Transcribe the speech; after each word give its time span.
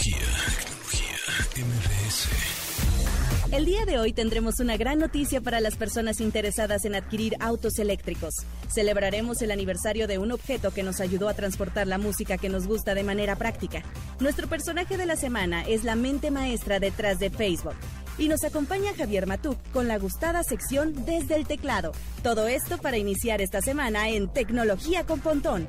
Tecnología, 0.00 0.26
tecnología, 1.52 1.66
MBS. 1.66 2.28
El 3.52 3.66
día 3.66 3.84
de 3.84 3.98
hoy 3.98 4.14
tendremos 4.14 4.58
una 4.58 4.78
gran 4.78 4.98
noticia 4.98 5.42
para 5.42 5.60
las 5.60 5.76
personas 5.76 6.22
interesadas 6.22 6.86
en 6.86 6.94
adquirir 6.94 7.36
autos 7.38 7.78
eléctricos. 7.78 8.32
Celebraremos 8.68 9.42
el 9.42 9.50
aniversario 9.50 10.06
de 10.06 10.16
un 10.16 10.32
objeto 10.32 10.70
que 10.70 10.82
nos 10.82 11.00
ayudó 11.00 11.28
a 11.28 11.34
transportar 11.34 11.86
la 11.86 11.98
música 11.98 12.38
que 12.38 12.48
nos 12.48 12.66
gusta 12.66 12.94
de 12.94 13.02
manera 13.02 13.36
práctica. 13.36 13.82
Nuestro 14.20 14.48
personaje 14.48 14.96
de 14.96 15.04
la 15.04 15.16
semana 15.16 15.64
es 15.64 15.84
la 15.84 15.96
mente 15.96 16.30
maestra 16.30 16.80
detrás 16.80 17.18
de 17.18 17.28
Facebook. 17.28 17.74
Y 18.16 18.28
nos 18.28 18.42
acompaña 18.42 18.94
Javier 18.96 19.26
Matuk 19.26 19.58
con 19.70 19.86
la 19.86 19.98
gustada 19.98 20.42
sección 20.44 21.04
Desde 21.04 21.34
el 21.34 21.46
Teclado. 21.46 21.92
Todo 22.22 22.48
esto 22.48 22.78
para 22.78 22.96
iniciar 22.96 23.42
esta 23.42 23.60
semana 23.60 24.08
en 24.08 24.32
Tecnología 24.32 25.04
con 25.04 25.20
Pontón. 25.20 25.68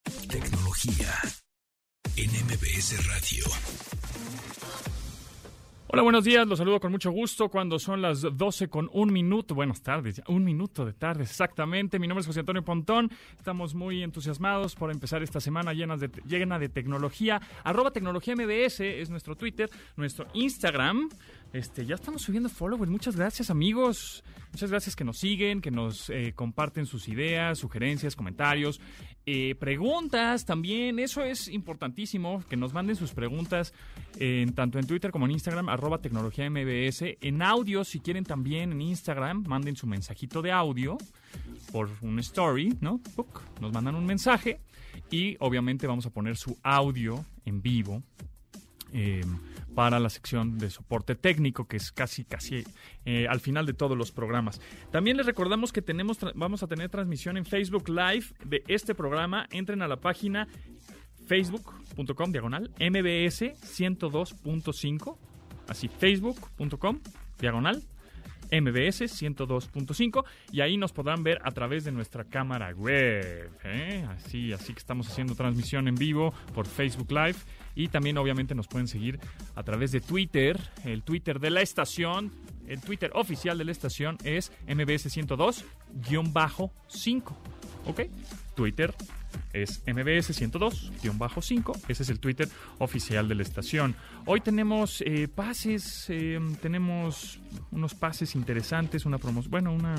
Tecnología 0.71 1.19
en 2.15 2.29
MBS 2.45 3.07
Radio. 3.07 3.43
Hola, 5.87 6.03
buenos 6.03 6.23
días. 6.23 6.47
Los 6.47 6.59
saludo 6.59 6.79
con 6.79 6.91
mucho 6.91 7.11
gusto 7.11 7.49
cuando 7.49 7.77
son 7.77 8.01
las 8.01 8.21
12 8.21 8.69
con 8.69 8.89
un 8.93 9.11
minuto. 9.11 9.53
Buenas 9.53 9.81
tardes, 9.81 10.21
un 10.29 10.45
minuto 10.45 10.85
de 10.85 10.93
tarde, 10.93 11.23
exactamente. 11.23 11.99
Mi 11.99 12.07
nombre 12.07 12.21
es 12.21 12.27
José 12.27 12.39
Antonio 12.39 12.63
Pontón. 12.63 13.11
Estamos 13.37 13.75
muy 13.75 14.01
entusiasmados 14.01 14.75
por 14.75 14.91
empezar 14.91 15.21
esta 15.21 15.41
semana 15.41 15.73
llena 15.73 15.97
de, 15.97 16.09
llena 16.25 16.57
de 16.57 16.69
tecnología. 16.69 17.41
Arroba 17.65 17.91
tecnología 17.91 18.35
MBS 18.37 18.79
es 18.79 19.09
nuestro 19.09 19.35
Twitter, 19.35 19.69
nuestro 19.97 20.27
Instagram. 20.33 21.09
Este, 21.51 21.85
ya 21.85 21.95
estamos 21.95 22.21
subiendo 22.21 22.47
followers. 22.47 22.89
Muchas 22.89 23.17
gracias, 23.17 23.49
amigos. 23.49 24.23
Muchas 24.53 24.69
gracias 24.69 24.95
que 24.95 25.03
nos 25.03 25.17
siguen, 25.17 25.61
que 25.61 25.71
nos 25.71 26.09
eh, 26.09 26.33
comparten 26.35 26.85
sus 26.85 27.07
ideas, 27.07 27.57
sugerencias, 27.57 28.15
comentarios, 28.15 28.81
eh, 29.25 29.55
preguntas 29.55 30.45
también. 30.45 30.99
Eso 30.99 31.23
es 31.23 31.47
importantísimo, 31.47 32.43
que 32.49 32.57
nos 32.57 32.73
manden 32.73 32.95
sus 32.95 33.11
preguntas 33.11 33.73
en, 34.19 34.53
tanto 34.53 34.79
en 34.79 34.87
Twitter 34.87 35.11
como 35.11 35.25
en 35.25 35.31
Instagram, 35.31 35.69
arroba 35.69 35.99
tecnología 35.99 36.49
MBS. 36.49 37.17
En 37.21 37.41
audio, 37.41 37.83
si 37.83 37.99
quieren 37.99 38.23
también 38.23 38.71
en 38.71 38.81
Instagram, 38.81 39.43
manden 39.47 39.75
su 39.75 39.87
mensajito 39.87 40.41
de 40.41 40.51
audio 40.51 40.97
por 41.71 41.89
un 42.01 42.19
story, 42.19 42.75
¿no? 42.81 42.99
Nos 43.59 43.71
mandan 43.71 43.95
un 43.95 44.05
mensaje 44.05 44.59
y 45.09 45.37
obviamente 45.39 45.87
vamos 45.87 46.05
a 46.05 46.09
poner 46.09 46.35
su 46.35 46.57
audio 46.63 47.25
en 47.45 47.61
vivo. 47.61 48.03
Eh, 48.93 49.21
para 49.75 49.99
la 49.99 50.09
sección 50.09 50.57
de 50.57 50.69
soporte 50.69 51.15
técnico, 51.15 51.67
que 51.67 51.77
es 51.77 51.91
casi, 51.91 52.25
casi 52.25 52.63
eh, 53.05 53.27
al 53.29 53.39
final 53.39 53.65
de 53.65 53.73
todos 53.73 53.97
los 53.97 54.11
programas. 54.11 54.61
También 54.91 55.17
les 55.17 55.25
recordamos 55.25 55.71
que 55.71 55.81
tenemos, 55.81 56.19
vamos 56.35 56.63
a 56.63 56.67
tener 56.67 56.89
transmisión 56.89 57.37
en 57.37 57.45
Facebook 57.45 57.89
Live 57.89 58.25
de 58.45 58.63
este 58.67 58.95
programa. 58.95 59.47
Entren 59.51 59.81
a 59.81 59.87
la 59.87 59.97
página 59.97 60.47
facebook.com 61.27 62.31
diagonal 62.31 62.71
mbs 62.77 63.41
102.5 63.41 65.17
así 65.67 65.87
facebook.com 65.87 66.99
diagonal 67.39 67.83
MBS 68.51 69.21
102.5 69.21 70.25
y 70.51 70.61
ahí 70.61 70.77
nos 70.77 70.91
podrán 70.91 71.23
ver 71.23 71.39
a 71.43 71.51
través 71.51 71.83
de 71.83 71.91
nuestra 71.91 72.25
cámara 72.25 72.73
web. 72.75 73.51
¿eh? 73.63 74.05
Así, 74.09 74.53
así 74.53 74.73
que 74.73 74.79
estamos 74.79 75.07
haciendo 75.07 75.35
transmisión 75.35 75.87
en 75.87 75.95
vivo 75.95 76.33
por 76.53 76.67
Facebook 76.67 77.11
Live 77.11 77.37
y 77.75 77.87
también 77.87 78.17
obviamente 78.17 78.55
nos 78.55 78.67
pueden 78.67 78.87
seguir 78.87 79.19
a 79.55 79.63
través 79.63 79.91
de 79.91 80.01
Twitter, 80.01 80.59
el 80.83 81.03
Twitter 81.03 81.39
de 81.39 81.49
la 81.49 81.61
estación, 81.61 82.31
el 82.67 82.81
Twitter 82.81 83.11
oficial 83.13 83.57
de 83.57 83.65
la 83.65 83.71
estación 83.71 84.17
es 84.23 84.51
MBS 84.67 85.15
102-5. 85.15 87.35
¿Ok? 87.85 88.01
Twitter 88.61 88.93
es 89.53 89.81
MBS 89.87 90.39
102-5. 90.39 91.81
Ese 91.87 92.03
es 92.03 92.09
el 92.09 92.19
Twitter 92.19 92.47
oficial 92.77 93.27
de 93.27 93.33
la 93.33 93.41
estación. 93.41 93.95
Hoy 94.27 94.39
tenemos 94.41 95.01
eh, 95.01 95.27
pases, 95.27 96.05
eh, 96.09 96.39
tenemos 96.61 97.39
unos 97.71 97.95
pases 97.95 98.35
interesantes, 98.35 99.07
una 99.07 99.17
promoción, 99.17 99.49
bueno, 99.49 99.73
una... 99.73 99.95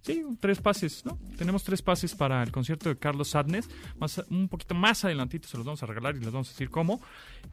Sí, 0.00 0.24
tres 0.40 0.60
pases, 0.60 1.04
¿no? 1.04 1.16
Tenemos 1.38 1.62
tres 1.62 1.80
pases 1.80 2.16
para 2.16 2.42
el 2.42 2.50
concierto 2.50 2.88
de 2.88 2.98
Carlos 2.98 3.28
Sadness. 3.28 3.70
Más, 4.00 4.20
un 4.30 4.48
poquito 4.48 4.74
más 4.74 5.04
adelantito 5.04 5.46
se 5.46 5.56
los 5.56 5.64
vamos 5.64 5.80
a 5.84 5.86
regalar 5.86 6.16
y 6.16 6.18
les 6.18 6.32
vamos 6.32 6.48
a 6.48 6.50
decir 6.50 6.70
cómo. 6.70 7.00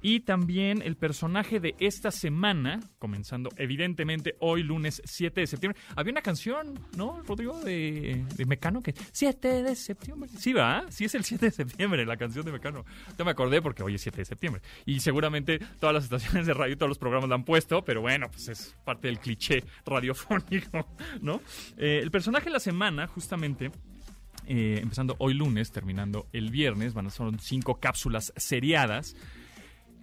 Y 0.01 0.21
también 0.21 0.81
el 0.81 0.95
personaje 0.95 1.59
de 1.59 1.75
esta 1.79 2.11
semana, 2.11 2.79
comenzando 2.99 3.49
evidentemente 3.57 4.35
hoy 4.39 4.63
lunes 4.63 5.01
7 5.05 5.41
de 5.41 5.47
septiembre. 5.47 5.81
Había 5.95 6.11
una 6.11 6.21
canción, 6.21 6.79
¿no, 6.95 7.21
Rodrigo? 7.23 7.59
De, 7.59 8.25
de 8.35 8.45
Mecano 8.45 8.81
que... 8.81 8.93
7 9.11 9.63
de 9.63 9.75
septiembre. 9.75 10.29
Sí, 10.37 10.53
va, 10.53 10.85
sí 10.89 11.05
es 11.05 11.15
el 11.15 11.23
7 11.23 11.47
de 11.47 11.51
septiembre 11.51 12.05
la 12.05 12.17
canción 12.17 12.45
de 12.45 12.51
Mecano. 12.51 12.85
Ya 13.17 13.25
me 13.25 13.31
acordé 13.31 13.61
porque 13.61 13.83
hoy 13.83 13.95
es 13.95 14.01
7 14.01 14.17
de 14.17 14.25
septiembre. 14.25 14.61
Y 14.85 14.99
seguramente 15.01 15.59
todas 15.79 15.93
las 15.93 16.03
estaciones 16.05 16.47
de 16.47 16.53
radio 16.53 16.73
y 16.73 16.77
todos 16.77 16.89
los 16.89 16.97
programas 16.97 17.29
la 17.29 17.35
han 17.35 17.43
puesto, 17.43 17.83
pero 17.83 18.01
bueno, 18.01 18.29
pues 18.31 18.47
es 18.47 18.75
parte 18.85 19.07
del 19.07 19.19
cliché 19.19 19.63
radiofónico, 19.85 20.87
¿no? 21.21 21.41
Eh, 21.77 21.99
el 22.01 22.11
personaje 22.11 22.45
de 22.45 22.51
la 22.51 22.59
semana, 22.59 23.07
justamente... 23.07 23.71
eh, 24.47 24.79
empezando 24.81 25.15
hoy 25.19 25.33
lunes, 25.35 25.71
terminando 25.71 26.27
el 26.33 26.49
viernes, 26.49 26.93
van 26.93 27.05
a 27.07 27.09
ser 27.11 27.27
cinco 27.39 27.79
cápsulas 27.79 28.33
seriadas. 28.35 29.15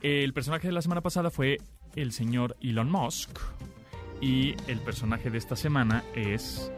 El 0.06 0.32
personaje 0.32 0.68
de 0.68 0.72
la 0.72 0.82
semana 0.82 1.00
pasada 1.00 1.32
fue 1.32 1.58
el 1.96 2.12
señor 2.12 2.56
Elon 2.60 2.88
Musk. 2.88 3.40
Y 4.20 4.54
el 4.68 4.78
personaje 4.78 5.30
de 5.30 5.38
esta 5.38 5.56
semana 5.56 6.04
es 6.14 6.70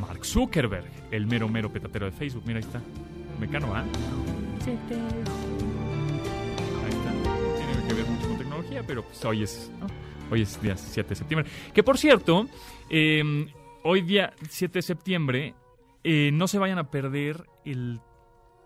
Mark 0.00 0.26
Zuckerberg, 0.26 0.90
el 1.12 1.28
mero 1.28 1.48
mero 1.48 1.72
petatero 1.72 2.06
de 2.06 2.10
Facebook. 2.10 2.42
Mira, 2.44 2.58
ahí 2.58 2.64
está. 2.64 2.82
Mecano, 3.38 3.72
¿ah? 3.72 3.84
Ahí 4.66 4.72
está. 4.72 4.96
Tiene 7.56 7.86
que 7.86 7.94
ver 7.94 8.04
mucho 8.04 8.26
con 8.26 8.38
tecnología, 8.38 8.82
pero 8.84 9.04
pues 9.04 9.24
hoy 9.26 9.44
es, 9.44 9.70
¿no? 9.78 9.86
Hoy 10.32 10.42
es 10.42 10.60
día 10.60 10.76
7 10.76 11.08
de 11.08 11.14
septiembre. 11.14 11.48
Que 11.72 11.84
por 11.84 11.98
cierto, 11.98 12.48
eh, 12.90 13.46
hoy 13.84 14.00
día 14.00 14.32
7 14.50 14.80
de 14.80 14.82
septiembre, 14.82 15.54
eh, 16.02 16.30
no 16.32 16.48
se 16.48 16.58
vayan 16.58 16.78
a 16.78 16.90
perder 16.90 17.44
el 17.64 18.00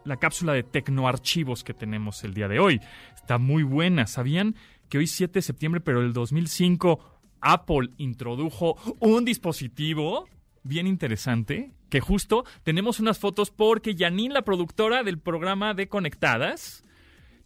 la 0.06 0.17
cápsula 0.17 0.53
de 0.53 0.62
tecnoarchivos 0.62 1.65
que 1.65 1.75
tenemos 1.75 2.25
el 2.25 2.34
día 2.34 2.49
de 2.49 2.59
hoy. 2.59 2.81
Está 3.15 3.39
muy 3.39 3.62
buena. 3.62 4.06
¿Sabían 4.06 4.55
que 4.89 4.99
hoy 4.99 5.06
7 5.06 5.34
de 5.34 5.43
septiembre, 5.43 5.81
pero 5.81 6.00
el 6.00 6.12
2005, 6.12 7.00
Apple 7.41 7.91
introdujo 7.99 8.77
un 9.00 9.25
dispositivo 9.25 10.28
bien 10.62 10.87
interesante? 10.87 11.72
Que 11.91 12.00
justo 12.00 12.44
tenemos 12.65 12.99
unas 13.00 13.19
fotos 13.19 13.50
porque 13.50 13.94
Janine, 13.97 14.34
la 14.34 14.43
productora 14.43 15.03
del 15.05 15.19
programa 15.19 15.75
de 15.75 15.89
Conectadas, 15.89 16.83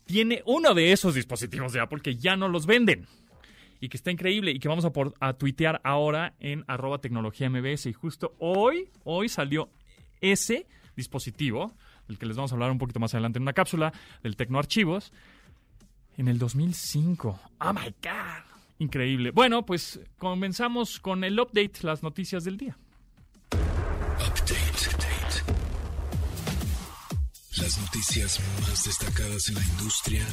tiene 0.06 0.42
uno 0.46 0.74
de 0.74 0.92
esos 0.92 1.14
dispositivos 1.14 1.72
de 1.72 1.80
Apple 1.80 2.00
que 2.02 2.16
ya 2.16 2.36
no 2.36 2.48
los 2.48 2.66
venden. 2.66 3.06
Y 3.82 3.88
que 3.88 3.96
está 3.96 4.10
increíble 4.10 4.50
y 4.50 4.58
que 4.58 4.68
vamos 4.68 4.84
a, 4.84 4.92
por- 4.92 5.14
a 5.20 5.32
tuitear 5.32 5.80
ahora 5.84 6.34
en 6.40 6.64
arroba 6.68 6.98
tecnología 7.00 7.48
MBS. 7.48 7.86
Y 7.86 7.92
justo 7.94 8.34
hoy, 8.38 8.90
hoy 9.04 9.28
salió 9.30 9.70
ese 10.20 10.66
dispositivo, 10.96 11.74
del 12.10 12.18
que 12.18 12.26
les 12.26 12.36
vamos 12.36 12.50
a 12.50 12.56
hablar 12.56 12.72
un 12.72 12.78
poquito 12.78 12.98
más 12.98 13.14
adelante 13.14 13.38
en 13.38 13.42
una 13.42 13.52
cápsula, 13.52 13.92
del 14.22 14.36
Tecnoarchivos, 14.36 15.12
en 16.16 16.26
el 16.26 16.38
2005. 16.38 17.40
¡Oh, 17.60 17.72
my 17.72 17.94
God! 18.02 18.44
Increíble. 18.78 19.30
Bueno, 19.30 19.64
pues 19.64 20.00
comenzamos 20.18 20.98
con 20.98 21.22
el 21.22 21.38
update, 21.38 21.82
las 21.82 22.02
noticias 22.02 22.44
del 22.44 22.56
día. 22.56 22.76
Update. 23.52 24.54
Update. 24.88 25.60
Las 27.56 27.78
noticias 27.78 28.40
más 28.62 28.84
destacadas 28.84 29.48
en 29.48 29.54
la 29.54 29.62
industria 29.62 30.26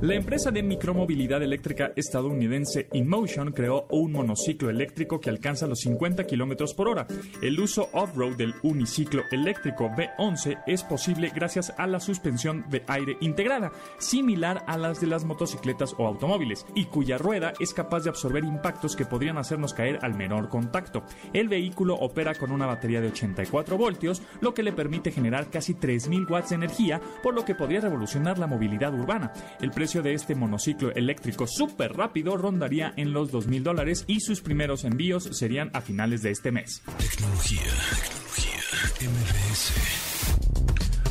la 0.00 0.14
empresa 0.14 0.50
de 0.50 0.62
micromovilidad 0.62 1.42
eléctrica 1.42 1.92
estadounidense 1.96 2.88
InMotion 2.92 3.52
creó 3.52 3.86
un 3.90 4.12
monociclo 4.12 4.70
eléctrico 4.70 5.20
que 5.20 5.30
alcanza 5.30 5.66
los 5.66 5.80
50 5.80 6.24
km 6.24 6.74
por 6.74 6.88
hora. 6.88 7.06
El 7.42 7.58
uso 7.60 7.88
off-road 7.92 8.36
del 8.36 8.54
uniciclo 8.62 9.22
eléctrico 9.30 9.90
B11 9.90 10.62
es 10.66 10.84
posible 10.84 11.32
gracias 11.34 11.72
a 11.76 11.86
la 11.86 12.00
suspensión 12.00 12.64
de 12.70 12.82
aire 12.86 13.16
integrada, 13.20 13.72
similar 13.98 14.64
a 14.66 14.78
las 14.78 15.00
de 15.00 15.06
las 15.06 15.24
motocicletas 15.24 15.94
o 15.98 16.06
automóviles, 16.06 16.64
y 16.74 16.86
cuya 16.86 17.18
rueda 17.18 17.52
es 17.60 17.74
capaz 17.74 18.04
de 18.04 18.10
absorber 18.10 18.44
impactos 18.44 18.96
que 18.96 19.04
podrían 19.04 19.38
hacernos 19.38 19.74
caer 19.74 19.98
al 20.02 20.14
menor 20.14 20.48
contacto. 20.48 21.02
El 21.32 21.48
vehículo 21.48 21.94
opera 21.94 22.34
con 22.34 22.52
una 22.52 22.66
batería 22.66 23.00
de 23.00 23.08
84 23.08 23.76
voltios, 23.76 24.22
lo 24.40 24.54
que 24.54 24.62
le 24.62 24.72
permite 24.72 25.12
generar 25.12 25.50
casi 25.50 25.74
3.000 25.74 26.30
watts 26.30 26.50
de 26.50 26.56
energía, 26.56 27.00
por 27.22 27.34
lo 27.34 27.44
que 27.44 27.54
podría 27.54 27.80
revolucionar 27.80 28.38
la 28.38 28.46
movilidad 28.46 28.94
urbana. 28.94 29.32
Precio 29.80 30.02
de 30.02 30.12
este 30.12 30.34
monociclo 30.34 30.92
eléctrico 30.94 31.46
súper 31.46 31.94
rápido 31.94 32.36
rondaría 32.36 32.92
en 32.98 33.14
los 33.14 33.32
2.000 33.32 33.62
dólares 33.62 34.04
y 34.06 34.20
sus 34.20 34.42
primeros 34.42 34.84
envíos 34.84 35.24
serían 35.32 35.70
a 35.72 35.80
finales 35.80 36.20
de 36.20 36.32
este 36.32 36.52
mes. 36.52 36.82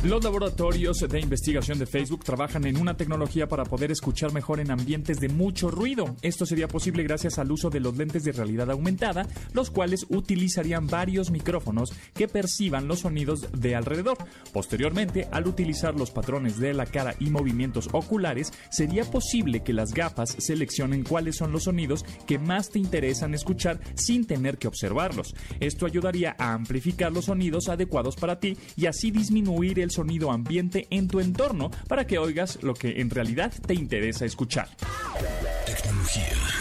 Los 0.02 0.24
laboratorios 0.24 1.00
de 1.00 1.20
investigación 1.20 1.78
de 1.78 1.84
Facebook 1.84 2.24
trabajan 2.24 2.64
en 2.64 2.78
una 2.78 2.96
tecnología 2.96 3.46
para 3.46 3.64
poder 3.64 3.90
escuchar 3.90 4.32
mejor 4.32 4.58
en 4.58 4.70
ambientes 4.70 5.20
de 5.20 5.28
mucho 5.28 5.70
ruido. 5.70 6.16
Esto 6.22 6.46
sería 6.46 6.68
posible 6.68 7.02
gracias 7.02 7.38
al 7.38 7.52
uso 7.52 7.68
de 7.68 7.80
los 7.80 7.98
lentes 7.98 8.24
de 8.24 8.32
realidad 8.32 8.70
aumentada, 8.70 9.26
los 9.52 9.70
cuales 9.70 10.06
utilizarían 10.08 10.86
varios 10.86 11.30
micrófonos 11.30 11.92
que 12.14 12.28
perciban 12.28 12.88
los 12.88 13.00
sonidos 13.00 13.48
de 13.52 13.76
alrededor. 13.76 14.16
Posteriormente, 14.54 15.28
al 15.32 15.46
utilizar 15.46 15.94
los 15.94 16.10
patrones 16.10 16.58
de 16.58 16.72
la 16.72 16.86
cara 16.86 17.14
y 17.20 17.28
movimientos 17.28 17.90
oculares, 17.92 18.54
sería 18.70 19.04
posible 19.04 19.62
que 19.62 19.74
las 19.74 19.92
gafas 19.92 20.34
seleccionen 20.38 21.04
cuáles 21.04 21.36
son 21.36 21.52
los 21.52 21.64
sonidos 21.64 22.06
que 22.26 22.38
más 22.38 22.70
te 22.70 22.78
interesan 22.78 23.34
escuchar 23.34 23.78
sin 23.96 24.26
tener 24.26 24.56
que 24.56 24.68
observarlos. 24.68 25.34
Esto 25.60 25.84
ayudaría 25.84 26.36
a 26.38 26.54
amplificar 26.54 27.12
los 27.12 27.26
sonidos 27.26 27.68
adecuados 27.68 28.16
para 28.16 28.40
ti 28.40 28.56
y 28.76 28.86
así 28.86 29.10
disminuir 29.10 29.78
el 29.78 29.89
sonido 29.90 30.30
ambiente 30.30 30.86
en 30.90 31.08
tu 31.08 31.20
entorno 31.20 31.70
para 31.88 32.06
que 32.06 32.18
oigas 32.18 32.62
lo 32.62 32.74
que 32.74 33.00
en 33.00 33.10
realidad 33.10 33.52
te 33.66 33.74
interesa 33.74 34.24
escuchar. 34.24 34.68
Tecnología. 35.66 36.60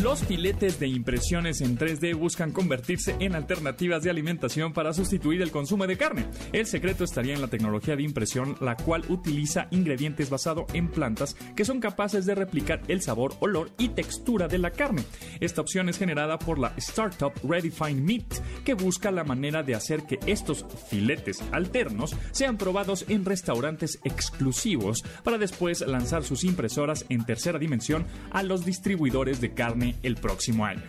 Los 0.00 0.24
filetes 0.24 0.80
de 0.80 0.86
impresiones 0.86 1.60
en 1.60 1.76
3D 1.76 2.16
buscan 2.16 2.50
convertirse 2.50 3.14
en 3.20 3.34
alternativas 3.34 4.02
de 4.02 4.08
alimentación 4.08 4.72
para 4.72 4.94
sustituir 4.94 5.42
el 5.42 5.50
consumo 5.50 5.86
de 5.86 5.98
carne. 5.98 6.24
El 6.54 6.64
secreto 6.64 7.04
estaría 7.04 7.34
en 7.34 7.42
la 7.42 7.48
tecnología 7.48 7.94
de 7.94 8.02
impresión, 8.02 8.56
la 8.62 8.74
cual 8.74 9.04
utiliza 9.10 9.68
ingredientes 9.70 10.30
basados 10.30 10.64
en 10.72 10.88
plantas 10.88 11.36
que 11.54 11.66
son 11.66 11.78
capaces 11.78 12.24
de 12.24 12.34
replicar 12.34 12.80
el 12.88 13.02
sabor, 13.02 13.34
olor 13.40 13.70
y 13.76 13.90
textura 13.90 14.48
de 14.48 14.56
la 14.56 14.70
carne. 14.70 15.04
Esta 15.40 15.60
opción 15.60 15.90
es 15.90 15.98
generada 15.98 16.38
por 16.38 16.58
la 16.58 16.72
startup 16.78 17.34
Redefine 17.46 18.00
Meat, 18.00 18.64
que 18.64 18.72
busca 18.72 19.10
la 19.10 19.24
manera 19.24 19.62
de 19.62 19.74
hacer 19.74 20.04
que 20.04 20.18
estos 20.26 20.64
filetes 20.88 21.44
alternos 21.52 22.16
sean 22.30 22.56
probados 22.56 23.04
en 23.08 23.26
restaurantes 23.26 24.00
exclusivos 24.04 25.04
para 25.22 25.36
después 25.36 25.82
lanzar 25.82 26.24
sus 26.24 26.44
impresoras 26.44 27.04
en 27.10 27.26
tercera 27.26 27.58
dimensión 27.58 28.06
a 28.30 28.42
los 28.42 28.64
distribuidores 28.64 29.42
de 29.42 29.52
carne 29.52 29.81
el 30.02 30.16
próximo 30.16 30.64
año. 30.64 30.82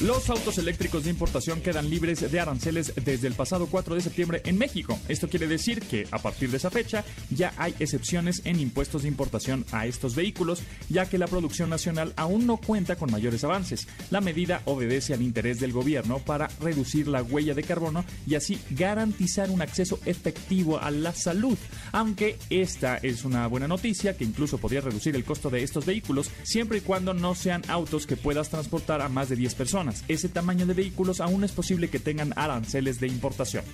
Los 0.00 0.30
autos 0.30 0.56
eléctricos 0.56 1.04
de 1.04 1.10
importación 1.10 1.60
quedan 1.60 1.90
libres 1.90 2.32
de 2.32 2.40
aranceles 2.40 2.94
desde 3.04 3.26
el 3.26 3.34
pasado 3.34 3.66
4 3.66 3.94
de 3.94 4.00
septiembre 4.00 4.40
en 4.46 4.56
México. 4.56 4.98
Esto 5.08 5.28
quiere 5.28 5.46
decir 5.46 5.82
que 5.82 6.08
a 6.10 6.16
partir 6.16 6.50
de 6.50 6.56
esa 6.56 6.70
fecha 6.70 7.04
ya 7.28 7.52
hay 7.58 7.74
excepciones 7.80 8.40
en 8.46 8.60
impuestos 8.60 9.02
de 9.02 9.08
importación 9.08 9.66
a 9.72 9.86
estos 9.86 10.14
vehículos, 10.14 10.62
ya 10.88 11.04
que 11.04 11.18
la 11.18 11.26
producción 11.26 11.68
nacional 11.68 12.14
aún 12.16 12.46
no 12.46 12.56
cuenta 12.56 12.96
con 12.96 13.10
mayores 13.10 13.44
avances. 13.44 13.88
La 14.10 14.22
medida 14.22 14.62
obedece 14.64 15.12
al 15.12 15.20
interés 15.20 15.60
del 15.60 15.74
gobierno 15.74 16.18
para 16.18 16.48
reducir 16.62 17.06
la 17.06 17.22
huella 17.22 17.52
de 17.52 17.64
carbono 17.64 18.06
y 18.26 18.36
así 18.36 18.58
garantizar 18.70 19.50
un 19.50 19.60
acceso 19.60 20.00
efectivo 20.06 20.80
a 20.80 20.90
la 20.90 21.12
salud. 21.12 21.58
Aunque 21.92 22.38
esta 22.48 22.96
es 22.96 23.26
una 23.26 23.46
buena 23.48 23.68
noticia 23.68 24.16
que 24.16 24.24
incluso 24.24 24.56
podría 24.56 24.80
reducir 24.80 25.14
el 25.14 25.26
costo 25.26 25.50
de 25.50 25.62
estos 25.62 25.84
vehículos 25.84 26.30
siempre 26.42 26.78
y 26.78 26.80
cuando 26.80 27.12
no 27.12 27.34
sean 27.34 27.62
autos 27.68 28.06
que 28.06 28.16
puedas 28.16 28.48
transportar 28.48 29.02
a 29.02 29.10
más 29.10 29.28
de 29.28 29.36
10 29.36 29.54
personas 29.56 29.89
ese 30.08 30.28
tamaño 30.28 30.66
de 30.66 30.74
vehículos 30.74 31.20
aún 31.20 31.44
es 31.44 31.52
posible 31.52 31.88
que 31.88 31.98
tengan 31.98 32.32
aranceles 32.36 33.00
de 33.00 33.08
importación. 33.08 33.64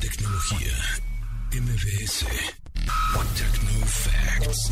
Tecnología. 0.00 0.72
MBS. 1.52 2.26
Tecnofacts. 3.36 4.70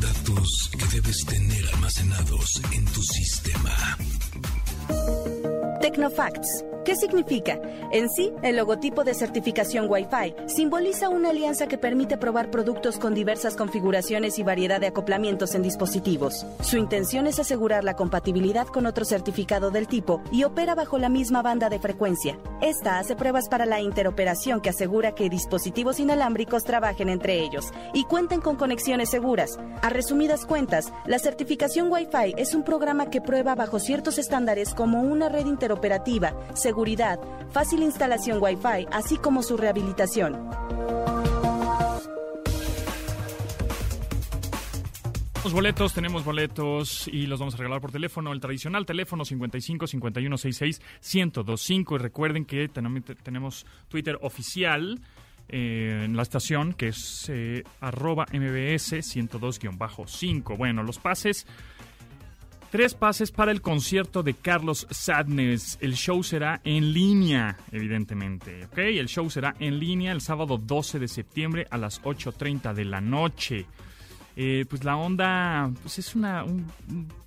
Datos 0.00 0.70
que 0.78 0.86
debes 0.86 1.24
tener 1.26 1.66
almacenados 1.74 2.62
en 2.72 2.84
tu 2.86 3.02
sistema. 3.02 3.96
Tecnofacts 5.80 6.64
¿Qué 6.86 6.94
significa? 6.94 7.58
En 7.90 8.08
sí, 8.08 8.32
el 8.42 8.54
logotipo 8.54 9.02
de 9.02 9.12
certificación 9.12 9.90
Wi-Fi 9.90 10.36
simboliza 10.46 11.08
una 11.08 11.30
alianza 11.30 11.66
que 11.66 11.78
permite 11.78 12.16
probar 12.16 12.48
productos 12.48 12.96
con 12.98 13.12
diversas 13.12 13.56
configuraciones 13.56 14.38
y 14.38 14.44
variedad 14.44 14.80
de 14.80 14.86
acoplamientos 14.86 15.56
en 15.56 15.62
dispositivos. 15.62 16.46
Su 16.60 16.76
intención 16.76 17.26
es 17.26 17.40
asegurar 17.40 17.82
la 17.82 17.96
compatibilidad 17.96 18.68
con 18.68 18.86
otro 18.86 19.04
certificado 19.04 19.72
del 19.72 19.88
tipo 19.88 20.22
y 20.30 20.44
opera 20.44 20.76
bajo 20.76 20.96
la 20.96 21.08
misma 21.08 21.42
banda 21.42 21.68
de 21.68 21.80
frecuencia. 21.80 22.38
Esta 22.60 23.00
hace 23.00 23.16
pruebas 23.16 23.48
para 23.48 23.66
la 23.66 23.80
interoperación 23.80 24.60
que 24.60 24.70
asegura 24.70 25.12
que 25.12 25.28
dispositivos 25.28 25.98
inalámbricos 25.98 26.62
trabajen 26.62 27.08
entre 27.08 27.40
ellos 27.40 27.72
y 27.94 28.04
cuenten 28.04 28.40
con 28.40 28.54
conexiones 28.54 29.10
seguras. 29.10 29.58
A 29.82 29.90
resumidas 29.90 30.46
cuentas, 30.46 30.92
la 31.04 31.18
certificación 31.18 31.90
Wi-Fi 31.90 32.34
es 32.36 32.54
un 32.54 32.62
programa 32.62 33.10
que 33.10 33.20
prueba 33.20 33.56
bajo 33.56 33.80
ciertos 33.80 34.18
estándares 34.18 34.72
como 34.76 35.00
una 35.02 35.28
red 35.28 35.46
interoperativa, 35.46 36.36
seguridad, 36.54 37.18
fácil 37.50 37.82
instalación 37.82 38.38
Wi-Fi, 38.40 38.86
así 38.92 39.16
como 39.16 39.42
su 39.42 39.56
rehabilitación. 39.56 40.48
Boletos, 45.56 45.94
tenemos 45.94 46.22
boletos 46.22 47.08
y 47.08 47.26
los 47.26 47.40
vamos 47.40 47.54
a 47.54 47.56
regalar 47.56 47.80
por 47.80 47.90
teléfono. 47.90 48.30
El 48.30 48.40
tradicional 48.40 48.84
teléfono 48.84 49.24
55 49.24 49.86
51 49.86 50.36
66 50.36 50.82
1025. 51.00 51.94
Y 51.94 51.98
recuerden 51.98 52.44
que 52.44 52.68
tenemos 52.68 53.64
Twitter 53.88 54.18
oficial 54.20 55.00
eh, 55.48 56.02
en 56.04 56.14
la 56.14 56.22
estación 56.22 56.74
que 56.74 56.88
es 56.88 57.30
eh, 57.30 57.64
arroba 57.80 58.26
mbs 58.32 58.92
102-5. 58.92 60.58
Bueno, 60.58 60.82
los 60.82 60.98
pases 60.98 61.46
Tres 62.70 62.94
pases 62.94 63.30
para 63.30 63.52
el 63.52 63.62
concierto 63.62 64.22
de 64.22 64.34
Carlos 64.34 64.86
Sadness. 64.90 65.78
El 65.80 65.94
show 65.94 66.22
será 66.22 66.60
en 66.64 66.92
línea, 66.92 67.56
evidentemente. 67.70 68.68
El 68.76 69.06
show 69.06 69.30
será 69.30 69.54
en 69.60 69.78
línea 69.78 70.12
el 70.12 70.20
sábado 70.20 70.58
12 70.58 70.98
de 70.98 71.08
septiembre 71.08 71.66
a 71.70 71.78
las 71.78 72.02
8.30 72.02 72.74
de 72.74 72.84
la 72.84 73.00
noche. 73.00 73.66
Eh, 74.38 74.66
pues 74.68 74.84
la 74.84 74.98
onda 74.98 75.70
pues 75.80 75.98
es 75.98 76.14
una, 76.14 76.44
un, 76.44 76.66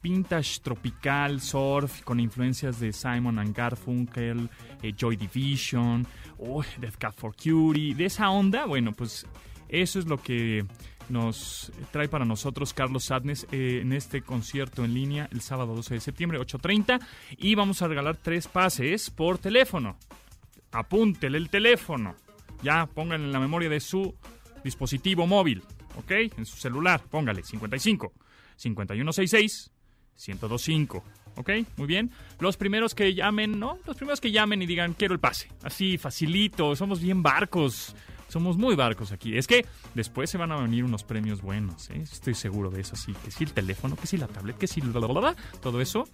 vintage 0.03 0.59
tropical 0.61 1.41
surf 1.41 2.03
con 2.03 2.19
influencias 2.19 2.79
de 2.79 2.93
Simon 2.93 3.39
and 3.39 3.55
Garfunkel, 3.55 4.47
eh, 4.83 4.93
Joy 4.95 5.15
Division, 5.15 6.05
oh, 6.37 6.63
Death 6.77 6.97
Cat 6.97 7.15
for 7.15 7.33
Cutie. 7.35 7.95
De 7.95 8.05
esa 8.05 8.29
onda, 8.29 8.65
bueno, 8.65 8.91
pues 8.91 9.25
eso 9.69 9.97
es 9.97 10.05
lo 10.05 10.21
que 10.21 10.65
nos 11.09 11.71
trae 11.91 12.07
para 12.07 12.25
nosotros 12.25 12.73
Carlos 12.73 13.05
Sadness 13.05 13.47
eh, 13.51 13.79
en 13.81 13.93
este 13.93 14.21
concierto 14.21 14.85
en 14.85 14.93
línea 14.93 15.27
el 15.31 15.41
sábado 15.41 15.75
12 15.75 15.95
de 15.95 15.99
septiembre, 15.99 16.39
8.30. 16.39 16.99
Y 17.37 17.55
vamos 17.55 17.81
a 17.81 17.87
regalar 17.87 18.17
tres 18.17 18.47
pases 18.47 19.09
por 19.09 19.37
teléfono. 19.37 19.97
Apúntele 20.71 21.37
el 21.37 21.49
teléfono. 21.49 22.15
Ya 22.61 22.85
pónganle 22.85 23.27
en 23.27 23.33
la 23.33 23.39
memoria 23.39 23.69
de 23.69 23.79
su 23.79 24.15
dispositivo 24.63 25.27
móvil. 25.27 25.63
¿Ok? 25.95 26.11
En 26.37 26.45
su 26.45 26.57
celular. 26.57 27.01
Póngale 27.09 27.43
55 27.43 28.13
5166 28.55 29.71
1025. 30.27 31.03
¿Ok? 31.37 31.49
Muy 31.77 31.87
bien. 31.87 32.11
Los 32.39 32.57
primeros 32.57 32.93
que 32.93 33.13
llamen, 33.13 33.59
¿no? 33.59 33.79
Los 33.85 33.95
primeros 33.95 34.19
que 34.19 34.31
llamen 34.31 34.61
y 34.61 34.65
digan, 34.65 34.93
quiero 34.93 35.13
el 35.13 35.19
pase. 35.19 35.49
Así, 35.63 35.97
facilito. 35.97 36.75
Somos 36.75 37.01
bien 37.01 37.23
barcos. 37.23 37.95
Somos 38.29 38.57
muy 38.57 38.75
barcos 38.75 39.11
aquí. 39.11 39.37
Es 39.37 39.47
que 39.47 39.65
después 39.95 40.29
se 40.29 40.37
van 40.37 40.51
a 40.51 40.61
venir 40.61 40.83
unos 40.83 41.03
premios 41.03 41.41
buenos, 41.41 41.89
¿eh? 41.89 42.01
estoy 42.01 42.35
seguro 42.35 42.69
de 42.69 42.81
eso. 42.81 42.95
Sí, 42.95 43.13
que 43.23 43.31
si 43.31 43.43
el 43.43 43.53
teléfono, 43.53 43.95
que 43.95 44.07
si 44.07 44.17
la 44.17 44.27
tablet, 44.27 44.57
que 44.57 44.67
si 44.67 44.81
bla, 44.81 44.99
bla, 44.99 45.19
bla, 45.19 45.35
todo 45.61 45.81
eso. 45.81 46.07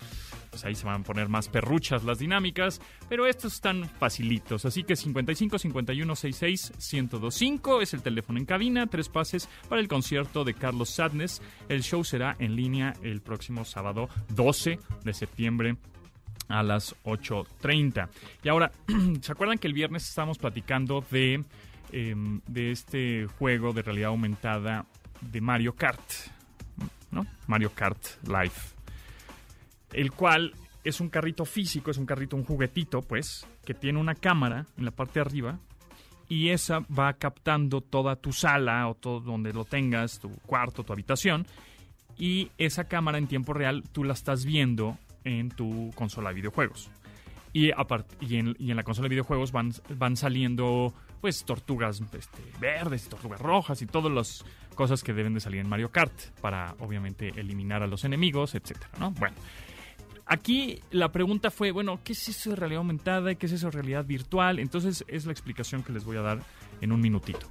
Pues 0.49 0.63
ahí 0.63 0.75
se 0.75 0.85
van 0.85 1.01
a 1.01 1.03
poner 1.03 1.27
más 1.27 1.49
perruchas 1.49 2.03
las 2.05 2.19
dinámicas, 2.19 2.81
pero 3.09 3.27
estos 3.27 3.53
están 3.53 3.89
facilitos. 3.99 4.65
Así 4.65 4.83
que 4.83 4.95
55 4.95 5.59
51 5.59 6.15
66 6.15 6.71
1025 6.93 7.81
es 7.81 7.93
el 7.93 8.01
teléfono 8.01 8.39
en 8.39 8.45
cabina, 8.45 8.87
tres 8.87 9.09
pases 9.09 9.49
para 9.67 9.81
el 9.81 9.87
concierto 9.87 10.43
de 10.45 10.53
Carlos 10.53 10.89
Sadness. 10.89 11.41
El 11.67 11.83
show 11.83 12.03
será 12.03 12.35
en 12.39 12.55
línea 12.55 12.93
el 13.03 13.21
próximo 13.21 13.65
sábado 13.65 14.07
12 14.29 14.79
de 15.03 15.13
septiembre 15.13 15.75
a 16.47 16.63
las 16.63 16.95
8.30. 17.03 18.09
Y 18.43 18.49
ahora, 18.49 18.71
¿se 19.21 19.31
acuerdan 19.31 19.57
que 19.57 19.67
el 19.67 19.73
viernes 19.73 20.07
estábamos 20.07 20.37
platicando 20.37 21.03
de, 21.11 21.43
em, 21.91 22.41
de 22.47 22.71
este 22.71 23.27
juego 23.39 23.73
de 23.73 23.81
realidad 23.81 24.09
aumentada 24.09 24.85
de 25.21 25.41
Mario 25.41 25.75
Kart? 25.75 26.01
¿No? 27.11 27.25
Mario 27.47 27.71
Kart 27.73 28.03
Live. 28.23 28.53
El 29.93 30.11
cual 30.11 30.53
es 30.83 30.99
un 30.99 31.09
carrito 31.09 31.45
físico, 31.45 31.91
es 31.91 31.97
un 31.97 32.05
carrito, 32.05 32.35
un 32.35 32.43
juguetito, 32.43 33.01
pues, 33.01 33.47
que 33.65 33.73
tiene 33.73 33.99
una 33.99 34.15
cámara 34.15 34.65
en 34.77 34.85
la 34.85 34.91
parte 34.91 35.15
de 35.15 35.21
arriba 35.21 35.59
y 36.27 36.49
esa 36.49 36.79
va 36.79 37.13
captando 37.13 37.81
toda 37.81 38.15
tu 38.15 38.31
sala 38.33 38.87
o 38.87 38.95
todo 38.95 39.19
donde 39.19 39.53
lo 39.53 39.65
tengas, 39.65 40.19
tu 40.19 40.29
cuarto, 40.45 40.83
tu 40.83 40.93
habitación. 40.93 41.45
Y 42.17 42.51
esa 42.57 42.85
cámara 42.85 43.17
en 43.17 43.27
tiempo 43.27 43.53
real 43.53 43.83
tú 43.91 44.03
la 44.03 44.13
estás 44.13 44.45
viendo 44.45 44.97
en 45.23 45.49
tu 45.49 45.91
consola 45.95 46.29
de 46.29 46.35
videojuegos. 46.35 46.89
Y, 47.53 47.71
y, 48.21 48.35
en, 48.35 48.55
y 48.59 48.71
en 48.71 48.77
la 48.77 48.83
consola 48.83 49.05
de 49.05 49.15
videojuegos 49.15 49.51
van, 49.51 49.71
van 49.97 50.15
saliendo 50.15 50.93
pues 51.21 51.43
tortugas 51.45 52.01
este, 52.01 52.43
verdes, 52.59 53.07
tortugas 53.07 53.41
rojas 53.41 53.81
y 53.81 53.85
todas 53.85 54.11
las 54.11 54.45
cosas 54.75 55.03
que 55.03 55.13
deben 55.13 55.33
de 55.33 55.39
salir 55.39 55.61
en 55.61 55.69
Mario 55.69 55.91
Kart 55.91 56.13
para 56.41 56.75
obviamente 56.79 57.29
eliminar 57.35 57.81
a 57.81 57.87
los 57.87 58.03
enemigos, 58.03 58.55
etcétera, 58.55 58.91
¿no? 58.99 59.11
Bueno, 59.11 59.35
aquí 60.25 60.79
la 60.91 61.11
pregunta 61.11 61.49
fue, 61.49 61.71
bueno, 61.71 61.99
¿qué 62.03 62.13
es 62.13 62.27
eso 62.29 62.51
de 62.51 62.57
realidad 62.57 62.79
aumentada 62.79 63.31
y 63.31 63.35
qué 63.37 63.45
es 63.45 63.53
eso 63.53 63.67
de 63.67 63.71
realidad 63.71 64.05
virtual? 64.05 64.59
Entonces 64.59 65.03
es 65.07 65.25
la 65.25 65.31
explicación 65.31 65.83
que 65.83 65.93
les 65.93 66.03
voy 66.03 66.17
a 66.17 66.21
dar 66.21 66.39
en 66.81 66.91
un 66.91 67.01
minutito. 67.01 67.47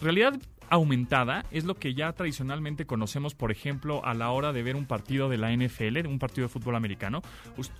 Realidad 0.00 0.38
aumentada 0.70 1.44
es 1.50 1.64
lo 1.64 1.74
que 1.74 1.94
ya 1.94 2.12
tradicionalmente 2.12 2.86
conocemos, 2.86 3.34
por 3.34 3.50
ejemplo, 3.50 4.04
a 4.04 4.14
la 4.14 4.30
hora 4.30 4.52
de 4.52 4.62
ver 4.62 4.76
un 4.76 4.86
partido 4.86 5.28
de 5.28 5.38
la 5.38 5.52
NFL, 5.52 6.06
un 6.06 6.18
partido 6.18 6.46
de 6.46 6.52
fútbol 6.52 6.76
americano. 6.76 7.22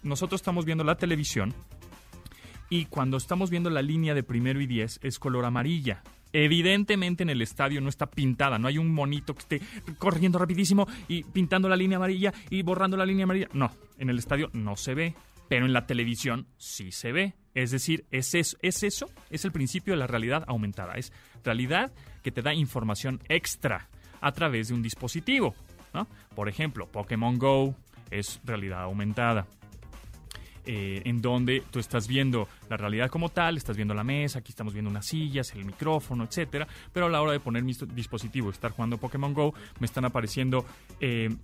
Nosotros 0.03 0.41
estamos 0.41 0.65
viendo 0.65 0.85
la 0.85 0.97
televisión 0.97 1.55
y 2.71 2.87
cuando 2.87 3.17
estamos 3.17 3.51
viendo 3.51 3.71
la 3.71 3.83
línea 3.83 4.15
de 4.15 4.23
primero 4.23 4.61
y 4.61 4.67
diez 4.67 5.01
es 5.03 5.19
color 5.19 5.45
amarilla. 5.45 6.03
Evidentemente 6.33 7.23
en 7.23 7.31
el 7.31 7.41
estadio 7.41 7.81
no 7.81 7.89
está 7.89 8.07
pintada, 8.07 8.59
no 8.59 8.69
hay 8.69 8.77
un 8.77 8.93
monito 8.93 9.35
que 9.35 9.41
esté 9.41 9.61
corriendo 9.97 10.39
rapidísimo 10.39 10.87
y 11.09 11.23
pintando 11.23 11.69
la 11.69 11.77
línea 11.77 11.97
amarilla 11.97 12.35
y 12.51 12.63
borrando 12.63 12.97
la 12.97 13.07
línea 13.07 13.25
amarilla. 13.25 13.49
No, 13.55 13.71
en 13.97 14.11
el 14.11 14.19
estadio 14.19 14.51
no 14.53 14.77
se 14.77 14.95
ve, 14.95 15.15
pero 15.49 15.65
en 15.65 15.73
la 15.73 15.87
televisión 15.87 16.47
sí 16.59 16.93
se 16.93 17.13
ve. 17.13 17.35
Es 17.55 17.71
decir, 17.71 18.05
es 18.11 18.35
eso, 18.35 18.59
es 18.61 18.83
eso, 18.83 19.11
es 19.31 19.45
el 19.45 19.53
principio 19.53 19.95
de 19.95 19.99
la 19.99 20.07
realidad 20.07 20.45
aumentada. 20.47 20.95
Es 20.95 21.13
realidad 21.43 21.93
que 22.23 22.31
te 22.31 22.43
da 22.43 22.53
información 22.53 23.21
extra 23.29 23.89
a 24.21 24.33
través 24.33 24.69
de 24.69 24.75
un 24.75 24.83
dispositivo. 24.83 25.55
Por 26.35 26.49
ejemplo, 26.49 26.87
Pokémon 26.87 27.39
Go 27.39 27.75
es 28.11 28.41
realidad 28.45 28.83
aumentada. 28.83 29.47
Eh, 30.71 31.01
en 31.07 31.23
donde 31.23 31.63
tú 31.71 31.79
estás 31.79 32.07
viendo 32.07 32.47
la 32.69 32.77
realidad 32.77 33.09
como 33.09 33.31
tal, 33.31 33.57
estás 33.57 33.75
viendo 33.75 33.95
la 33.95 34.05
mesa, 34.05 34.41
aquí 34.41 34.53
estamos 34.53 34.75
viendo 34.75 34.91
unas 34.91 35.07
sillas, 35.07 35.55
el 35.55 35.65
micrófono, 35.65 36.25
etcétera, 36.25 36.69
pero 36.93 37.07
a 37.07 37.09
la 37.09 37.23
hora 37.23 37.33
de 37.33 37.41
poner 37.41 37.63
mi 37.63 37.73
dispositivo 37.95 38.49
y 38.49 38.51
estar 38.51 38.73
jugando 38.73 38.99
Pokémon 38.99 39.33
Go, 39.33 39.55
me 39.81 39.87
están 39.87 40.05
apareciendo 40.05 40.67
eh, 41.01 41.35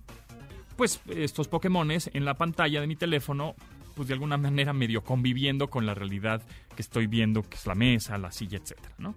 pues 0.77 1.01
estos 1.07 1.47
Pokémones 1.47 2.11
en 2.13 2.23
la 2.23 2.35
pantalla 2.35 2.81
de 2.81 2.85
mi 2.85 2.95
teléfono 2.95 3.55
pues 3.95 4.09
de 4.09 4.13
alguna 4.13 4.37
manera 4.37 4.73
medio 4.73 5.03
conviviendo 5.03 5.71
con 5.71 5.87
la 5.87 5.95
realidad 5.95 6.43
que 6.75 6.83
estoy 6.83 7.07
viendo, 7.07 7.41
que 7.41 7.55
es 7.55 7.65
la 7.65 7.73
mesa, 7.73 8.19
la 8.19 8.31
silla, 8.31 8.59
etcétera, 8.59 8.93
¿no? 8.99 9.15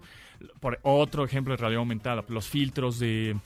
Por 0.59 0.79
otro 0.81 1.23
ejemplo 1.23 1.53
de 1.53 1.57
realidad 1.57 1.81
aumentada, 1.81 2.25
los 2.29 2.49
filtros 2.49 2.97
de 2.97 3.37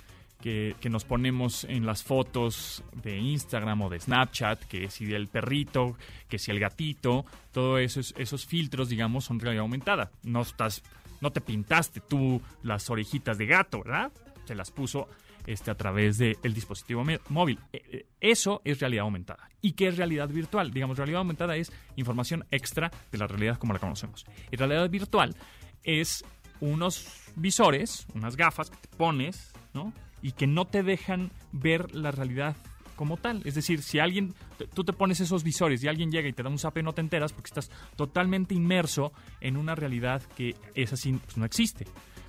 que, 0.43 0.89
nos 0.89 1.05
ponemos 1.05 1.63
en 1.63 1.85
las 1.85 2.03
fotos 2.03 2.83
de 3.01 3.17
Instagram 3.17 3.83
o 3.83 3.89
de 3.89 4.01
Snapchat, 4.01 4.65
que 4.65 4.89
si 4.89 5.13
el 5.13 5.29
perrito, 5.29 5.95
que 6.27 6.38
si 6.38 6.51
el 6.51 6.59
gatito, 6.59 7.25
todos 7.53 7.79
esos, 7.79 8.13
esos 8.17 8.45
filtros, 8.45 8.89
digamos, 8.89 9.23
son 9.23 9.39
realidad 9.39 9.62
aumentada. 9.62 10.12
No 10.21 10.41
estás, 10.41 10.83
no 11.21 11.31
te 11.31 11.39
pintaste 11.39 12.01
tú 12.01 12.41
las 12.62 12.89
orejitas 12.89 13.38
de 13.38 13.45
gato, 13.45 13.83
¿verdad? 13.85 14.12
Se 14.43 14.53
las 14.53 14.69
puso 14.69 15.07
este, 15.47 15.71
a 15.71 15.75
través 15.75 16.17
del 16.17 16.53
dispositivo 16.53 17.05
móvil. 17.29 17.59
E, 17.71 17.77
e, 17.77 18.05
eso 18.19 18.62
es 18.65 18.81
realidad 18.81 19.03
aumentada. 19.03 19.50
¿Y 19.62 19.71
qué 19.71 19.88
es 19.88 19.95
realidad 19.95 20.27
virtual? 20.27 20.71
Digamos, 20.71 20.97
realidad 20.97 21.19
aumentada 21.19 21.55
es 21.55 21.71
información 21.95 22.43
extra 22.51 22.91
de 23.13 23.17
la 23.17 23.27
realidad 23.27 23.57
como 23.57 23.71
la 23.71 23.79
conocemos. 23.79 24.25
Y 24.51 24.57
realidad 24.57 24.89
virtual 24.89 25.38
es 25.83 26.25
unos 26.59 27.07
visores, 27.38 28.07
unas 28.13 28.35
gafas 28.35 28.69
que 28.69 28.75
te 28.75 28.89
pones, 28.97 29.53
¿no? 29.73 29.93
Y 30.23 30.31
que 30.31 30.47
no 30.47 30.65
te 30.65 30.81
dejan 30.81 31.29
ver 31.51 31.93
la 31.93 32.09
realidad 32.09 32.55
como 32.95 33.17
tal. 33.17 33.41
Es 33.43 33.55
decir, 33.55 33.83
si 33.83 33.99
alguien, 33.99 34.33
tú 34.73 34.85
te 34.85 34.93
pones 34.93 35.19
esos 35.19 35.43
visores 35.43 35.83
y 35.83 35.89
alguien 35.89 36.11
llega 36.11 36.29
y 36.29 36.33
te 36.33 36.41
da 36.41 36.49
un 36.49 36.57
zape, 36.57 36.81
no 36.81 36.93
te 36.93 37.01
enteras 37.01 37.33
porque 37.33 37.49
estás 37.49 37.69
totalmente 37.97 38.55
inmerso 38.55 39.11
en 39.41 39.57
una 39.57 39.75
realidad 39.75 40.23
que 40.35 40.55
es 40.73 40.93
así, 40.93 41.11
pues 41.11 41.37
no 41.37 41.45
existe. 41.45 41.85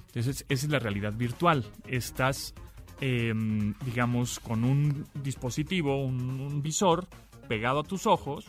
Entonces, 0.09 0.45
esa 0.49 0.67
es 0.67 0.73
la 0.73 0.81
realidad 0.81 1.13
virtual. 1.15 1.65
Estás, 1.87 2.53
em, 3.01 3.75
digamos, 3.85 4.41
con 4.41 4.65
un 4.65 5.07
dispositivo, 5.15 6.05
un, 6.05 6.63
visor 6.63 7.07
pegado 7.49 7.81
a 7.81 7.85
tus 7.85 8.07
ojos, 8.07 8.47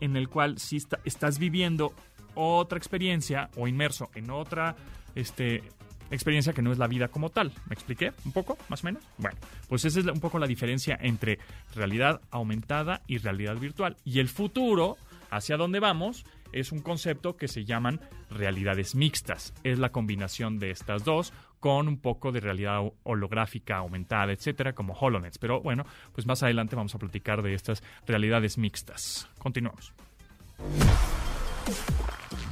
en 0.00 0.16
el 0.16 0.28
cual 0.28 0.58
si 0.58 0.78
estás 1.04 1.38
viviendo 1.38 1.92
otra 2.34 2.78
experiencia 2.78 3.48
o 3.56 3.68
inmerso 3.68 4.10
en 4.14 4.30
otra 4.30 4.76
este, 5.14 5.62
experiencia 6.10 6.52
que 6.52 6.62
no 6.62 6.72
es 6.72 6.78
la 6.78 6.86
vida 6.86 7.08
como 7.08 7.30
tal. 7.30 7.52
¿Me 7.66 7.74
expliqué 7.74 8.12
un 8.24 8.32
poco, 8.32 8.58
más 8.68 8.82
o 8.82 8.86
menos? 8.86 9.02
Bueno, 9.18 9.36
pues 9.68 9.84
esa 9.84 10.00
es 10.00 10.06
un 10.06 10.20
poco 10.20 10.38
la 10.38 10.46
diferencia 10.46 10.98
entre 11.00 11.38
realidad 11.74 12.20
aumentada 12.30 13.02
y 13.06 13.18
realidad 13.18 13.56
virtual. 13.56 13.96
Y 14.04 14.20
el 14.20 14.28
futuro, 14.28 14.96
hacia 15.30 15.56
dónde 15.56 15.80
vamos, 15.80 16.24
es 16.52 16.72
un 16.72 16.80
concepto 16.80 17.36
que 17.36 17.48
se 17.48 17.64
llaman 17.64 18.00
realidades 18.30 18.94
mixtas. 18.94 19.52
Es 19.62 19.78
la 19.78 19.90
combinación 19.90 20.58
de 20.58 20.70
estas 20.70 21.04
dos 21.04 21.32
con 21.60 21.88
un 21.88 21.98
poco 21.98 22.32
de 22.32 22.40
realidad 22.40 22.80
holográfica 23.02 23.78
aumentada, 23.78 24.32
etcétera, 24.32 24.74
como 24.74 24.94
HoloNets. 24.94 25.38
Pero 25.38 25.60
bueno, 25.60 25.84
pues 26.12 26.26
más 26.26 26.42
adelante 26.42 26.76
vamos 26.76 26.94
a 26.94 26.98
platicar 26.98 27.42
de 27.42 27.54
estas 27.54 27.82
realidades 28.06 28.58
mixtas. 28.58 29.28
Continuamos. 29.38 29.92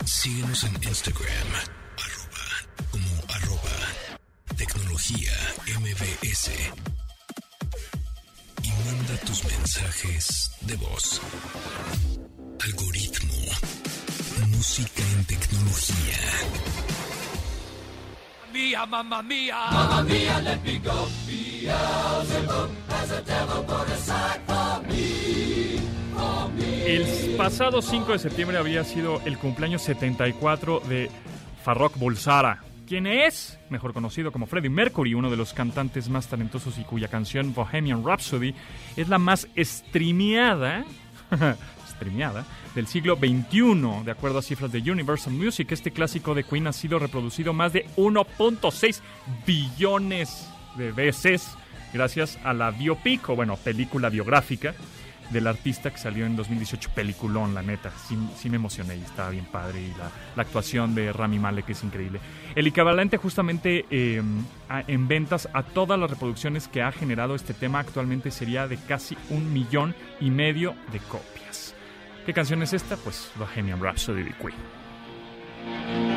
Síguenos 0.04 0.64
en 0.64 0.74
Instagram 0.82 1.46
Tecnología 4.94 5.32
MBS. 5.80 6.50
Y 8.62 8.68
manda 8.68 9.16
tus 9.26 9.44
mensajes 9.44 10.52
de 10.60 10.76
voz. 10.76 11.20
Algoritmo. 12.62 13.34
Música 14.50 15.02
en 15.16 15.24
tecnología. 15.24 16.18
Mía, 18.52 18.86
mamá 18.86 19.20
mía. 19.22 19.56
Mamma 19.72 20.02
mía, 20.04 20.40
let 20.40 20.62
me 20.62 20.78
go. 20.78 21.08
has 22.88 23.10
a 23.10 23.20
devil 23.22 23.64
put 23.66 23.88
aside 23.88 24.40
for 24.46 24.80
me. 24.86 25.80
El 26.86 27.34
pasado 27.36 27.82
5 27.82 28.12
de 28.12 28.18
septiembre 28.20 28.58
había 28.58 28.84
sido 28.84 29.20
el 29.24 29.38
cumpleaños 29.38 29.82
74 29.82 30.80
de 30.88 31.10
Farrokh 31.64 31.96
Bulsara, 31.96 32.62
¿Quién 32.86 33.06
es, 33.06 33.58
mejor 33.70 33.94
conocido 33.94 34.30
como 34.30 34.46
Freddie 34.46 34.68
Mercury, 34.68 35.14
uno 35.14 35.30
de 35.30 35.38
los 35.38 35.54
cantantes 35.54 36.10
más 36.10 36.28
talentosos 36.28 36.78
y 36.78 36.82
cuya 36.82 37.08
canción 37.08 37.54
Bohemian 37.54 38.04
Rhapsody 38.04 38.54
es 38.94 39.08
la 39.08 39.18
más 39.18 39.48
streameada, 39.56 40.84
streameada 41.88 42.44
del 42.74 42.86
siglo 42.86 43.16
XXI, 43.16 44.04
de 44.04 44.10
acuerdo 44.10 44.38
a 44.38 44.42
cifras 44.42 44.70
de 44.70 44.90
Universal 44.90 45.32
Music. 45.32 45.72
Este 45.72 45.92
clásico 45.92 46.34
de 46.34 46.44
Queen 46.44 46.66
ha 46.66 46.74
sido 46.74 46.98
reproducido 46.98 47.54
más 47.54 47.72
de 47.72 47.86
1.6 47.96 49.00
billones 49.46 50.50
de 50.76 50.92
veces 50.92 51.56
gracias 51.94 52.38
a 52.44 52.52
la 52.52 52.70
biopic, 52.70 53.30
o 53.30 53.36
bueno, 53.36 53.56
película 53.56 54.10
biográfica 54.10 54.74
del 55.30 55.46
artista 55.46 55.90
que 55.90 55.98
salió 55.98 56.26
en 56.26 56.36
2018, 56.36 56.90
peliculón, 56.94 57.54
la 57.54 57.62
neta. 57.62 57.90
Sí, 58.36 58.48
me 58.48 58.56
emocioné 58.56 58.96
y 58.96 59.00
estaba 59.02 59.30
bien 59.30 59.46
padre. 59.46 59.80
Y 59.80 59.94
la, 59.98 60.10
actuación 60.42 60.94
de 60.94 61.12
Rami 61.12 61.38
Malek 61.38 61.70
es 61.70 61.82
increíble. 61.82 62.20
El 62.54 62.66
equivalente 62.66 63.16
justamente 63.16 63.86
em, 63.90 64.44
en 64.86 65.08
ventas 65.08 65.48
a 65.52 65.62
todas 65.62 65.98
las 65.98 66.10
reproducciones 66.10 66.68
que 66.68 66.82
ha 66.82 66.92
generado 66.92 67.34
este 67.34 67.54
tema 67.54 67.80
actualmente 67.80 68.30
sería 68.30 68.68
de 68.68 68.76
casi 68.76 69.16
un 69.30 69.52
millón 69.52 69.94
y 70.20 70.30
medio 70.30 70.74
de 70.92 70.98
copias. 71.00 71.74
¿Qué 72.26 72.32
canción 72.32 72.62
es 72.62 72.72
esta? 72.72 72.96
Pues 72.96 73.30
Bohemian 73.36 73.82
Rhapsody 73.82 74.22
de 74.22 74.32
Queen. 74.32 76.13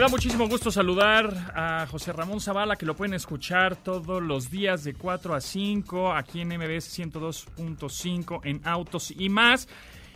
Da 0.00 0.08
muchísimo 0.08 0.48
gusto 0.48 0.70
saludar 0.70 1.52
a 1.54 1.86
José 1.86 2.14
Ramón 2.14 2.40
Zavala, 2.40 2.76
que 2.76 2.86
lo 2.86 2.96
pueden 2.96 3.12
escuchar 3.12 3.76
todos 3.76 4.22
los 4.22 4.50
días 4.50 4.82
de 4.82 4.94
4 4.94 5.34
a 5.34 5.42
5 5.42 6.14
aquí 6.14 6.40
en 6.40 6.48
MBS 6.48 6.98
102.5 6.98 8.40
en 8.44 8.62
Autos 8.64 9.10
y 9.10 9.28
más. 9.28 9.68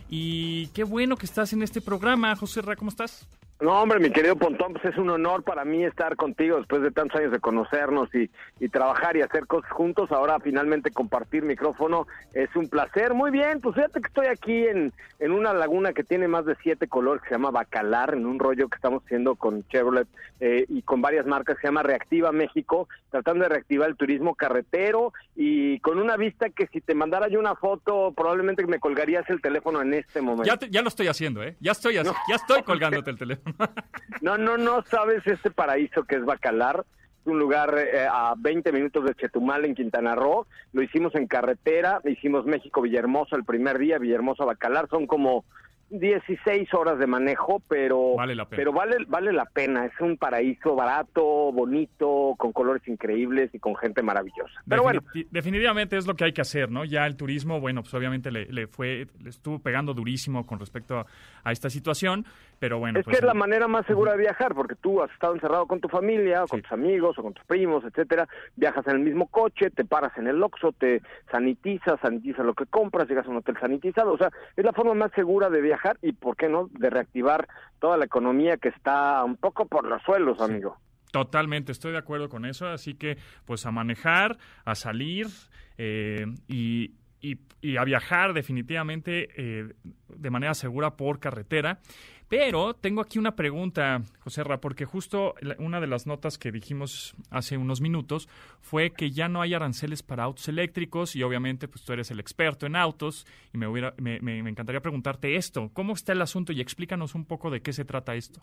Y 0.09 0.67
qué 0.69 0.83
bueno 0.83 1.17
que 1.17 1.27
estás 1.27 1.53
en 1.53 1.61
este 1.61 1.81
programa. 1.81 2.35
José 2.35 2.63
Ra, 2.63 2.75
¿cómo 2.75 2.89
estás? 2.89 3.27
No, 3.61 3.81
hombre, 3.81 3.99
mi 3.99 4.09
querido 4.09 4.35
Pontón, 4.35 4.73
pues 4.73 4.83
es 4.83 4.97
un 4.97 5.09
honor 5.09 5.43
para 5.43 5.63
mí 5.63 5.85
estar 5.85 6.17
contigo 6.17 6.57
después 6.57 6.81
de 6.81 6.91
tantos 6.91 7.21
años 7.21 7.31
de 7.31 7.39
conocernos 7.39 8.13
y, 8.13 8.29
y, 8.59 8.67
trabajar 8.67 9.15
y 9.15 9.21
hacer 9.21 9.47
cosas 9.47 9.71
juntos. 9.71 10.11
Ahora 10.11 10.41
finalmente 10.41 10.91
compartir 10.91 11.43
micrófono 11.43 12.05
es 12.33 12.53
un 12.57 12.67
placer. 12.67 13.13
Muy 13.13 13.31
bien, 13.31 13.61
pues 13.61 13.75
fíjate 13.75 14.01
que 14.01 14.07
estoy 14.07 14.27
aquí 14.27 14.67
en, 14.67 14.91
en 15.19 15.31
una 15.31 15.53
laguna 15.53 15.93
que 15.93 16.03
tiene 16.03 16.27
más 16.27 16.45
de 16.45 16.57
siete 16.61 16.87
colores, 16.87 17.23
que 17.23 17.29
se 17.29 17.35
llama 17.35 17.51
Bacalar, 17.51 18.13
en 18.13 18.25
un 18.25 18.39
rollo 18.39 18.67
que 18.67 18.75
estamos 18.75 19.03
haciendo 19.05 19.35
con 19.35 19.65
Chevrolet 19.69 20.07
eh, 20.41 20.65
y 20.67 20.81
con 20.81 21.01
varias 21.01 21.25
marcas, 21.25 21.55
que 21.55 21.61
se 21.61 21.67
llama 21.67 21.83
Reactiva 21.83 22.33
México, 22.33 22.89
tratando 23.09 23.43
de 23.43 23.49
reactivar 23.49 23.87
el 23.87 23.95
turismo 23.95 24.35
carretero 24.35 25.13
y 25.33 25.79
con 25.79 25.99
una 25.99 26.17
vista 26.17 26.49
que 26.49 26.67
si 26.67 26.81
te 26.81 26.93
mandara 26.93 27.29
yo 27.29 27.39
una 27.39 27.55
foto, 27.55 28.11
probablemente 28.11 28.67
me 28.67 28.79
colgarías 28.79 29.29
el 29.29 29.39
teléfono 29.39 29.81
en 29.81 29.93
este 29.93 30.19
momento. 30.19 30.43
Ya, 30.43 30.57
te, 30.57 30.69
ya 30.69 30.81
lo 30.81 30.89
estoy 30.89 31.07
haciendo, 31.07 31.41
¿eh? 31.41 31.55
Ya 31.61 31.71
estoy, 31.71 31.95
no. 32.03 32.13
ya 32.27 32.35
estoy 32.35 32.61
colgándote 32.63 33.11
el 33.11 33.17
teléfono. 33.17 33.44
No, 34.21 34.37
no, 34.37 34.57
no 34.57 34.83
sabes 34.83 35.25
este 35.27 35.51
paraíso 35.51 36.03
que 36.03 36.15
es 36.15 36.25
Bacalar. 36.25 36.85
Es 37.21 37.27
un 37.27 37.39
lugar 37.39 37.77
eh, 37.77 38.07
a 38.09 38.33
20 38.37 38.71
minutos 38.71 39.05
de 39.05 39.15
Chetumal, 39.15 39.65
en 39.65 39.75
Quintana 39.75 40.15
Roo. 40.15 40.47
Lo 40.73 40.81
hicimos 40.81 41.13
en 41.15 41.27
carretera. 41.27 41.99
Hicimos 42.05 42.45
México-Villahermosa 42.45 43.35
el 43.35 43.43
primer 43.43 43.77
día, 43.77 43.99
Villahermosa-Bacalar. 43.99 44.89
Son 44.89 45.07
como 45.07 45.43
16 45.89 46.73
horas 46.73 46.97
de 46.97 47.05
manejo, 47.05 47.61
pero 47.69 48.15
vale 48.15 48.33
la 48.35 48.45
pena. 48.45 48.57
pero 48.57 48.73
vale 48.73 48.97
vale 49.07 49.31
la 49.31 49.45
pena. 49.45 49.85
Es 49.85 49.93
un 49.99 50.17
paraíso 50.17 50.75
barato, 50.75 51.23
bonito, 51.51 52.33
con 52.37 52.51
colores 52.51 52.87
increíbles 52.87 53.53
y 53.53 53.59
con 53.59 53.75
gente 53.75 54.01
maravillosa. 54.01 54.61
Pero 54.67 54.83
bueno, 54.83 55.01
definitivamente 55.29 55.97
es 55.97 56.07
lo 56.07 56.15
que 56.15 56.25
hay 56.25 56.33
que 56.33 56.41
hacer, 56.41 56.71
¿no? 56.71 56.85
Ya 56.85 57.05
el 57.05 57.15
turismo, 57.15 57.59
bueno, 57.59 57.83
pues 57.83 57.93
obviamente 57.93 58.31
le, 58.31 58.45
le 58.45 58.67
fue 58.67 59.07
le 59.21 59.29
estuvo 59.29 59.59
pegando 59.59 59.93
durísimo 59.93 60.45
con 60.45 60.59
respecto 60.59 60.97
a, 60.97 61.05
a, 61.43 61.51
esta 61.51 61.69
situación, 61.69 62.25
pero 62.65 62.79
bueno, 62.79 62.97
es 62.97 63.05
pues, 63.05 63.15
que 63.19 63.19
es 63.19 63.27
la 63.27 63.35
manera 63.35 63.67
más 63.67 63.85
segura 63.85 64.13
de 64.13 64.17
viajar, 64.17 64.55
porque 64.55 64.73
tú 64.73 64.99
has 64.99 65.11
estado 65.11 65.35
encerrado 65.35 65.67
con 65.67 65.79
tu 65.79 65.87
familia, 65.87 66.43
o 66.43 66.47
con 66.47 66.57
Sí. 66.57 66.63
tus 66.63 66.71
amigos, 66.71 67.15
o 67.19 67.21
con 67.21 67.35
tus 67.35 67.45
primos, 67.45 67.83
etcétera. 67.83 68.27
Viajas 68.55 68.87
en 68.87 68.93
el 68.93 68.99
mismo 69.01 69.27
coche, 69.27 69.69
te 69.69 69.85
paras 69.85 70.17
en 70.17 70.25
el 70.25 70.41
Oxxo, 70.41 70.71
te 70.71 71.03
sanitizas, 71.31 71.99
sanitizas 72.01 72.43
lo 72.43 72.55
que 72.55 72.65
compras, 72.65 73.07
llegas 73.07 73.27
a 73.27 73.29
un 73.29 73.37
hotel 73.37 73.55
sanitizado. 73.59 74.13
O 74.13 74.17
sea, 74.17 74.31
es 74.55 74.65
la 74.65 74.73
forma 74.73 74.95
más 74.95 75.11
segura 75.11 75.51
de 75.51 75.61
viajar 75.61 75.99
y, 76.01 76.13
¿por 76.13 76.35
qué 76.35 76.49
no?, 76.49 76.67
de 76.71 76.89
reactivar 76.89 77.47
toda 77.77 77.97
la 77.97 78.05
economía 78.05 78.57
que 78.57 78.69
está 78.69 79.23
un 79.23 79.35
poco 79.37 79.67
por 79.67 79.85
los 79.85 80.01
suelos, 80.01 80.41
amigo. 80.41 80.75
Totalmente, 81.11 81.71
estoy 81.71 81.91
de 81.91 81.99
acuerdo 81.99 82.29
con 82.29 82.45
eso, 82.45 82.65
así 82.65 82.95
que 82.95 83.19
pues 83.45 83.67
a 83.67 83.71
manejar, 83.71 84.37
a 84.65 84.73
salir 84.73 85.27
eh, 85.77 86.25
y, 86.47 86.95
y, 87.21 87.37
y, 87.61 87.77
a 87.77 87.83
viajar 87.83 88.33
definitivamente 88.33 89.29
eh, 89.37 89.73
de 90.09 90.29
manera 90.31 90.53
segura 90.55 90.95
por 90.97 91.19
carretera. 91.19 91.79
Pero 92.27 92.73
tengo 92.73 93.01
aquí 93.01 93.19
una 93.19 93.35
pregunta, 93.35 94.01
José 94.19 94.43
Ra, 94.43 94.59
porque 94.59 94.85
justo 94.85 95.35
una 95.59 95.79
de 95.79 95.87
las 95.87 96.07
notas 96.07 96.39
que 96.39 96.51
dijimos 96.51 97.15
hace 97.29 97.55
unos 97.55 97.81
minutos 97.81 98.27
fue 98.61 98.91
que 98.91 99.11
ya 99.11 99.29
no 99.29 99.41
hay 99.41 99.53
aranceles 99.53 100.01
para 100.01 100.23
autos 100.23 100.47
eléctricos 100.47 101.15
y 101.15 101.21
obviamente 101.21 101.67
pues 101.67 101.85
tú 101.85 101.93
eres 101.93 102.09
el 102.09 102.19
experto 102.19 102.65
en 102.65 102.75
autos 102.75 103.27
y 103.53 103.59
me, 103.59 103.67
hubiera, 103.67 103.93
me, 103.97 104.19
me, 104.21 104.41
me 104.41 104.49
encantaría 104.49 104.81
preguntarte 104.81 105.35
esto. 105.35 105.69
¿Cómo 105.73 105.93
está 105.93 106.13
el 106.13 106.21
asunto 106.21 106.51
y 106.51 106.61
explícanos 106.61 107.13
un 107.13 107.25
poco 107.25 107.51
de 107.51 107.61
qué 107.61 107.73
se 107.73 107.85
trata 107.85 108.15
esto? 108.15 108.41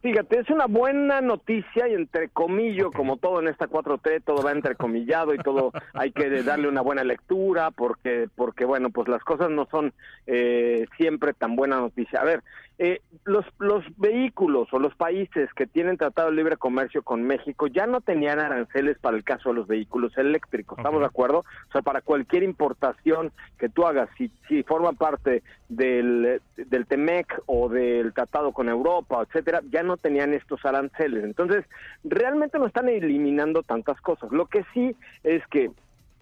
Fíjate, 0.00 0.38
es 0.40 0.50
una 0.50 0.66
buena 0.66 1.22
noticia 1.22 1.88
y 1.88 1.94
entre 1.94 2.28
comillo, 2.28 2.88
Ok. 2.88 2.94
como 2.96 3.16
todo 3.16 3.40
en 3.40 3.48
esta 3.48 3.66
4T, 3.68 4.22
todo 4.22 4.42
va 4.44 4.52
entrecomillado 4.52 5.32
y 5.34 5.38
todo 5.38 5.72
hay 5.94 6.12
que 6.12 6.28
darle 6.42 6.68
una 6.68 6.82
buena 6.82 7.02
lectura 7.04 7.70
porque, 7.70 8.28
porque 8.36 8.66
bueno, 8.66 8.90
pues 8.90 9.08
las 9.08 9.24
cosas 9.24 9.48
no 9.50 9.66
son 9.70 9.94
eh, 10.26 10.84
siempre 10.98 11.32
tan 11.32 11.56
buena 11.56 11.76
noticia. 11.80 12.20
A 12.20 12.24
ver, 12.24 12.42
eh, 12.78 13.00
los, 13.24 13.46
los 13.58 13.84
vehículos 13.98 14.68
o 14.72 14.80
los 14.80 14.94
países 14.96 15.48
que 15.54 15.66
tienen 15.66 15.96
tratado 15.96 16.30
de 16.30 16.36
libre 16.36 16.56
comercio 16.56 17.02
con 17.02 17.22
México 17.22 17.68
ya 17.68 17.86
no 17.86 18.00
tenían 18.00 18.40
aranceles 18.40 18.98
para 18.98 19.16
el 19.16 19.22
caso 19.22 19.50
de 19.50 19.54
los 19.54 19.68
vehículos 19.68 20.16
eléctricos, 20.18 20.78
¿estamos 20.78 21.00
de 21.00 21.06
acuerdo? 21.06 21.38
O 21.68 21.72
sea, 21.72 21.82
para 21.82 22.00
cualquier 22.00 22.42
importación 22.42 23.30
que 23.58 23.68
tú 23.68 23.86
hagas, 23.86 24.08
si, 24.18 24.30
si 24.48 24.64
forma 24.64 24.92
parte 24.92 25.44
del, 25.68 26.40
del 26.56 26.86
TEMEC 26.86 27.42
o 27.46 27.68
del 27.68 28.12
tratado 28.12 28.52
con 28.52 28.68
Europa, 28.68 29.22
etcétera, 29.22 29.60
ya 29.70 29.84
no 29.84 29.96
tenían 29.96 30.34
estos 30.34 30.64
aranceles. 30.64 31.22
Entonces, 31.24 31.64
realmente 32.02 32.58
no 32.58 32.66
están 32.66 32.88
eliminando 32.88 33.62
tantas 33.62 34.00
cosas. 34.00 34.32
Lo 34.32 34.46
que 34.46 34.64
sí 34.74 34.96
es 35.22 35.46
que 35.46 35.70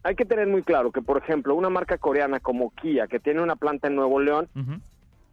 hay 0.05 0.17
que 0.17 0.25
tener 0.27 0.49
muy 0.49 0.63
claro 0.63 0.93
que, 0.93 1.01
por 1.01 1.17
ejemplo, 1.17 1.55
una 1.55 1.71
marca 1.71 1.97
coreana 1.97 2.41
como 2.41 2.75
Kia, 2.75 3.07
que 3.07 3.21
tiene 3.21 3.41
una 3.41 3.57
planta 3.57 3.89
en 3.89 3.97
Nuevo 3.97 4.21
León, 4.21 4.49
Uh 4.55 4.61
-huh 4.61 4.81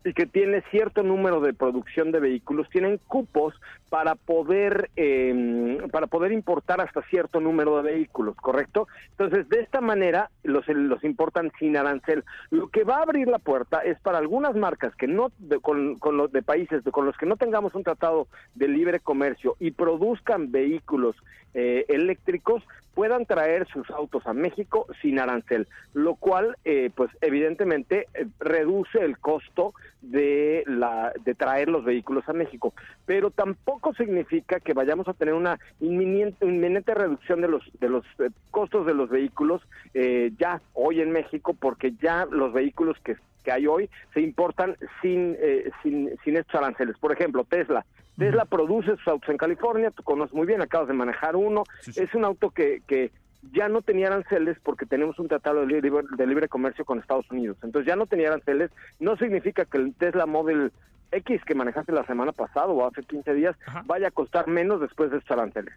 y 0.03 0.13
que 0.13 0.25
tiene 0.25 0.63
cierto 0.71 1.03
número 1.03 1.41
de 1.41 1.53
producción 1.53 2.11
de 2.11 2.19
vehículos 2.19 2.69
tienen 2.69 2.99
cupos 3.07 3.53
para 3.89 4.15
poder 4.15 4.89
eh, 4.95 5.77
para 5.91 6.07
poder 6.07 6.31
importar 6.31 6.79
hasta 6.79 7.01
cierto 7.03 7.39
número 7.39 7.77
de 7.77 7.91
vehículos 7.91 8.35
correcto 8.37 8.87
entonces 9.11 9.49
de 9.49 9.59
esta 9.59 9.81
manera 9.81 10.29
los 10.43 10.67
los 10.67 11.03
importan 11.03 11.51
sin 11.59 11.77
arancel. 11.77 12.23
Lo 12.49 12.69
que 12.69 12.83
va 12.83 12.97
a 12.97 13.03
abrir 13.03 13.27
la 13.27 13.39
puerta 13.39 13.79
es 13.79 13.99
para 13.99 14.17
algunas 14.17 14.55
marcas 14.55 14.95
que 14.95 15.07
no 15.07 15.31
de, 15.37 15.59
con, 15.59 15.97
con 15.97 16.17
los 16.17 16.31
de 16.31 16.41
países 16.41 16.83
con 16.91 17.05
los 17.05 17.17
que 17.17 17.25
no 17.25 17.37
tengamos 17.37 17.75
un 17.75 17.83
tratado 17.83 18.27
de 18.55 18.67
libre 18.67 18.99
comercio 18.99 19.55
y 19.59 19.71
produzcan 19.71 20.51
vehículos 20.51 21.15
eh, 21.53 21.85
eléctricos 21.87 22.63
puedan 22.93 23.25
traer 23.25 23.67
sus 23.67 23.89
autos 23.91 24.25
a 24.27 24.33
México 24.33 24.87
sin 25.01 25.19
arancel, 25.19 25.67
lo 25.93 26.15
cual, 26.15 26.57
eh, 26.65 26.89
pues 26.93 27.09
evidentemente 27.21 28.07
eh, 28.13 28.27
reduce 28.39 28.99
el 28.99 29.17
costo 29.17 29.73
de 30.01 30.63
la 30.65 31.11
de 31.25 31.35
traer 31.35 31.67
los 31.67 31.83
vehículos 31.83 32.27
a 32.29 32.33
México, 32.33 32.73
pero 33.05 33.31
tampoco 33.31 33.93
significa 33.93 34.59
que 34.59 34.73
vayamos 34.73 35.07
a 35.07 35.13
tener 35.13 35.33
una 35.33 35.59
inminente, 35.79 36.93
reducción 36.93 37.41
de 37.41 37.47
los 37.49 37.63
de 37.79 37.89
los 37.89 38.05
eh, 38.19 38.29
costos 38.51 38.85
de 38.85 38.93
los 38.93 39.09
vehículos 39.09 39.61
eh, 39.93 40.31
ya 40.37 40.61
hoy 40.73 41.01
en 41.01 41.11
México, 41.11 41.53
porque 41.59 41.93
ya 42.01 42.25
los 42.29 42.53
vehículos 42.53 42.97
que 43.03 43.17
que 43.43 43.53
hay 43.53 43.67
hoy 43.67 43.89
se 44.13 44.19
importan 44.19 44.75
sin, 45.01 45.37
sin, 45.81 46.13
sin 46.25 46.35
estos 46.35 46.55
aranceles. 46.55 46.97
Por 46.97 47.13
ejemplo, 47.13 47.45
Tesla. 47.45 47.85
Tesla 48.19 48.45
produce 48.45 48.95
sus 48.97 49.07
autos 49.07 49.29
en 49.29 49.37
California, 49.37 49.91
tú 49.91 50.03
conoces 50.03 50.33
muy 50.35 50.45
bien, 50.45 50.61
acabas 50.61 50.87
de 50.87 50.93
manejar 50.93 51.35
uno. 51.35 51.63
Sí, 51.81 51.93
sí. 51.93 52.03
Es 52.03 52.13
un 52.13 52.25
auto 52.25 52.51
que, 52.51 52.81
que 52.87 53.11
ya 53.53 53.69
no 53.69 53.81
tenía 53.81 54.07
aranceles 54.07 54.57
porque 54.63 54.85
tenemos 54.85 55.17
un 55.19 55.27
tratado 55.27 55.61
de 55.61 55.67
libre, 55.67 55.91
de 56.17 56.27
libre 56.27 56.47
comercio 56.47 56.85
con 56.85 56.99
Estados 56.99 57.29
Unidos. 57.31 57.57
Entonces 57.63 57.87
ya 57.87 57.95
no 57.95 58.05
tenía 58.05 58.27
aranceles. 58.27 58.71
No 58.99 59.15
significa 59.17 59.65
que 59.65 59.77
el 59.77 59.93
Tesla 59.95 60.25
Model 60.25 60.71
X 61.11 61.41
que 61.45 61.55
manejaste 61.55 61.91
la 61.91 62.05
semana 62.05 62.31
pasada 62.31 62.67
o 62.67 62.85
hace 62.85 63.01
15 63.03 63.33
días 63.33 63.55
Ajá. 63.65 63.83
vaya 63.85 64.09
a 64.09 64.11
costar 64.11 64.47
menos 64.47 64.81
después 64.81 65.11
de 65.11 65.17
estos 65.17 65.31
aranceles. 65.31 65.73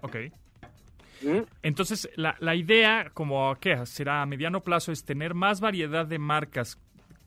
Ok. 0.00 0.16
¿Mm? 1.22 1.40
Entonces, 1.62 2.08
la, 2.16 2.36
la 2.40 2.54
idea, 2.54 3.10
como 3.12 3.54
que 3.56 3.84
será 3.84 4.22
a 4.22 4.26
mediano 4.26 4.60
plazo, 4.62 4.90
es 4.90 5.04
tener 5.04 5.34
más 5.34 5.60
variedad 5.60 6.06
de 6.06 6.18
marcas 6.18 6.78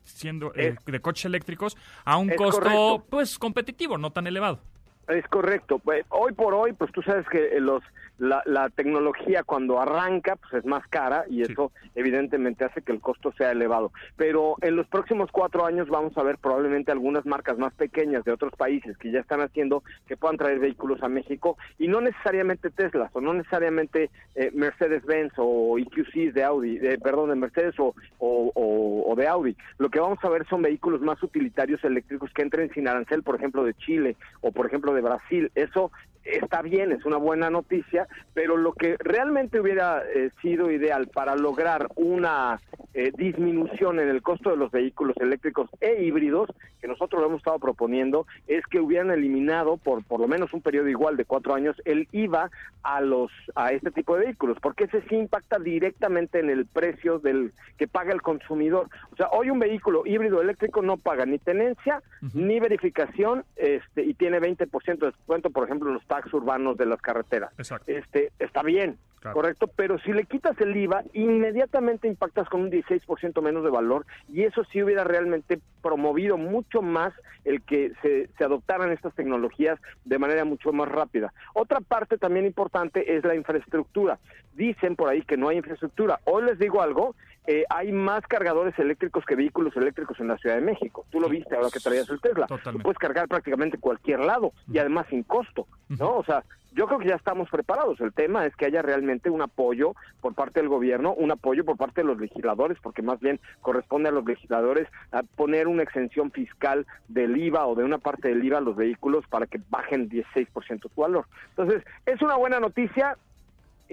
siendo 0.04 0.54
eh, 0.54 0.76
Es- 0.78 0.84
de 0.84 1.00
coches 1.00 1.24
eléctricos 1.24 1.76
a 2.04 2.16
un 2.16 2.28
costo 2.30 2.60
correcto. 2.62 3.04
pues 3.10 3.38
competitivo, 3.38 3.98
no 3.98 4.10
tan 4.12 4.26
elevado. 4.26 4.60
Es 5.08 5.26
correcto. 5.28 5.78
Pues, 5.78 6.06
hoy 6.08 6.32
por 6.32 6.54
hoy, 6.54 6.72
pues 6.72 6.90
tú 6.92 7.02
sabes 7.02 7.26
que 7.28 7.56
eh, 7.56 7.60
los 7.60 7.82
la, 8.18 8.42
la 8.46 8.68
tecnología 8.70 9.42
cuando 9.42 9.80
arranca, 9.80 10.36
pues 10.36 10.54
es 10.54 10.64
más 10.64 10.86
cara 10.88 11.24
y 11.28 11.44
Sí. 11.44 11.52
eso 11.52 11.72
evidentemente 11.94 12.64
hace 12.64 12.82
que 12.82 12.92
el 12.92 13.00
costo 13.00 13.32
sea 13.32 13.50
elevado. 13.50 13.92
Pero 14.16 14.56
en 14.60 14.76
los 14.76 14.86
próximos 14.86 15.30
cuatro 15.32 15.64
años 15.66 15.88
vamos 15.88 16.16
a 16.16 16.22
ver 16.22 16.38
probablemente 16.38 16.92
algunas 16.92 17.26
marcas 17.26 17.58
más 17.58 17.72
pequeñas 17.74 18.24
de 18.24 18.32
otros 18.32 18.52
países 18.56 18.96
que 18.98 19.10
ya 19.10 19.20
están 19.20 19.40
haciendo 19.40 19.82
que 20.06 20.16
puedan 20.16 20.36
traer 20.36 20.58
vehículos 20.58 21.02
a 21.02 21.08
México 21.08 21.56
y 21.78 21.88
no 21.88 22.00
necesariamente 22.00 22.70
Teslas 22.70 23.10
o 23.14 23.20
no 23.20 23.34
necesariamente 23.34 24.10
eh, 24.34 24.50
Mercedes-Benz 24.54 25.32
o 25.38 25.78
EQCs 25.78 26.34
de 26.34 26.44
Audi, 26.44 26.78
de, 26.78 26.98
perdón, 26.98 27.30
de 27.30 27.36
Mercedes 27.36 27.74
o, 27.78 27.94
o, 28.18 28.52
o- 28.54 29.12
o 29.12 29.16
de 29.16 29.26
Audi. 29.28 29.56
Lo 29.78 29.88
que 29.90 30.00
vamos 30.00 30.18
a 30.22 30.28
ver 30.28 30.46
son 30.46 30.62
vehículos 30.62 31.00
más 31.00 31.22
utilitarios 31.22 31.82
eléctricos 31.84 32.32
que 32.32 32.42
entren 32.42 32.70
sin 32.72 32.88
arancel, 32.88 33.22
por 33.22 33.36
ejemplo, 33.36 33.64
de 33.64 33.74
Chile 33.74 34.16
o 34.40 34.52
por 34.52 34.66
ejemplo 34.66 34.92
de 34.94 35.00
Brasil. 35.02 35.50
Eso 35.54 35.90
está 36.24 36.62
bien, 36.62 36.90
es 36.92 37.04
una 37.04 37.18
buena 37.18 37.50
noticia, 37.50 38.03
pero 38.32 38.56
lo 38.56 38.72
que 38.72 38.96
realmente 38.98 39.60
hubiera 39.60 40.02
eh, 40.14 40.30
sido 40.42 40.70
ideal 40.70 41.08
para 41.08 41.36
lograr 41.36 41.88
una 41.96 42.60
eh, 42.94 43.12
disminución 43.16 44.00
en 44.00 44.08
el 44.08 44.22
costo 44.22 44.50
de 44.50 44.56
los 44.56 44.70
vehículos 44.70 45.16
eléctricos 45.18 45.68
e 45.80 46.04
híbridos, 46.04 46.48
que 46.80 46.88
nosotros 46.88 47.20
lo 47.20 47.28
hemos 47.28 47.38
estado 47.38 47.58
proponiendo, 47.58 48.26
es 48.46 48.64
que 48.66 48.80
hubieran 48.80 49.10
eliminado 49.10 49.76
por 49.76 50.04
por 50.04 50.20
lo 50.20 50.28
menos 50.28 50.52
un 50.52 50.60
periodo 50.60 50.88
igual 50.88 51.16
de 51.16 51.24
cuatro 51.24 51.54
años 51.54 51.76
el 51.84 52.08
IVA 52.12 52.50
a 52.82 53.00
los 53.00 53.30
a 53.54 53.72
este 53.72 53.90
tipo 53.90 54.16
de 54.16 54.26
vehículos, 54.26 54.58
porque 54.60 54.84
ese 54.84 55.02
sí 55.08 55.16
impacta 55.16 55.58
directamente 55.58 56.40
en 56.40 56.50
el 56.50 56.66
precio 56.66 57.18
del 57.18 57.52
que 57.78 57.88
paga 57.88 58.12
el 58.12 58.22
consumidor. 58.22 58.88
O 59.12 59.16
sea, 59.16 59.28
hoy 59.32 59.50
un 59.50 59.58
vehículo 59.58 60.02
híbrido 60.04 60.40
eléctrico 60.40 60.82
no 60.82 60.96
paga 60.96 61.26
ni 61.26 61.38
tenencia 61.38 62.02
ni 62.32 62.60
verificación, 62.60 63.44
este 63.56 64.02
y 64.04 64.14
tiene 64.14 64.40
20% 64.40 64.98
de 64.98 65.06
descuento, 65.06 65.50
por 65.50 65.64
ejemplo, 65.64 65.88
en 65.88 65.94
los 65.94 66.06
tax 66.06 66.32
urbanos 66.32 66.76
de 66.76 66.86
las 66.86 67.00
carreteras. 67.00 67.52
Exacto. 67.58 67.90
Este 67.96 68.32
está 68.38 68.62
bien, 68.62 68.98
Claro. 69.20 69.36
correcto, 69.36 69.68
pero 69.68 69.98
si 70.00 70.12
le 70.12 70.24
quitas 70.24 70.60
el 70.60 70.76
IVA, 70.76 71.02
inmediatamente 71.14 72.06
impactas 72.06 72.46
con 72.48 72.60
un 72.60 72.70
16% 72.70 73.40
menos 73.40 73.64
de 73.64 73.70
valor 73.70 74.04
y 74.30 74.42
eso 74.42 74.64
sí 74.64 74.82
hubiera 74.82 75.02
realmente 75.02 75.60
promovido 75.82 76.36
mucho 76.36 76.82
más 76.82 77.14
el 77.44 77.62
que 77.62 77.92
se, 78.02 78.28
se 78.36 78.44
adoptaran 78.44 78.92
estas 78.92 79.14
tecnologías 79.14 79.80
de 80.04 80.18
manera 80.18 80.44
mucho 80.44 80.72
más 80.74 80.88
rápida. 80.90 81.32
Otra 81.54 81.80
parte 81.80 82.18
también 82.18 82.44
importante 82.44 83.16
es 83.16 83.24
la 83.24 83.34
infraestructura. 83.34 84.18
Dicen 84.52 84.94
por 84.94 85.08
ahí 85.08 85.22
que 85.22 85.38
no 85.38 85.48
hay 85.48 85.56
infraestructura. 85.56 86.20
Hoy 86.24 86.44
les 86.44 86.58
digo 86.58 86.82
algo, 86.82 87.14
eh, 87.46 87.64
hay 87.68 87.92
más 87.92 88.26
cargadores 88.26 88.78
eléctricos 88.78 89.24
que 89.24 89.36
vehículos 89.36 89.76
eléctricos 89.76 90.18
en 90.20 90.28
la 90.28 90.38
Ciudad 90.38 90.56
de 90.56 90.62
México. 90.62 91.06
Tú 91.10 91.20
lo 91.20 91.28
viste 91.28 91.54
ahora 91.54 91.68
que 91.72 91.80
traías 91.80 92.08
el 92.08 92.20
Tesla. 92.20 92.46
Tú 92.46 92.56
Totalmente. 92.56 92.82
puedes 92.82 92.98
cargar 92.98 93.28
prácticamente 93.28 93.78
cualquier 93.78 94.20
lado 94.20 94.52
y 94.72 94.78
además 94.78 95.06
sin 95.10 95.22
costo, 95.22 95.66
¿no? 95.88 96.16
O 96.16 96.24
sea, 96.24 96.44
yo 96.74 96.86
creo 96.86 96.98
que 96.98 97.08
ya 97.08 97.14
estamos 97.14 97.48
preparados. 97.50 98.00
El 98.00 98.12
tema 98.12 98.46
es 98.46 98.56
que 98.56 98.66
haya 98.66 98.82
realmente 98.82 99.30
un 99.30 99.42
apoyo 99.42 99.94
por 100.20 100.34
parte 100.34 100.60
del 100.60 100.68
gobierno, 100.68 101.14
un 101.14 101.30
apoyo 101.30 101.64
por 101.64 101.76
parte 101.76 102.00
de 102.00 102.06
los 102.06 102.18
legisladores, 102.18 102.78
porque 102.82 103.02
más 103.02 103.20
bien 103.20 103.38
corresponde 103.60 104.08
a 104.08 104.12
los 104.12 104.24
legisladores 104.24 104.88
a 105.12 105.22
poner 105.22 105.68
una 105.68 105.82
exención 105.84 106.32
fiscal 106.32 106.86
del 107.08 107.36
IVA 107.36 107.66
o 107.66 107.74
de 107.74 107.84
una 107.84 107.98
parte 107.98 108.28
del 108.28 108.44
IVA 108.44 108.58
a 108.58 108.62
los 108.62 108.76
vehículos 108.76 109.24
para 109.28 109.46
que 109.46 109.60
bajen 109.70 110.08
16% 110.08 110.90
su 110.92 111.00
valor. 111.00 111.26
Entonces, 111.50 111.84
es 112.06 112.20
una 112.22 112.36
buena 112.36 112.58
noticia. 112.58 113.16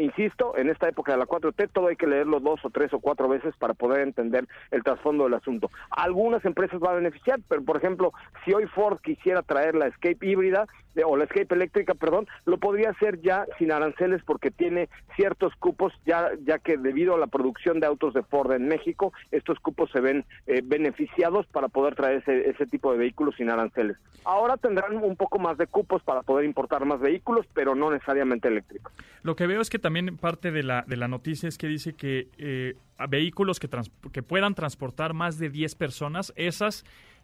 Insisto, 0.01 0.57
en 0.57 0.69
esta 0.69 0.89
época 0.89 1.11
de 1.11 1.19
la 1.19 1.27
4T 1.27 1.69
todo 1.71 1.87
hay 1.87 1.95
que 1.95 2.07
leerlo 2.07 2.39
dos 2.39 2.59
o 2.63 2.71
tres 2.71 2.91
o 2.91 2.99
cuatro 2.99 3.29
veces 3.29 3.55
para 3.57 3.75
poder 3.75 4.01
entender 4.01 4.47
el 4.71 4.83
trasfondo 4.83 5.25
del 5.25 5.35
asunto. 5.35 5.69
Algunas 5.91 6.43
empresas 6.43 6.81
va 6.83 6.91
a 6.91 6.95
beneficiar, 6.95 7.39
pero 7.47 7.63
por 7.63 7.77
ejemplo, 7.77 8.11
si 8.43 8.51
hoy 8.51 8.65
Ford 8.65 8.97
quisiera 8.99 9.43
traer 9.43 9.75
la 9.75 9.85
Escape 9.85 10.25
híbrida 10.25 10.65
o 11.05 11.15
la 11.15 11.25
Escape 11.25 11.53
eléctrica, 11.53 11.93
perdón, 11.93 12.27
lo 12.45 12.57
podría 12.57 12.89
hacer 12.89 13.21
ya 13.21 13.45
sin 13.59 13.71
aranceles 13.71 14.23
porque 14.25 14.49
tiene 14.49 14.89
ciertos 15.15 15.53
cupos, 15.55 15.93
ya 16.03 16.31
ya 16.45 16.57
que 16.57 16.77
debido 16.77 17.13
a 17.13 17.19
la 17.19 17.27
producción 17.27 17.79
de 17.79 17.85
autos 17.85 18.15
de 18.15 18.23
Ford 18.23 18.51
en 18.53 18.67
México, 18.67 19.13
estos 19.29 19.59
cupos 19.59 19.91
se 19.91 20.01
ven 20.01 20.25
eh, 20.47 20.61
beneficiados 20.63 21.45
para 21.47 21.67
poder 21.67 21.93
traer 21.93 22.17
ese, 22.17 22.49
ese 22.49 22.65
tipo 22.65 22.91
de 22.91 22.97
vehículos 22.97 23.35
sin 23.35 23.51
aranceles. 23.51 23.97
Ahora 24.25 24.57
tendrán 24.57 24.97
un 24.97 25.15
poco 25.15 25.37
más 25.37 25.59
de 25.59 25.67
cupos 25.67 26.01
para 26.01 26.23
poder 26.23 26.45
importar 26.45 26.85
más 26.85 26.99
vehículos, 26.99 27.45
pero 27.53 27.75
no 27.75 27.91
necesariamente 27.91 28.47
eléctricos. 28.47 28.91
Lo 29.23 29.35
que 29.35 29.45
veo 29.45 29.61
es 29.61 29.69
que 29.69 29.79
también 29.79 29.90
parte 30.19 30.51
de 30.51 30.63
la, 30.63 30.83
de 30.87 30.97
la 30.97 31.07
noticia 31.07 31.47
es 31.49 31.57
que 31.57 31.67
dice 31.67 31.93
que 31.93 32.27
eh, 32.37 32.75
a 32.97 33.07
vehículos 33.07 33.59
que, 33.59 33.67
trans- 33.67 33.91
que 34.11 34.23
puedan 34.23 34.53
transportar 34.55 35.13
más 35.13 35.37
de 35.39 35.49
10 35.49 35.75
personas, 35.75 36.33
esas 36.35 36.83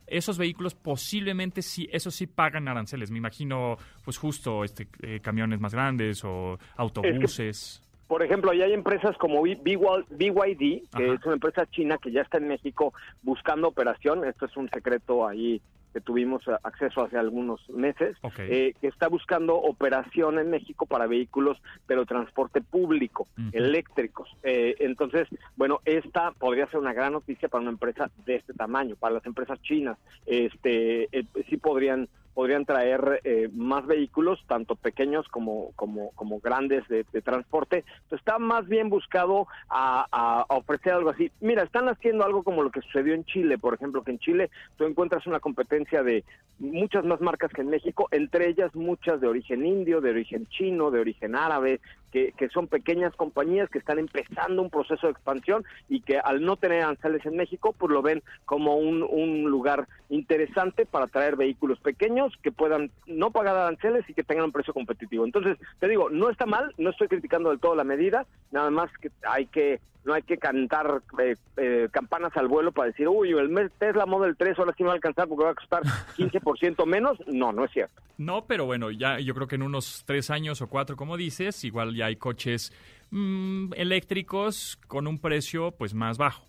esos 0.09 0.37
vehículos 0.37 0.73
posiblemente 0.73 1.61
sí, 1.61 1.89
eso 1.91 2.11
sí 2.11 2.27
pagan 2.27 2.69
aranceles. 2.69 3.11
Me 3.11 3.17
imagino, 3.17 3.75
pues 4.05 4.17
justo 4.17 4.63
este 4.63 4.87
eh, 5.01 5.19
camiones 5.21 5.59
más 5.59 5.73
grandes 5.73 6.23
o 6.23 6.57
autobuses. 6.77 7.81
Por 8.07 8.23
ejemplo, 8.23 8.51
ahí 8.51 8.61
hay 8.61 8.71
empresas 8.71 9.17
como 9.17 9.41
BYD, 9.41 9.77
BYD, 10.11 10.57
que 10.95 11.03
Ajá. 11.05 11.13
es 11.13 11.25
una 11.25 11.33
empresa 11.33 11.65
china 11.71 11.97
que 12.01 12.11
ya 12.13 12.21
está 12.21 12.37
en 12.37 12.47
México 12.47 12.93
buscando 13.21 13.67
operación. 13.67 14.23
Esto 14.23 14.45
es 14.45 14.55
un 14.55 14.69
secreto 14.69 15.27
ahí 15.27 15.61
que 15.97 16.01
tuvimos 16.01 16.47
eh, 16.47 16.51
acceso 16.61 17.01
hace 17.03 17.17
algunos 17.17 17.67
meses, 17.71 18.15
eh, 18.37 18.75
que 18.79 18.87
está 18.87 19.07
buscando 19.07 19.55
operación 19.55 20.37
en 20.37 20.51
México 20.51 20.85
para 20.85 21.07
vehículos, 21.07 21.59
pero 21.87 22.05
transporte 22.05 22.61
público, 22.61 23.27
eléctricos. 23.51 24.29
Eh, 24.43 24.75
entonces, 24.77 25.27
bueno, 25.55 25.79
esta 25.85 26.33
podría 26.33 26.67
ser 26.67 26.79
una 26.79 26.93
gran 26.93 27.13
noticia 27.13 27.49
para 27.49 27.63
una 27.63 27.71
empresa 27.71 28.11
de 28.27 28.35
este 28.35 28.53
tamaño, 28.53 28.95
para 28.95 29.15
las 29.15 29.25
empresas 29.25 29.59
chinas. 29.63 29.97
Este, 30.27 31.09
eh, 31.11 31.25
sí 31.49 31.57
podrían 31.57 32.07
podrían 32.37 32.65
traer 32.65 33.19
eh, 33.23 33.49
más 33.51 33.87
vehículos, 33.87 34.39
tanto 34.47 34.75
pequeños 34.75 35.27
como 35.29 35.71
como, 35.75 36.11
como 36.11 36.39
grandes 36.39 36.87
de, 36.87 37.03
transporte. 37.23 37.77
Entonces, 38.03 38.19
está 38.19 38.37
más 38.37 38.67
bien 38.67 38.89
buscado 38.89 39.47
a, 39.69 40.05
a- 40.11 40.45
a 40.47 40.55
ofrecer 40.57 40.93
algo 40.93 41.09
así. 41.09 41.31
Mira, 41.41 41.63
están 41.63 41.89
haciendo 41.89 42.23
algo 42.23 42.43
como 42.43 42.61
lo 42.61 42.69
que 42.69 42.81
sucedió 42.81 43.15
en 43.15 43.25
Chile, 43.25 43.57
por 43.57 43.73
ejemplo, 43.73 44.03
que 44.03 44.11
en 44.11 44.19
Chile 44.19 44.51
tú 44.77 44.85
encuentras 44.85 45.25
una 45.25 45.39
competencia 45.39 46.03
de 46.03 46.23
muchas 46.59 47.03
más 47.05 47.21
marcas 47.21 47.51
que 47.51 47.61
en 47.61 47.69
México, 47.71 48.07
entre 48.11 48.49
ellas 48.49 48.75
muchas 48.75 49.19
de 49.19 49.27
origen 49.27 49.65
indio, 49.65 49.99
de 49.99 50.11
origen 50.11 50.45
chino, 50.45 50.91
de 50.91 50.99
origen 50.99 51.35
árabe, 51.35 51.79
que, 52.11 52.31
que 52.33 52.49
son 52.49 52.67
pequeñas 52.67 53.15
compañías 53.15 53.69
que 53.69 53.79
están 53.79 53.99
empezando 53.99 54.61
un 54.61 54.69
proceso 54.69 55.07
de 55.07 55.11
expansión 55.11 55.65
y 55.89 56.01
que 56.01 56.19
al 56.19 56.41
no 56.43 56.55
tener 56.57 56.83
aranceles 56.83 57.25
en 57.25 57.35
México, 57.35 57.75
pues 57.77 57.91
lo 57.91 58.01
ven 58.01 58.23
como 58.45 58.77
un, 58.77 59.03
un 59.03 59.43
lugar 59.49 59.87
interesante 60.09 60.85
para 60.85 61.07
traer 61.07 61.35
vehículos 61.35 61.79
pequeños 61.79 62.33
que 62.41 62.51
puedan 62.51 62.91
no 63.05 63.31
pagar 63.31 63.55
aranceles 63.55 64.09
y 64.09 64.13
que 64.13 64.23
tengan 64.23 64.45
un 64.45 64.51
precio 64.51 64.73
competitivo. 64.73 65.25
Entonces, 65.25 65.57
te 65.79 65.87
digo, 65.87 66.09
no 66.09 66.29
está 66.29 66.45
mal, 66.45 66.73
no 66.77 66.89
estoy 66.89 67.07
criticando 67.07 67.49
del 67.49 67.59
todo 67.59 67.75
la 67.75 67.83
medida, 67.83 68.25
nada 68.51 68.69
más 68.69 68.89
que 68.99 69.11
hay 69.23 69.47
que 69.47 69.79
no 70.07 70.13
hay 70.13 70.23
que 70.23 70.37
cantar 70.37 71.01
eh, 71.19 71.35
eh, 71.57 71.89
campanas 71.91 72.35
al 72.37 72.47
vuelo 72.47 72.71
para 72.71 72.87
decir, 72.87 73.09
uy, 73.09 73.31
el 73.31 73.71
Tesla 73.77 74.05
Model 74.05 74.37
3 74.37 74.57
ahora 74.57 74.73
sí 74.75 74.83
me 74.83 74.87
va 74.87 74.93
a 74.93 74.95
alcanzar 74.95 75.27
porque 75.27 75.43
va 75.43 75.51
a 75.51 75.55
costar 75.55 75.83
15% 76.17 76.85
menos. 76.85 77.19
No, 77.27 77.51
no 77.51 77.65
es 77.65 77.71
cierto. 77.71 78.01
No, 78.17 78.45
pero 78.45 78.65
bueno, 78.65 78.89
ya 78.89 79.19
yo 79.19 79.35
creo 79.35 79.47
que 79.47 79.55
en 79.55 79.61
unos 79.61 80.03
tres 80.07 80.31
años 80.31 80.61
o 80.61 80.67
cuatro, 80.67 80.95
como 80.95 81.17
dices, 81.17 81.63
igual 81.65 81.93
ya 81.97 82.05
hay 82.05 82.15
coches 82.15 82.71
mm, 83.11 83.73
eléctricos 83.75 84.79
con 84.87 85.07
un 85.07 85.19
precio 85.19 85.71
pues 85.71 85.93
más 85.93 86.17
bajo. 86.17 86.45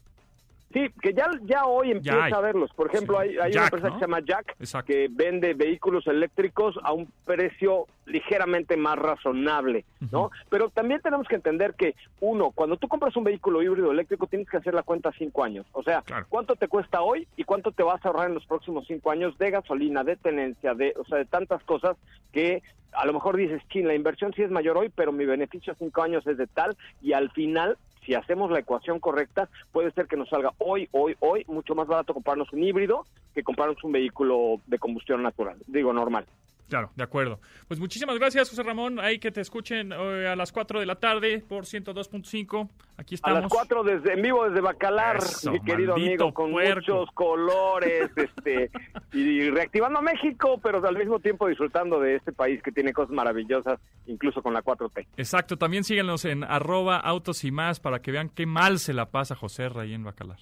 Sí, 0.73 0.87
que 1.01 1.15
ya, 1.15 1.31
ya 1.45 1.65
hoy 1.65 1.93
empieza 1.93 2.25
hay. 2.27 2.33
a 2.33 2.41
verlos. 2.41 2.71
Por 2.75 2.89
ejemplo, 2.89 3.19
Sí. 3.23 3.29
hay, 3.29 3.39
hay 3.39 3.53
Jack, 3.53 3.57
una 3.57 3.65
empresa 3.65 3.87
¿no? 3.89 3.93
que 3.95 3.99
se 3.99 4.05
llama 4.05 4.21
Jack 4.21 4.57
Exacto. 4.61 4.87
que 4.93 5.09
vende 5.11 5.55
vehículos 5.55 6.07
eléctricos 6.07 6.79
a 6.83 6.93
un 6.93 7.11
precio 7.25 7.87
ligeramente 8.05 8.77
más 8.77 8.99
razonable, 8.99 9.85
¿no? 10.13 10.31
Pero 10.51 10.69
también 10.71 11.01
tenemos 11.01 11.27
que 11.29 11.35
entender 11.37 11.75
que, 11.75 11.95
uno, 12.21 12.51
cuando 12.51 12.77
tú 12.77 12.87
compras 12.89 13.17
un 13.17 13.25
vehículo 13.25 13.63
híbrido 13.63 13.91
eléctrico, 13.93 14.27
tienes 14.27 14.49
que 14.49 14.57
hacer 14.59 14.75
la 14.75 14.83
cuenta 14.83 15.11
cinco 15.13 15.43
años. 15.45 15.67
O 15.73 15.83
sea, 15.83 16.03
Claro. 16.03 16.27
¿cuánto 16.29 16.55
te 16.57 16.69
cuesta 16.69 17.01
hoy 17.03 17.27
y 17.37 17.45
cuánto 17.45 17.73
te 17.73 17.83
vas 17.83 18.05
a 18.05 18.09
ahorrar 18.09 18.29
en 18.29 18.35
los 18.35 18.47
próximos 18.47 18.87
cinco 18.87 19.11
años 19.11 19.37
de 19.39 19.51
gasolina, 19.51 20.05
de 20.05 20.17
tenencia, 20.17 20.75
de, 20.75 20.95
o 20.99 21.05
sea, 21.05 21.19
de 21.19 21.25
tantas 21.27 21.63
cosas 21.65 21.97
que 22.33 22.63
a 22.93 23.05
lo 23.05 23.13
mejor 23.13 23.37
dices, 23.37 23.63
chin, 23.69 23.87
la 23.87 23.95
inversión 23.95 24.33
sí 24.35 24.43
es 24.43 24.51
mayor 24.51 24.79
hoy, 24.79 24.89
pero 24.95 25.13
mi 25.13 25.27
beneficio 25.27 25.73
a 25.73 25.77
cinco 25.77 26.03
años 26.03 26.27
es 26.27 26.39
de 26.39 26.47
tal 26.47 26.77
y 27.03 27.13
al 27.13 27.31
final 27.31 27.77
si 28.09 28.15
hacemos 28.15 28.51
la 28.51 28.61
ecuación 28.61 29.01
correcta, 29.01 29.51
puede 29.71 29.91
ser 29.91 30.07
que 30.07 30.17
nos 30.17 30.31
salga 30.31 30.55
hoy, 30.57 30.89
hoy, 30.93 31.15
hoy 31.21 31.45
mucho 31.47 31.75
más 31.75 31.87
barato 31.87 32.15
comprarnos 32.15 32.51
un 32.55 32.63
híbrido 32.63 33.05
que 33.35 33.43
comprarnos 33.43 33.85
un 33.85 33.93
vehículo 33.93 34.63
de 34.67 34.79
combustión 34.79 35.23
natural, 35.23 35.59
digo 35.67 35.93
normal. 35.93 36.25
Claro, 36.69 36.91
de 36.97 37.03
acuerdo. 37.05 37.41
Pues 37.67 37.81
muchísimas 37.81 38.19
gracias, 38.19 38.51
José 38.51 38.63
Ramón. 38.63 38.99
Ahí 39.01 39.19
que 39.19 39.31
te 39.31 39.41
escuchen 39.41 39.93
eh, 39.93 40.27
a 40.29 40.37
las 40.37 40.53
4 40.53 40.81
de 40.81 40.87
la 40.87 40.97
tarde 40.97 41.43
por 41.49 41.65
102.5. 41.65 42.69
Aquí 42.97 43.15
A 43.15 43.17
estamos. 43.17 43.41
las 43.43 43.53
cuatro 43.53 43.85
desde, 43.85 44.15
en 44.15 44.23
vivo 44.23 44.45
desde 44.49 44.61
Bacalar, 44.61 45.19
Eso, 45.19 45.53
mi 45.53 45.61
querido 45.61 45.95
amigo, 45.95 46.35
con 46.35 46.51
puerco. 46.51 46.81
muchos 46.81 47.11
colores, 47.15 48.11
este, 48.17 48.71
y 49.13 49.49
reactivando 49.51 50.01
a 50.01 50.03
México, 50.03 50.61
pero 50.63 50.85
al 50.87 50.97
mismo 50.99 51.21
tiempo 51.21 51.47
disfrutando 51.47 52.01
de 52.01 52.17
este 52.17 52.33
país 52.33 52.63
que 52.63 52.73
tiene 52.73 52.93
cosas 52.93 53.13
maravillosas, 53.15 53.79
incluso 54.07 54.43
con 54.43 54.53
la 54.53 54.63
4T. 54.63 55.07
Exacto, 55.17 55.57
también 55.57 55.85
síguenos 55.85 56.25
en 56.25 56.43
arroba 56.45 56.97
autos 56.97 57.45
y 57.45 57.53
más 57.53 57.81
para 57.81 58.01
que 58.01 58.11
vean 58.11 58.29
qué 58.31 58.47
mal 58.47 58.79
se 58.79 58.93
la 58.93 59.07
pasa 59.11 59.35
José 59.35 59.69
ahí 59.77 59.95
en 59.95 60.05
Bacalar. 60.05 60.39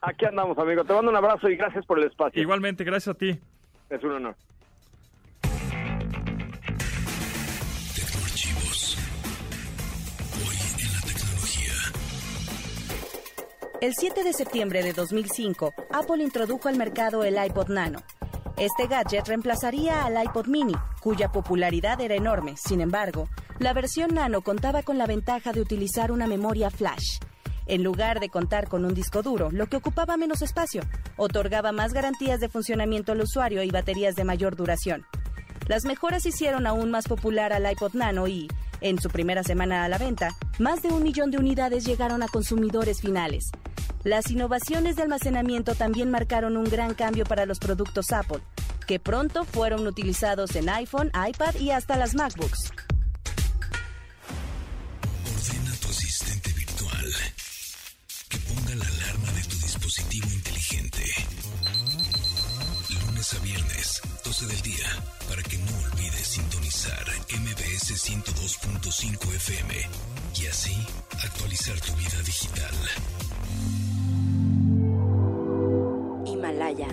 Aquí 0.00 0.24
andamos, 0.26 0.56
amigo. 0.58 0.84
Te 0.84 0.92
mando 0.92 1.10
un 1.10 1.16
abrazo 1.16 1.48
y 1.48 1.56
gracias 1.56 1.84
por 1.84 1.98
el 1.98 2.06
espacio. 2.06 2.40
Igualmente, 2.40 2.84
gracias 2.84 3.14
a 3.14 3.18
ti. 3.18 3.38
Es 3.90 4.02
un 4.04 4.12
honor. 4.12 4.36
El 13.80 13.94
7 13.96 14.24
de 14.24 14.32
septiembre 14.32 14.82
de 14.82 14.92
2005, 14.92 15.72
Apple 15.92 16.24
introdujo 16.24 16.68
al 16.68 16.76
mercado 16.76 17.22
el 17.22 17.36
iPod 17.40 17.68
Nano. 17.68 18.00
Este 18.56 18.88
gadget 18.88 19.28
reemplazaría 19.28 20.04
al 20.04 20.20
iPod 20.20 20.48
Mini, 20.48 20.74
cuya 21.00 21.30
popularidad 21.30 22.00
era 22.00 22.16
enorme. 22.16 22.56
Sin 22.56 22.80
embargo, 22.80 23.28
la 23.60 23.72
versión 23.74 24.14
Nano 24.14 24.40
contaba 24.40 24.82
con 24.82 24.98
la 24.98 25.06
ventaja 25.06 25.52
de 25.52 25.60
utilizar 25.60 26.10
una 26.10 26.26
memoria 26.26 26.70
flash. 26.70 27.20
En 27.66 27.84
lugar 27.84 28.18
de 28.18 28.30
contar 28.30 28.66
con 28.68 28.84
un 28.84 28.94
disco 28.94 29.22
duro, 29.22 29.48
lo 29.52 29.68
que 29.68 29.76
ocupaba 29.76 30.16
menos 30.16 30.42
espacio, 30.42 30.82
otorgaba 31.16 31.70
más 31.70 31.92
garantías 31.92 32.40
de 32.40 32.48
funcionamiento 32.48 33.12
al 33.12 33.20
usuario 33.20 33.62
y 33.62 33.70
baterías 33.70 34.16
de 34.16 34.24
mayor 34.24 34.56
duración. 34.56 35.06
Las 35.68 35.84
mejoras 35.84 36.26
hicieron 36.26 36.66
aún 36.66 36.90
más 36.90 37.06
popular 37.06 37.52
al 37.52 37.70
iPod 37.70 37.94
Nano 37.94 38.26
y, 38.26 38.48
en 38.80 39.00
su 39.00 39.08
primera 39.08 39.42
semana 39.42 39.84
a 39.84 39.88
la 39.88 39.98
venta, 39.98 40.30
más 40.58 40.82
de 40.82 40.88
un 40.88 41.02
millón 41.02 41.30
de 41.30 41.38
unidades 41.38 41.84
llegaron 41.84 42.22
a 42.22 42.28
consumidores 42.28 43.00
finales. 43.00 43.50
Las 44.04 44.30
innovaciones 44.30 44.96
de 44.96 45.02
almacenamiento 45.02 45.74
también 45.74 46.10
marcaron 46.10 46.56
un 46.56 46.64
gran 46.64 46.94
cambio 46.94 47.24
para 47.24 47.46
los 47.46 47.58
productos 47.58 48.12
Apple, 48.12 48.40
que 48.86 48.98
pronto 48.98 49.44
fueron 49.44 49.86
utilizados 49.86 50.56
en 50.56 50.68
iPhone, 50.68 51.10
iPad 51.28 51.54
y 51.56 51.72
hasta 51.72 51.96
las 51.96 52.14
MacBooks. 52.14 52.72
102.5 68.08 69.34
FM 69.34 69.74
y 70.40 70.46
así 70.46 70.74
actualizar 71.22 71.78
tu 71.78 71.92
vida 71.92 72.22
digital. 72.22 72.74
Himalaya. 76.24 76.88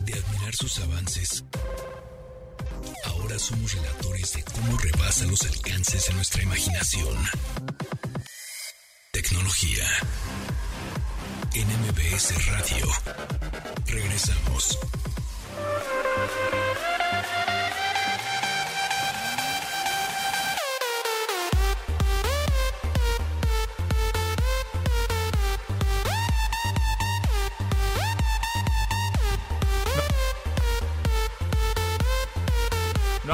De 0.00 0.14
admirar 0.14 0.54
sus 0.54 0.78
avances, 0.78 1.44
ahora 3.04 3.38
somos 3.38 3.74
relatores 3.74 4.32
de 4.32 4.44
cómo 4.44 4.78
rebasa 4.78 5.26
los 5.26 5.42
alcances 5.42 6.06
de 6.06 6.14
nuestra 6.14 6.42
imaginación. 6.42 7.14
Tecnología. 9.12 9.84
En 11.52 11.68
MBS 11.68 12.46
Radio. 12.46 12.86
Regresamos. 13.84 14.78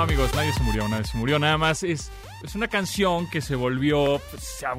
No, 0.01 0.05
amigos, 0.05 0.35
nadie 0.35 0.51
se 0.55 0.63
murió, 0.63 0.89
nadie 0.89 1.05
se 1.05 1.19
murió. 1.19 1.39
Nada 1.39 1.59
más 1.59 1.83
es, 1.83 2.11
es 2.43 2.55
una 2.55 2.69
canción 2.69 3.29
que 3.29 3.43
se 3.43 3.55
volvió, 3.55 4.19
pues, 4.31 4.43
se 4.43 4.65
ha 4.65 4.73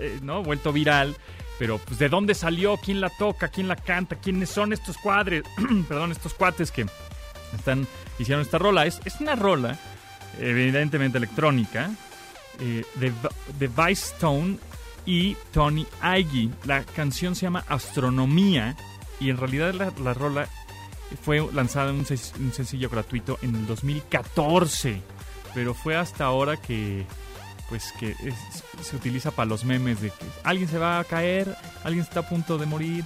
eh, 0.00 0.20
¿no? 0.22 0.42
vuelto 0.42 0.72
viral. 0.72 1.14
Pero, 1.58 1.76
pues, 1.76 1.98
¿de 1.98 2.08
dónde 2.08 2.34
salió? 2.34 2.78
¿Quién 2.78 3.02
la 3.02 3.10
toca? 3.10 3.48
¿Quién 3.48 3.68
la 3.68 3.76
canta? 3.76 4.16
¿Quiénes 4.16 4.48
son 4.48 4.72
estos 4.72 4.96
cuadres? 4.96 5.42
Perdón, 5.88 6.12
estos 6.12 6.32
cuates 6.32 6.70
que 6.70 6.86
están 7.54 7.86
hicieron 8.18 8.40
esta 8.40 8.56
rola. 8.56 8.86
Es, 8.86 9.02
es 9.04 9.20
una 9.20 9.34
rola, 9.34 9.78
evidentemente 10.40 11.18
electrónica, 11.18 11.90
eh, 12.58 12.86
de, 12.94 13.68
Vice 13.68 14.14
Stone 14.14 14.56
y 15.04 15.36
Tony 15.52 15.86
Aiggy. 16.00 16.50
La 16.64 16.84
canción 16.84 17.34
se 17.34 17.42
llama 17.42 17.66
Astronomía 17.68 18.76
y 19.20 19.28
en 19.28 19.36
realidad 19.36 19.74
la 19.74 20.14
rola 20.14 20.48
fue 21.16 21.46
lanzada 21.52 21.90
en 21.90 21.96
un, 21.96 22.04
sen- 22.04 22.36
un 22.38 22.52
sencillo 22.52 22.88
gratuito 22.88 23.38
en 23.42 23.54
el 23.54 23.66
2014, 23.66 25.00
pero 25.54 25.74
fue 25.74 25.96
hasta 25.96 26.24
ahora 26.24 26.56
que 26.56 27.06
pues 27.68 27.92
que 27.98 28.14
se 28.82 28.94
utiliza 28.96 29.30
para 29.30 29.46
los 29.48 29.64
memes 29.64 30.00
de 30.02 30.10
que 30.10 30.26
alguien 30.42 30.68
se 30.68 30.78
va 30.78 30.98
a 31.00 31.04
caer, 31.04 31.56
alguien 31.82 32.04
está 32.04 32.20
a 32.20 32.28
punto 32.28 32.58
de 32.58 32.66
morir, 32.66 33.04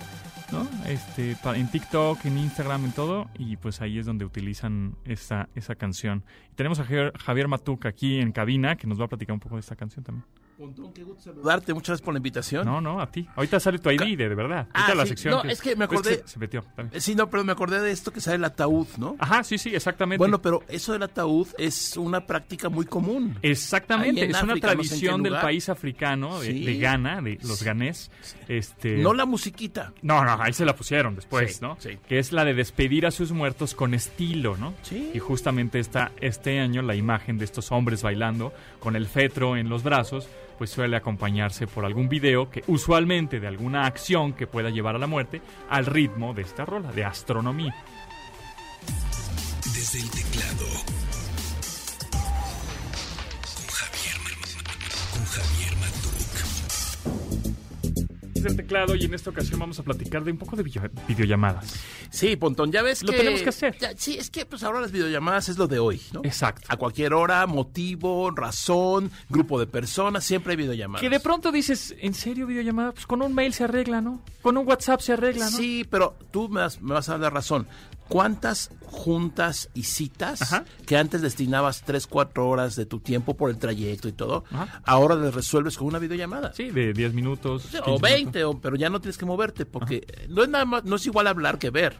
¿no? 0.50 0.66
Este, 0.86 1.36
en 1.54 1.70
TikTok, 1.70 2.24
en 2.24 2.38
Instagram, 2.38 2.86
en 2.86 2.92
todo, 2.92 3.30
y 3.38 3.56
pues 3.56 3.80
ahí 3.80 3.98
es 4.00 4.06
donde 4.06 4.24
utilizan 4.24 4.96
esa, 5.04 5.48
esa 5.54 5.76
canción. 5.76 6.24
Y 6.50 6.56
tenemos 6.56 6.80
a 6.80 6.84
Javier, 6.84 7.12
Javier 7.18 7.46
Matuca 7.46 7.88
aquí 7.90 8.18
en 8.18 8.32
cabina, 8.32 8.74
que 8.76 8.88
nos 8.88 9.00
va 9.00 9.04
a 9.04 9.08
platicar 9.08 9.34
un 9.34 9.40
poco 9.40 9.54
de 9.54 9.60
esta 9.60 9.76
canción 9.76 10.04
también. 10.04 10.24
Pontón, 10.58 10.92
qué 10.92 11.04
gusto 11.04 11.22
saludarte. 11.22 11.72
Muchas 11.72 11.88
gracias 11.90 12.04
por 12.04 12.14
la 12.14 12.18
invitación. 12.18 12.66
No, 12.66 12.80
no, 12.80 13.00
a 13.00 13.08
ti. 13.10 13.24
Ahorita 13.36 13.60
sale 13.60 13.78
tu 13.78 13.90
ID, 13.90 14.16
de, 14.18 14.28
de 14.28 14.34
verdad. 14.34 14.66
Ah, 14.74 14.92
la 14.92 15.04
sí. 15.04 15.10
sección. 15.10 15.34
No, 15.34 15.42
es 15.48 15.60
que 15.62 15.76
me 15.76 15.86
pues, 15.86 16.00
acordé- 16.00 16.22
Se, 16.24 16.28
se 16.32 16.38
metió 16.40 16.62
también. 16.74 16.96
Eh, 16.96 17.00
Sí, 17.00 17.14
no, 17.14 17.30
pero 17.30 17.44
me 17.44 17.52
acordé 17.52 17.80
de 17.80 17.92
esto 17.92 18.12
que 18.12 18.20
sale 18.20 18.36
el 18.38 18.44
ataúd, 18.44 18.88
¿no? 18.98 19.14
Ajá, 19.20 19.44
sí, 19.44 19.56
sí, 19.56 19.72
exactamente. 19.72 20.18
Bueno, 20.18 20.42
pero 20.42 20.64
eso 20.68 20.92
del 20.92 21.04
ataúd 21.04 21.46
es 21.58 21.96
una 21.96 22.26
práctica 22.26 22.68
muy 22.68 22.86
común. 22.86 23.36
Exactamente, 23.42 24.24
es 24.24 24.42
una 24.42 24.54
África, 24.54 24.74
no 24.74 24.82
sé 24.82 24.94
en 24.96 25.00
qué 25.00 25.06
tradición 25.06 25.22
del 25.22 25.34
país 25.34 25.68
africano, 25.68 26.40
de, 26.40 26.46
Sí. 26.52 26.64
de 26.64 26.78
Ghana, 26.78 27.22
de 27.22 27.38
los 27.42 27.62
ganés. 27.62 28.10
Este, 28.48 28.96
No 28.96 29.14
la 29.14 29.26
musiquita. 29.26 29.92
no, 30.02 30.24
no, 30.24 30.42
ahí 30.42 30.52
se 30.52 30.64
la 30.64 30.74
pusieron 30.74 31.14
después, 31.14 31.54
Sí, 31.56 31.58
¿no? 31.62 31.76
sí. 31.78 31.98
Que 32.08 32.18
es 32.18 32.32
la 32.32 32.44
de 32.44 32.54
despedir 32.54 33.06
a 33.06 33.10
sus 33.12 33.30
muertos 33.30 33.74
con 33.76 33.94
estilo, 33.94 34.56
¿no? 34.56 34.74
Sí. 34.82 35.12
Y 35.14 35.18
justamente 35.20 35.78
esta, 35.78 36.10
este 36.20 36.58
año 36.58 36.82
la 36.82 36.96
imagen 36.96 37.38
de 37.38 37.44
estos 37.44 37.70
hombres 37.70 38.02
bailando 38.02 38.52
con 38.80 38.96
el 38.96 39.06
fetro 39.06 39.56
en 39.56 39.68
los 39.68 39.82
brazos, 39.84 40.28
pues 40.58 40.70
suele 40.70 40.96
acompañarse 40.96 41.66
por 41.66 41.84
algún 41.84 42.08
video 42.08 42.50
que 42.50 42.64
usualmente 42.66 43.40
de 43.40 43.46
alguna 43.46 43.86
acción 43.86 44.32
que 44.32 44.46
pueda 44.46 44.70
llevar 44.70 44.96
a 44.96 44.98
la 44.98 45.06
muerte 45.06 45.40
al 45.70 45.86
ritmo 45.86 46.34
de 46.34 46.42
esta 46.42 46.64
rola, 46.64 46.92
de 46.92 47.04
astronomía. 47.04 47.74
El 58.48 58.56
teclado 58.56 58.94
y 58.94 59.04
en 59.04 59.14
esta 59.14 59.30
ocasión 59.30 59.60
vamos 59.60 59.78
a 59.78 59.82
platicar 59.82 60.24
de 60.24 60.32
un 60.32 60.38
poco 60.38 60.56
de 60.56 60.62
video- 60.62 60.90
videollamadas. 61.06 61.74
Sí, 62.10 62.36
Pontón, 62.36 62.72
ya 62.72 62.82
ves 62.82 63.02
Lo 63.02 63.12
que... 63.12 63.18
tenemos 63.18 63.42
que 63.42 63.48
hacer. 63.50 63.76
Ya, 63.78 63.92
sí, 63.96 64.16
es 64.18 64.30
que 64.30 64.46
pues 64.46 64.62
ahora 64.62 64.80
las 64.80 64.90
videollamadas 64.92 65.48
es 65.48 65.58
lo 65.58 65.66
de 65.68 65.78
hoy, 65.78 66.00
¿no? 66.12 66.20
Exacto. 66.24 66.66
A 66.68 66.76
cualquier 66.76 67.12
hora, 67.14 67.46
motivo, 67.46 68.30
razón, 68.30 69.10
grupo 69.28 69.60
de 69.60 69.66
personas, 69.66 70.24
siempre 70.24 70.52
hay 70.52 70.56
videollamadas. 70.56 71.00
Que 71.02 71.10
de 71.10 71.20
pronto 71.20 71.52
dices, 71.52 71.94
¿en 72.00 72.14
serio 72.14 72.46
videollamada? 72.46 72.92
Pues 72.92 73.06
con 73.06 73.22
un 73.22 73.34
mail 73.34 73.52
se 73.52 73.64
arregla, 73.64 74.00
¿no? 74.00 74.20
Con 74.42 74.56
un 74.56 74.66
WhatsApp 74.66 75.00
se 75.00 75.12
arregla, 75.12 75.50
¿no? 75.50 75.56
Sí, 75.56 75.86
pero 75.90 76.16
tú 76.30 76.48
me 76.48 76.60
vas, 76.60 76.80
me 76.80 76.94
vas 76.94 77.08
a 77.08 77.12
dar 77.12 77.20
la 77.20 77.30
razón. 77.30 77.66
¿Cuántas 78.08 78.70
juntas 78.86 79.68
y 79.74 79.82
citas 79.84 80.40
Ajá. 80.42 80.64
que 80.86 80.96
antes 80.96 81.20
destinabas 81.22 81.82
3, 81.82 82.06
4 82.06 82.48
horas 82.48 82.74
de 82.74 82.86
tu 82.86 83.00
tiempo 83.00 83.36
por 83.36 83.50
el 83.50 83.58
trayecto 83.58 84.08
y 84.08 84.12
todo, 84.12 84.44
Ajá. 84.50 84.80
ahora 84.86 85.14
les 85.14 85.34
resuelves 85.34 85.76
con 85.76 85.86
una 85.88 85.98
videollamada? 85.98 86.52
Sí, 86.54 86.70
de 86.70 86.92
10 86.94 87.12
minutos. 87.14 87.66
O 87.66 87.68
sea, 87.68 87.80
15 87.82 87.90
O 87.90 87.98
20, 88.00 88.38
minutos. 88.38 88.56
o- 88.56 88.60
pero 88.60 88.76
ya 88.76 88.88
no 88.90 89.00
tienes 89.00 89.18
que 89.18 89.26
moverte, 89.26 89.66
porque 89.66 90.26
no 90.28 90.42
es 90.42 90.48
nada 90.48 90.64
más, 90.64 90.84
no 90.84 90.96
es 90.96 91.06
igual 91.06 91.26
hablar 91.26 91.58
que 91.58 91.70
ver. 91.70 91.96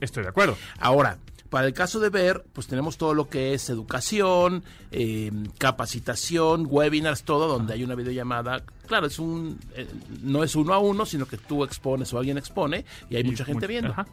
Estoy 0.00 0.24
de 0.24 0.30
acuerdo. 0.30 0.56
Ahora, 0.80 1.18
para 1.52 1.66
el 1.66 1.74
caso 1.74 2.00
de 2.00 2.08
ver, 2.08 2.46
pues 2.54 2.66
tenemos 2.66 2.96
todo 2.96 3.12
lo 3.12 3.28
que 3.28 3.52
es 3.52 3.68
educación, 3.68 4.64
eh, 4.90 5.30
capacitación, 5.58 6.66
webinars, 6.66 7.24
todo 7.24 7.46
donde 7.46 7.74
hay 7.74 7.84
una 7.84 7.94
videollamada. 7.94 8.62
Claro, 8.86 9.06
es 9.06 9.18
un, 9.18 9.60
eh, 9.74 9.86
no 10.22 10.44
es 10.44 10.56
uno 10.56 10.72
a 10.72 10.78
uno, 10.78 11.04
sino 11.04 11.26
que 11.26 11.36
tú 11.36 11.62
expones 11.62 12.10
o 12.14 12.18
alguien 12.18 12.38
expone 12.38 12.86
y 13.10 13.16
hay 13.16 13.20
Y 13.20 13.24
mucha 13.24 13.44
gente 13.44 13.66
viendo. 13.66 13.90
ajá. 13.90 14.06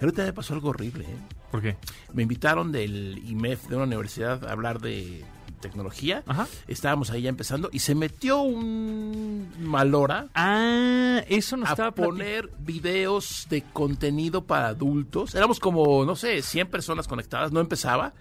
Ahorita 0.00 0.22
me 0.22 0.32
pasó 0.32 0.54
algo 0.54 0.68
horrible. 0.68 1.02
¿eh? 1.02 1.16
¿Por 1.50 1.62
qué? 1.62 1.76
Me 2.12 2.22
invitaron 2.22 2.70
del 2.70 3.20
IMEF, 3.26 3.66
de 3.66 3.74
una 3.74 3.86
universidad, 3.86 4.44
a 4.44 4.52
hablar 4.52 4.80
de 4.80 5.24
tecnología. 5.68 6.22
Ajá. 6.26 6.46
Estábamos 6.68 7.10
ahí 7.10 7.22
ya 7.22 7.28
empezando 7.30 7.68
y 7.72 7.80
se 7.80 7.94
metió 7.94 8.40
un 8.42 9.48
malora 9.60 10.28
Ah, 10.34 11.22
eso 11.28 11.56
nos 11.56 11.68
a 11.68 11.72
estaba 11.72 11.90
poner 11.92 12.50
videos 12.60 13.46
de 13.50 13.62
contenido 13.72 14.44
para 14.44 14.68
adultos. 14.68 15.34
Éramos 15.34 15.58
como, 15.58 16.04
no 16.04 16.14
sé, 16.16 16.42
100 16.42 16.68
personas 16.68 17.08
conectadas, 17.08 17.50
no 17.52 17.60
empezaba. 17.60 18.12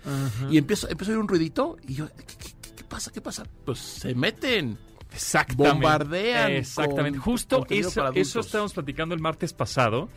Y 0.49 0.57
empezó, 0.57 0.89
empezó 0.89 1.11
a 1.11 1.13
oír 1.13 1.19
un 1.21 1.27
ruidito 1.27 1.77
y 1.87 1.95
yo, 1.95 2.07
¿qué, 2.07 2.23
qué- 2.25 2.53
qué- 2.61 2.73
qué 2.75 2.83
pasa? 2.83 3.11
¿Qué 3.11 3.21
pasa? 3.21 3.43
Pues 3.65 3.79
se 3.79 4.15
meten. 4.15 4.77
Exactamente. 5.13 5.69
bombardean 5.73 6.51
Exactamente. 6.53 7.19
con 7.19 7.25
Justo 7.25 7.65
eso, 7.69 8.01
para 8.03 8.19
eso 8.19 8.39
estábamos 8.39 8.73
platicando 8.73 9.13
el 9.13 9.21
martes 9.21 9.53
pasado 9.53 10.09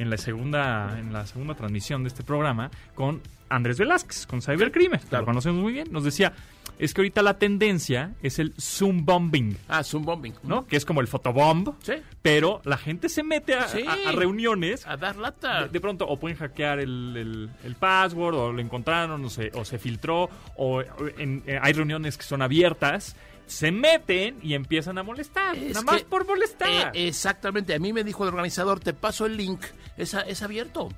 en 0.00 0.10
la 0.10 0.16
segunda 0.16 0.96
en 0.98 1.12
la 1.12 1.26
segunda 1.26 1.54
transmisión 1.54 2.02
de 2.02 2.08
este 2.08 2.22
programa 2.24 2.70
con 2.94 3.20
Andrés 3.48 3.78
Velázquez, 3.78 4.26
con 4.26 4.40
Cybercrime, 4.42 4.98
que 4.98 5.06
claro. 5.06 5.22
lo 5.22 5.26
conocemos 5.26 5.60
muy 5.62 5.72
bien. 5.72 5.88
Nos 5.90 6.04
decía, 6.04 6.32
es 6.78 6.94
que 6.94 7.00
ahorita 7.00 7.22
la 7.22 7.34
tendencia 7.38 8.12
es 8.22 8.38
el 8.38 8.54
Zoom 8.58 9.04
bombing, 9.04 9.56
Ah, 9.68 9.82
Zoom 9.82 10.04
bombing. 10.04 10.34
¿no? 10.44 10.66
Que 10.66 10.76
es 10.76 10.84
como 10.84 11.00
el 11.00 11.08
photobomb, 11.08 11.74
Sí. 11.82 11.94
pero 12.22 12.62
la 12.64 12.78
gente 12.78 13.08
se 13.08 13.22
mete 13.24 13.54
a, 13.54 13.66
Sí. 13.68 13.84
a- 13.86 14.08
a 14.10 14.12
reuniones 14.12 14.86
A 14.86 14.96
dar 14.96 15.16
lata. 15.16 15.64
de, 15.64 15.68
de 15.68 15.80
pronto 15.80 16.06
o 16.06 16.16
pueden 16.18 16.38
hackear 16.38 16.78
el, 16.78 17.16
el- 17.16 17.50
el 17.64 17.74
password 17.74 18.34
o 18.36 18.52
lo 18.52 18.60
encontraron 18.60 19.24
o 19.24 19.28
se, 19.28 19.50
o 19.54 19.64
se 19.64 19.78
filtró 19.78 20.30
o, 20.56 20.82
en- 21.18 21.42
eh, 21.46 21.58
hay 21.60 21.72
reuniones 21.72 22.16
que 22.16 22.22
son 22.24 22.40
abiertas 22.40 23.16
se 23.50 23.72
meten 23.72 24.38
y 24.42 24.54
empiezan 24.54 24.96
a 24.98 25.02
molestar 25.02 25.56
Es 25.56 25.74
nada 25.74 25.82
más 25.82 25.96
que, 25.98 26.04
por 26.04 26.26
molestar 26.26 26.68
Eh, 26.94 27.08
exactamente. 27.08 27.74
A 27.74 27.78
mí 27.78 27.92
me 27.92 28.04
dijo 28.04 28.22
el 28.24 28.28
organizador, 28.28 28.80
te 28.80 28.92
paso 28.94 29.26
el 29.26 29.36
link. 29.36 29.60
Es, 29.96 30.14
es 30.14 30.42
abierto. 30.42 30.88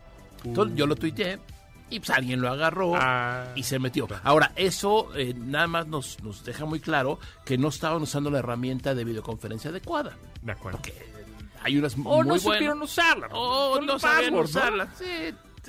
Entonces 0.44 0.76
yo 0.76 0.86
lo 0.86 0.94
tuiteé 0.96 1.38
y 1.90 1.98
pues 2.00 2.10
alguien 2.10 2.40
lo 2.40 2.48
agarró 2.48 2.92
Ah. 2.96 3.46
y 3.54 3.62
se 3.64 3.78
metió. 3.78 4.08
Ahora, 4.24 4.52
eso 4.56 5.14
eh, 5.16 5.34
nada 5.36 5.66
más 5.66 5.86
nos, 5.86 6.22
nos 6.22 6.44
deja 6.44 6.64
muy 6.64 6.80
claro 6.80 7.18
que 7.44 7.58
no 7.58 7.68
estaban 7.68 8.02
usando 8.02 8.30
la 8.30 8.38
herramienta 8.38 8.94
de 8.94 9.04
videoconferencia 9.04 9.70
adecuada. 9.70 10.16
de 10.42 10.52
acuerdo 10.52 10.80
Hay 11.62 11.76
unas 11.78 11.94
o 11.94 11.98
muy 11.98 12.04
no 12.18 12.24
buenas. 12.24 12.42
supieron 12.42 12.82
usarla 12.82 13.28
O 13.32 13.80
no 13.80 13.98
sabían 13.98 14.34
usarla. 14.34 14.88
Sí, 14.98 15.04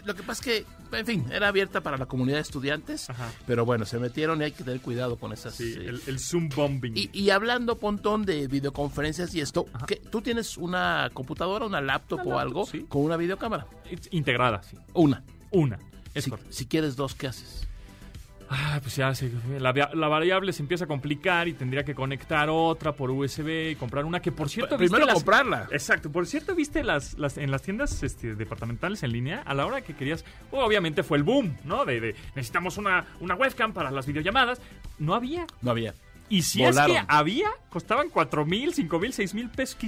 Lo 0.06 0.16
que 0.16 0.24
pasa 0.24 0.42
es 0.42 0.66
que, 0.92 0.98
en 0.98 1.06
fin, 1.06 1.26
era 1.32 1.50
abierta 1.50 1.82
para 1.82 1.98
la 1.98 2.06
comunidad 2.08 2.38
de 2.38 2.42
estudiantes, 2.42 3.10
Ajá. 3.10 3.32
pero 3.46 3.64
bueno, 3.66 3.86
se 3.86 4.00
metieron 4.00 4.42
y 4.42 4.46
hay 4.46 4.52
que 4.52 4.64
tener 4.64 4.82
cuidado 4.82 5.18
con 5.18 5.32
esas... 5.34 5.54
Sí, 5.56 5.74
eh, 5.78 5.86
el, 5.90 6.02
el 6.08 6.20
Zoom 6.20 6.50
bombing. 6.50 6.94
y, 6.98 7.10
y 7.14 7.30
hablando, 7.30 7.78
Pontón, 7.78 8.26
de 8.26 8.48
videoconferencias 8.48 9.34
y 9.36 9.42
esto, 9.42 9.66
¿qué- 9.88 9.98
¿tú 9.98 10.22
tienes 10.22 10.58
una 10.58 11.10
computadora, 11.14 11.66
una 11.66 11.80
laptop 11.82 12.22
Una 12.26 12.36
o 12.36 12.38
laptop, 12.40 12.48
algo 12.48 12.66
sí. 12.66 12.86
con 12.90 13.04
una 13.04 13.18
videocámara? 13.18 13.68
Integrada, 14.12 14.64
sí. 14.64 14.78
Una. 14.94 15.24
Una. 15.52 15.78
Es 16.16 16.24
Si, 16.26 16.30
correcto. 16.32 16.52
si 16.54 16.66
quieres 16.66 16.96
dos, 16.96 17.14
¿qué 17.16 17.28
haces? 17.28 17.68
Ah, 18.50 18.80
pues 18.82 18.96
ya 18.96 19.14
se- 19.16 19.32
la, 19.60 19.72
la 19.94 20.08
variable 20.08 20.54
se 20.54 20.62
empieza 20.62 20.86
a 20.86 20.88
complicar 20.88 21.48
y 21.48 21.54
tendría 21.54 21.84
que 21.84 21.96
conectar 21.96 22.50
otra 22.50 22.92
por 22.94 23.10
USB 23.12 23.72
y 23.72 23.76
comprar 23.76 24.06
una 24.06 24.22
que 24.22 24.32
por 24.32 24.50
cierto 24.50 24.78
Primero 24.78 24.98
¿viste 25.00 25.06
las- 25.08 25.16
comprarla. 25.16 25.68
Exacto, 25.72 26.12
por 26.12 26.26
cierto, 26.28 26.56
viste 26.56 26.84
las, 26.84 27.18
las 27.18 27.38
en 27.38 27.52
las 27.52 27.62
tiendas 27.62 28.04
este, 28.04 28.36
departamentales 28.36 29.04
en 29.04 29.12
línea, 29.12 29.42
a 29.46 29.54
la 29.54 29.66
hora 29.66 29.82
que 29.82 29.96
querías, 29.96 30.24
oh, 30.52 30.64
obviamente 30.64 31.04
fue 31.04 31.18
el 31.18 31.24
boom, 31.24 31.56
¿no? 31.64 31.86
De, 31.86 32.00
de, 32.00 32.16
necesitamos 32.36 32.78
una, 32.78 33.06
una 33.20 33.36
webcam 33.36 33.74
para 33.74 33.92
las 33.92 34.06
videollamadas. 34.06 34.62
No 35.00 35.14
había. 35.16 35.46
No 35.62 35.72
había. 35.72 35.94
Y 36.30 36.42
si 36.44 36.64
Volaron. 36.64 36.96
es 36.96 37.02
que 37.02 37.06
había, 37.10 37.50
costaban 37.70 38.10
cuatro 38.10 38.46
mil, 38.46 38.74
cinco 38.74 39.00
mil, 39.00 39.14
seis 39.14 39.34
mil 39.34 39.50
pesos. 39.50 39.76
que? 39.76 39.88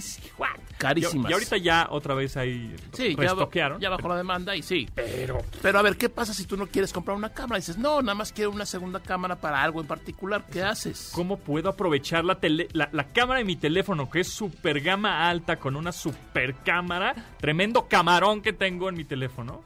Carísimas. 0.88 1.30
Y, 1.30 1.34
ahorita 1.34 1.58
ya 1.58 1.88
otra 1.92 2.14
vez 2.16 2.38
ahí 2.38 2.76
Sí, 2.94 3.16
ya, 3.16 3.22
restoquearon. 3.24 3.80
ya 3.80 3.90
bajó 3.90 4.08
la 4.10 4.18
demanda 4.18 4.56
y 4.56 4.62
sí. 4.62 4.88
Pero 4.96 5.40
Pero 5.62 5.80
a 5.80 5.82
ver, 5.82 5.98
¿qué 5.98 6.10
pasa 6.10 6.34
si 6.34 6.46
tú 6.46 6.58
no 6.58 6.68
quieres 6.68 6.92
comprar 6.94 7.16
una 7.18 7.30
cámara? 7.34 7.58
Dices, 7.58 7.78
no, 7.78 8.02
nada 8.02 8.16
más 8.16 8.32
quiero 8.32 8.52
una 8.52 8.66
segunda 8.66 9.00
cámara 9.00 9.36
para 9.36 9.62
algo 9.62 9.82
en 9.82 9.88
particular. 9.88 10.46
¿Qué 10.52 10.64
haces? 10.64 11.12
¿Cómo 11.14 11.38
puedo 11.38 11.70
aprovechar 11.70 12.24
la, 12.26 12.40
tele- 12.40 12.68
la, 12.74 12.90
la 12.92 13.06
cámara 13.08 13.40
de 13.40 13.46
mi 13.46 13.56
teléfono, 13.56 14.10
que 14.10 14.22
es 14.22 14.28
super 14.30 14.82
gama 14.82 15.30
alta, 15.30 15.58
con 15.58 15.76
una 15.76 15.92
super 15.92 16.56
cámara, 16.64 17.16
tremendo 17.40 17.88
camarón 17.88 18.42
que 18.42 18.54
tengo 18.54 18.90
en 18.90 18.96
mi 18.96 19.04
teléfono, 19.06 19.64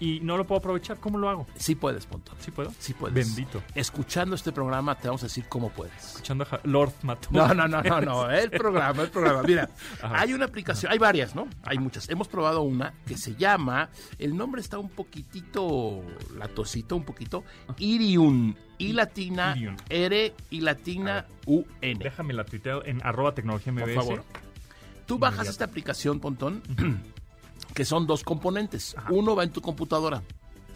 y 0.00 0.20
no 0.20 0.36
lo 0.36 0.46
puedo 0.46 0.58
aprovechar? 0.58 0.98
¿Cómo 0.98 1.18
lo 1.18 1.28
hago? 1.28 1.46
Sí 1.56 1.74
puedes, 1.74 2.06
punto. 2.06 2.32
¿Sí 2.38 2.50
puedo? 2.50 2.72
Sí 2.78 2.94
puedes. 2.94 3.14
Bendito. 3.14 3.62
Escuchando 3.74 4.34
este 4.34 4.52
programa 4.52 4.94
te 4.98 5.08
vamos 5.08 5.22
a 5.22 5.26
decir 5.26 5.44
cómo 5.48 5.70
puedes. 5.70 5.94
Escuchando 6.12 6.46
a 6.50 6.60
Lord 6.64 6.92
Matón. 7.02 7.32
No, 7.32 7.54
no, 7.54 7.66
no, 7.68 7.82
no, 7.82 8.00
no, 8.00 8.30
el 8.30 8.50
programa, 8.50 9.02
el 9.02 9.10
programa. 9.10 9.42
Mira, 9.42 9.70
Ajá. 10.02 10.20
hay 10.20 10.32
una 10.32 10.44
aplicación, 10.46 10.92
hay 10.92 10.98
varias, 10.98 11.34
¿no? 11.34 11.48
Hay 11.62 11.78
muchas. 11.78 12.08
Hemos 12.08 12.28
probado 12.28 12.62
una 12.62 12.94
que 13.06 13.16
se 13.16 13.34
llama, 13.36 13.88
el 14.18 14.36
nombre 14.36 14.60
está 14.60 14.78
un 14.78 14.88
poquitito 14.90 16.02
latosito, 16.36 16.96
un 16.96 17.04
poquito, 17.04 17.44
Iriun. 17.78 18.56
I 18.78 18.92
latina, 18.92 19.54
Iriun. 19.56 19.76
R 19.88 20.34
y 20.50 20.60
latina, 20.60 21.24
U, 21.46 21.64
N. 21.80 21.98
Déjame 22.04 22.34
la 22.34 22.44
tuiteo 22.44 22.84
en 22.84 23.00
arroba 23.06 23.32
tecnología 23.34 23.72
Por 23.72 23.82
MBS. 23.84 23.94
favor. 23.94 24.24
Tú 25.06 25.18
bajas 25.18 25.48
esta 25.48 25.64
aplicación, 25.64 26.20
Pontón, 26.20 26.62
que 27.76 27.84
son 27.84 28.06
dos 28.06 28.24
componentes. 28.24 28.96
Uno 29.10 29.36
va 29.36 29.44
en 29.44 29.50
tu 29.50 29.60
computadora. 29.60 30.22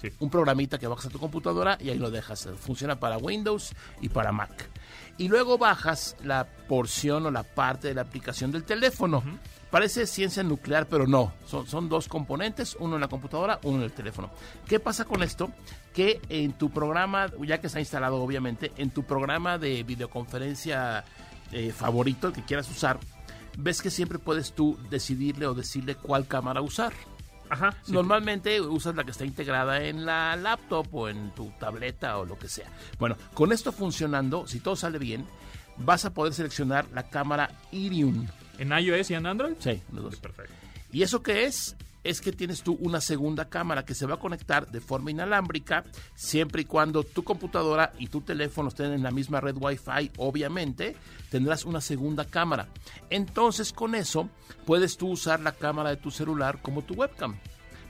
Sí. 0.02 0.10
Un 0.18 0.28
programita 0.28 0.78
que 0.78 0.86
bajas 0.86 1.06
a 1.06 1.08
tu 1.08 1.18
computadora 1.18 1.78
y 1.80 1.88
ahí 1.88 1.98
lo 1.98 2.10
dejas. 2.10 2.46
Funciona 2.60 3.00
para 3.00 3.16
Windows 3.16 3.72
y 4.02 4.10
para 4.10 4.32
Mac. 4.32 4.68
Y 5.16 5.28
luego 5.28 5.56
bajas 5.56 6.14
la 6.22 6.46
porción 6.68 7.24
o 7.24 7.30
la 7.30 7.42
parte 7.42 7.88
de 7.88 7.94
la 7.94 8.02
aplicación 8.02 8.52
del 8.52 8.64
teléfono. 8.64 9.22
Parece 9.70 10.06
ciencia 10.06 10.42
nuclear, 10.42 10.88
pero 10.88 11.06
no. 11.06 11.32
Son, 11.46 11.66
son 11.66 11.88
dos 11.88 12.06
componentes, 12.06 12.76
uno 12.78 12.96
en 12.96 13.00
la 13.00 13.08
computadora, 13.08 13.58
uno 13.62 13.78
en 13.78 13.84
el 13.84 13.92
teléfono. 13.92 14.30
¿Qué 14.68 14.78
pasa 14.78 15.06
con 15.06 15.22
esto? 15.22 15.50
Que 15.94 16.20
en 16.28 16.52
tu 16.52 16.68
programa, 16.68 17.28
ya 17.46 17.62
que 17.62 17.68
está 17.68 17.80
instalado 17.80 18.16
obviamente, 18.16 18.72
en 18.76 18.90
tu 18.90 19.04
programa 19.04 19.56
de 19.56 19.84
videoconferencia 19.84 21.04
eh, 21.50 21.72
favorito, 21.72 22.28
el 22.28 22.34
que 22.34 22.42
quieras 22.42 22.70
usar, 22.70 23.00
ves 23.58 23.82
que 23.82 23.90
siempre 23.90 24.18
puedes 24.18 24.52
tú 24.52 24.78
decidirle 24.90 25.46
o 25.46 25.54
decirle 25.54 25.94
cuál 25.94 26.26
cámara 26.26 26.60
usar. 26.60 26.92
Ajá. 27.48 27.74
sí. 27.82 27.92
Normalmente 27.92 28.60
usas 28.60 28.94
la 28.94 29.02
que 29.02 29.10
está 29.10 29.24
integrada 29.24 29.82
en 29.84 30.06
la 30.06 30.36
laptop 30.36 30.86
o 30.94 31.08
en 31.08 31.32
tu 31.34 31.50
tableta 31.58 32.16
o 32.18 32.24
lo 32.24 32.38
que 32.38 32.48
sea. 32.48 32.68
Bueno, 32.98 33.16
con 33.34 33.52
esto 33.52 33.72
funcionando, 33.72 34.46
si 34.46 34.60
todo 34.60 34.76
sale 34.76 34.98
bien, 34.98 35.26
vas 35.76 36.04
a 36.04 36.14
poder 36.14 36.32
seleccionar 36.32 36.86
la 36.94 37.08
cámara 37.08 37.50
Irium. 37.72 38.28
¿En 38.58 38.70
iOS 38.72 39.10
y 39.10 39.14
en 39.14 39.26
Android? 39.26 39.54
Sí, 39.58 39.82
los 39.92 40.04
dos. 40.04 40.16
Perfecto. 40.16 40.54
¿Y 40.92 41.02
eso 41.02 41.22
qué 41.22 41.44
es? 41.44 41.76
Es 42.02 42.20
que 42.20 42.32
tienes 42.32 42.62
tú 42.62 42.78
una 42.80 43.00
segunda 43.00 43.48
cámara 43.48 43.84
que 43.84 43.94
se 43.94 44.06
va 44.06 44.14
a 44.14 44.18
conectar 44.18 44.70
de 44.70 44.80
forma 44.80 45.10
inalámbrica 45.10 45.84
siempre 46.14 46.62
y 46.62 46.64
cuando 46.64 47.02
tu 47.02 47.24
computadora 47.24 47.92
y 47.98 48.06
tu 48.06 48.22
teléfono 48.22 48.68
estén 48.68 48.92
en 48.92 49.02
la 49.02 49.10
misma 49.10 49.40
red 49.40 49.56
Wi-Fi, 49.58 50.12
obviamente, 50.16 50.96
tendrás 51.30 51.64
una 51.64 51.80
segunda 51.80 52.24
cámara. 52.24 52.68
Entonces 53.10 53.72
con 53.72 53.94
eso 53.94 54.28
puedes 54.64 54.96
tú 54.96 55.08
usar 55.10 55.40
la 55.40 55.52
cámara 55.52 55.90
de 55.90 55.96
tu 55.96 56.10
celular 56.10 56.62
como 56.62 56.82
tu 56.82 56.94
webcam. 56.94 57.36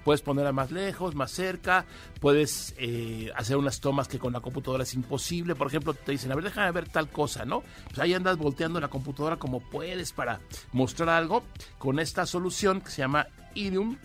Puedes 0.04 0.22
ponerla 0.22 0.52
más 0.52 0.70
lejos, 0.70 1.14
más 1.14 1.30
cerca, 1.30 1.84
puedes 2.20 2.74
eh, 2.78 3.30
hacer 3.36 3.56
unas 3.56 3.80
tomas 3.80 4.08
que 4.08 4.18
con 4.18 4.32
la 4.32 4.40
computadora 4.40 4.84
es 4.84 4.94
imposible. 4.94 5.54
Por 5.54 5.66
ejemplo, 5.66 5.94
te 5.94 6.12
dicen, 6.12 6.32
a 6.32 6.34
ver, 6.34 6.44
déjame 6.44 6.72
ver 6.72 6.88
tal 6.88 7.10
cosa, 7.10 7.44
¿no? 7.44 7.62
Pues 7.88 7.98
ahí 7.98 8.14
andas 8.14 8.38
volteando 8.38 8.80
la 8.80 8.88
computadora 8.88 9.36
como 9.36 9.60
puedes 9.60 10.12
para 10.12 10.40
mostrar 10.72 11.10
algo. 11.10 11.42
Con 11.78 11.98
esta 11.98 12.24
solución 12.24 12.80
que 12.80 12.90
se 12.90 13.02
llama 13.02 13.26
Irium, 13.54 13.96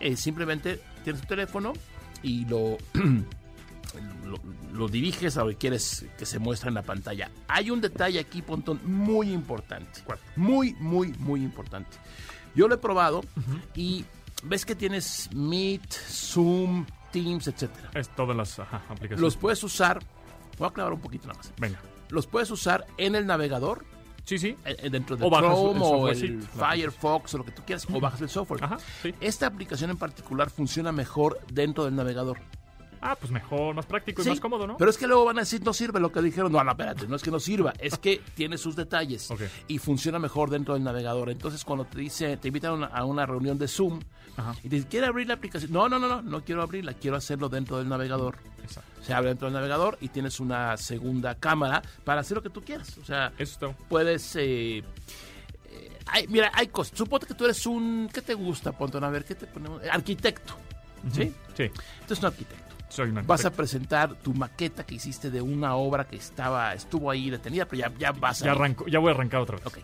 eh, 0.00 0.16
simplemente 0.16 0.80
tienes 1.04 1.22
tu 1.22 1.28
teléfono 1.28 1.72
y 2.22 2.44
lo, 2.46 2.78
lo, 4.24 4.38
lo 4.72 4.88
diriges 4.88 5.36
a 5.36 5.44
lo 5.44 5.50
que 5.50 5.56
quieres 5.56 6.06
que 6.18 6.26
se 6.26 6.38
muestre 6.38 6.68
en 6.68 6.74
la 6.74 6.82
pantalla. 6.82 7.30
Hay 7.48 7.70
un 7.70 7.80
detalle 7.80 8.18
aquí, 8.18 8.42
Pontón, 8.42 8.80
muy 8.84 9.32
importante. 9.32 10.00
¿Cuál? 10.04 10.18
Muy, 10.36 10.74
muy, 10.74 11.14
muy 11.18 11.42
importante. 11.42 11.96
Yo 12.54 12.68
lo 12.68 12.74
he 12.74 12.78
probado 12.78 13.22
y 13.74 14.04
ves 14.42 14.64
que 14.64 14.74
tienes 14.74 15.28
Meet, 15.34 15.92
Zoom, 15.92 16.86
Teams, 17.12 17.46
etcétera. 17.48 17.90
Es 17.94 18.08
todas 18.14 18.36
las 18.36 18.58
ajá, 18.58 18.78
aplicaciones. 18.88 19.20
Los 19.20 19.36
puedes 19.36 19.62
usar, 19.62 20.00
voy 20.58 20.66
a 20.66 20.70
aclarar 20.70 20.92
un 20.92 21.00
poquito 21.00 21.28
nada 21.28 21.38
más. 21.38 21.52
Venga. 21.58 21.80
Los 22.08 22.26
puedes 22.26 22.50
usar 22.50 22.86
en 22.98 23.14
el 23.14 23.26
navegador, 23.26 23.84
Sí, 24.30 24.38
sí. 24.38 24.56
eh, 24.64 24.76
eh, 24.78 24.90
dentro 24.90 25.16
de 25.16 25.26
O 25.26 25.28
Chrome 25.28 25.80
o 25.82 26.08
el 26.08 26.40
Firefox 26.40 27.34
o 27.34 27.38
lo 27.38 27.44
que 27.44 27.50
tú 27.50 27.62
quieras, 27.66 27.84
o 27.92 27.98
bajas 27.98 28.20
el 28.20 28.28
software. 28.28 28.62
Ajá, 28.62 28.78
sí. 29.02 29.12
Esta 29.20 29.48
aplicación 29.48 29.90
en 29.90 29.96
particular 29.96 30.50
funciona 30.50 30.92
mejor 30.92 31.40
dentro 31.52 31.84
del 31.84 31.96
navegador. 31.96 32.38
Ah, 33.00 33.16
pues 33.18 33.32
mejor, 33.32 33.74
más 33.74 33.86
práctico 33.86 34.22
y 34.22 34.26
más 34.26 34.38
cómodo, 34.38 34.68
¿no? 34.68 34.76
Pero 34.76 34.88
es 34.88 34.98
que 34.98 35.08
luego 35.08 35.24
van 35.24 35.38
a 35.38 35.40
decir, 35.40 35.64
no 35.64 35.72
sirve 35.72 35.98
lo 35.98 36.12
que 36.12 36.22
dijeron. 36.22 36.52
No, 36.52 36.62
no, 36.62 36.70
espérate, 36.70 37.08
no 37.08 37.16
es 37.16 37.22
que 37.24 37.32
no 37.32 37.40
sirva, 37.40 37.72
es 37.80 37.98
que 37.98 38.20
tiene 38.36 38.56
sus 38.56 38.76
detalles 38.76 39.28
y 39.66 39.78
funciona 39.78 40.20
mejor 40.20 40.48
dentro 40.48 40.74
del 40.74 40.84
navegador. 40.84 41.30
Entonces, 41.30 41.64
cuando 41.64 41.84
te 41.86 41.98
dice, 41.98 42.36
te 42.36 42.46
invitan 42.46 42.70
a 42.70 42.74
una, 42.74 42.86
a 42.86 43.04
una 43.04 43.26
reunión 43.26 43.58
de 43.58 43.66
Zoom 43.66 43.98
Ajá. 44.40 44.54
y 44.62 44.68
te 44.68 44.76
dicen, 44.76 44.90
¿quiere 44.90 45.06
abrir 45.06 45.26
la 45.28 45.34
aplicación? 45.34 45.72
No, 45.72 45.88
no, 45.88 45.98
no, 45.98 46.08
no, 46.08 46.22
no 46.22 46.44
quiero 46.44 46.62
abrirla, 46.62 46.94
quiero 46.94 47.16
hacerlo 47.16 47.48
dentro 47.48 47.78
del 47.78 47.88
navegador. 47.88 48.36
Exacto. 48.62 48.90
Se 49.02 49.14
abre 49.14 49.28
dentro 49.30 49.46
del 49.46 49.54
navegador 49.54 49.96
y 50.00 50.08
tienes 50.08 50.40
una 50.40 50.76
segunda 50.76 51.34
cámara 51.34 51.82
para 52.04 52.20
hacer 52.20 52.36
lo 52.36 52.42
que 52.42 52.50
tú 52.50 52.60
quieras. 52.62 52.96
O 52.98 53.04
sea, 53.04 53.32
está. 53.38 53.68
puedes... 53.88 54.36
eh, 54.36 54.78
eh, 54.78 55.98
hay- 56.06 56.26
mira, 56.28 56.50
hay 56.54 56.66
cosas. 56.68 56.96
Suponte 56.96 57.26
que 57.26 57.34
tú 57.34 57.44
eres 57.44 57.64
un... 57.66 58.08
¿Qué 58.12 58.20
te 58.22 58.34
gusta, 58.34 58.72
Pontón? 58.72 59.04
A 59.04 59.10
ver, 59.10 59.24
¿qué 59.24 59.34
te 59.34 59.46
ponemos? 59.46 59.80
Arquitecto. 59.90 60.54
¿Sí? 61.12 61.32
Sí, 61.56 61.64
Entonces, 62.00 62.18
un 62.18 62.26
arquitecto. 62.26 62.74
soy 62.90 63.10
Vas 63.10 63.44
a 63.46 63.50
presentar 63.50 64.14
tu 64.16 64.34
maqueta 64.34 64.84
que 64.84 64.96
hiciste 64.96 65.30
de 65.30 65.40
una 65.40 65.74
obra 65.76 66.06
que 66.06 66.16
estaba 66.16 66.74
estuvo 66.74 67.10
ahí 67.10 67.30
detenida, 67.30 67.64
pero 67.64 67.80
ya, 67.88 67.92
ya 67.98 68.12
vas 68.12 68.42
a... 68.42 68.46
Ya, 68.46 68.52
arranco, 68.52 68.86
ya 68.86 68.98
voy 68.98 69.10
a 69.10 69.14
arrancar 69.14 69.40
otra 69.40 69.56
vez. 69.56 69.66
Ok. 69.66 69.78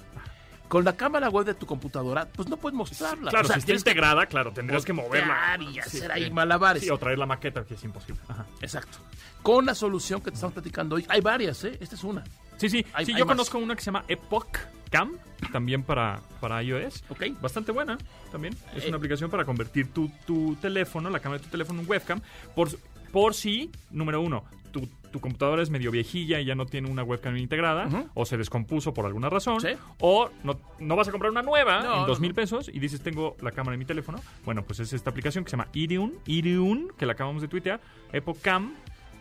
Con 0.69 0.85
la 0.85 0.97
cámara 0.97 1.29
web 1.29 1.47
de 1.47 1.55
tu 1.55 1.65
computadora, 1.67 2.27
pues 2.35 2.49
no 2.49 2.57
puedes 2.57 2.77
mostrarla. 2.77 3.31
Claro, 3.31 3.45
O 3.45 3.49
sea, 3.49 3.55
si 3.55 3.61
está 3.61 3.73
que 3.73 3.79
integrada, 3.79 4.27
claro, 4.27 4.53
tendrías 4.53 4.85
que 4.85 4.93
moverla. 4.93 5.57
y 5.61 5.75
Sí, 5.75 5.79
hacer 5.79 6.13
ahí 6.13 6.25
sí. 6.25 6.31
malabares. 6.31 6.83
Sí, 6.83 6.91
o 6.91 6.99
traer 6.99 7.19
la 7.19 7.27
maqueta, 7.27 7.65
que 7.65 7.75
es 7.75 7.85
imposible. 7.85 8.21
Ajá. 8.29 8.45
Exacto. 8.61 8.99
Con 9.43 9.65
la 9.67 9.75
solución 9.77 10.21
que 10.21 10.31
te 10.31 10.35
estamos 10.35 10.55
platicando 10.55 10.97
hoy, 10.97 11.07
hay 11.09 11.21
varias, 11.21 11.63
¿eh? 11.65 11.79
Esta 11.81 11.95
es 11.95 12.03
una. 12.05 12.25
Sí, 12.57 12.69
sí, 12.69 12.85
Hay- 12.95 13.07
sí, 13.07 13.13
hay 13.13 13.19
yo 13.19 13.27
más. 13.27 13.35
conozco 13.37 13.59
una 13.59 13.75
que 13.77 13.81
se 13.83 13.87
llama 13.87 14.05
Epoch 14.09 14.59
Cam, 14.91 15.13
también 15.53 15.83
para, 15.85 16.21
para 16.41 16.63
iOS. 16.63 17.05
¿Ok? 17.11 17.27
Bastante 17.41 17.71
buena 17.71 17.97
también. 18.33 18.57
Es 18.75 18.85
Eh. 18.85 18.89
una 18.89 18.97
aplicación 18.97 19.31
para 19.31 19.45
convertir 19.45 19.93
tu, 19.93 20.09
tu 20.27 20.57
teléfono, 20.57 21.11
la 21.11 21.21
cámara 21.21 21.39
de 21.39 21.45
tu 21.45 21.51
teléfono 21.51 21.81
en 21.81 21.89
webcam, 21.89 22.21
por, 22.57 22.71
por 23.13 23.35
si, 23.35 23.71
número 23.91 24.21
uno, 24.21 24.45
tu, 24.81 24.87
tu 25.11 25.21
computadora 25.21 25.63
es 25.63 25.71
medio 25.71 25.91
viejilla 25.91 26.41
y 26.41 26.45
ya 26.45 26.55
no 26.55 26.67
tiene 26.67 26.91
una 26.91 27.03
webcam 27.03 27.37
integrada, 27.37 27.89
o 28.15 28.27
se 28.27 28.37
descompuso 28.37 28.93
por 28.93 29.07
alguna 29.07 29.31
razón, 29.31 29.61
Sí. 29.61 29.69
o 30.01 30.29
no, 30.45 30.59
no 30.79 30.97
vas 30.97 31.09
a 31.09 31.11
comprar 31.13 31.31
una 31.31 31.43
nueva 31.43 31.83
No, 31.83 32.01
en 32.01 32.07
dos 32.07 32.21
mil 32.21 32.35
pesos 32.35 32.69
y 32.73 32.79
dices 32.79 33.01
tengo 33.01 33.37
la 33.41 33.53
cámara 33.53 33.75
en 33.75 33.79
mi 33.79 33.85
teléfono. 33.87 34.21
Bueno, 34.45 34.63
pues 34.65 34.81
es 34.81 34.93
esta 34.93 35.11
aplicación 35.11 35.45
que 35.45 35.51
se 35.51 35.57
llama 35.57 35.69
Iriun, 35.73 36.15
Iriun, 36.27 36.93
que 36.99 37.07
la 37.07 37.13
acabamos 37.15 37.41
de 37.43 37.49
tuitear, 37.49 37.81
Epoch 38.13 38.39
Cam, 38.43 38.75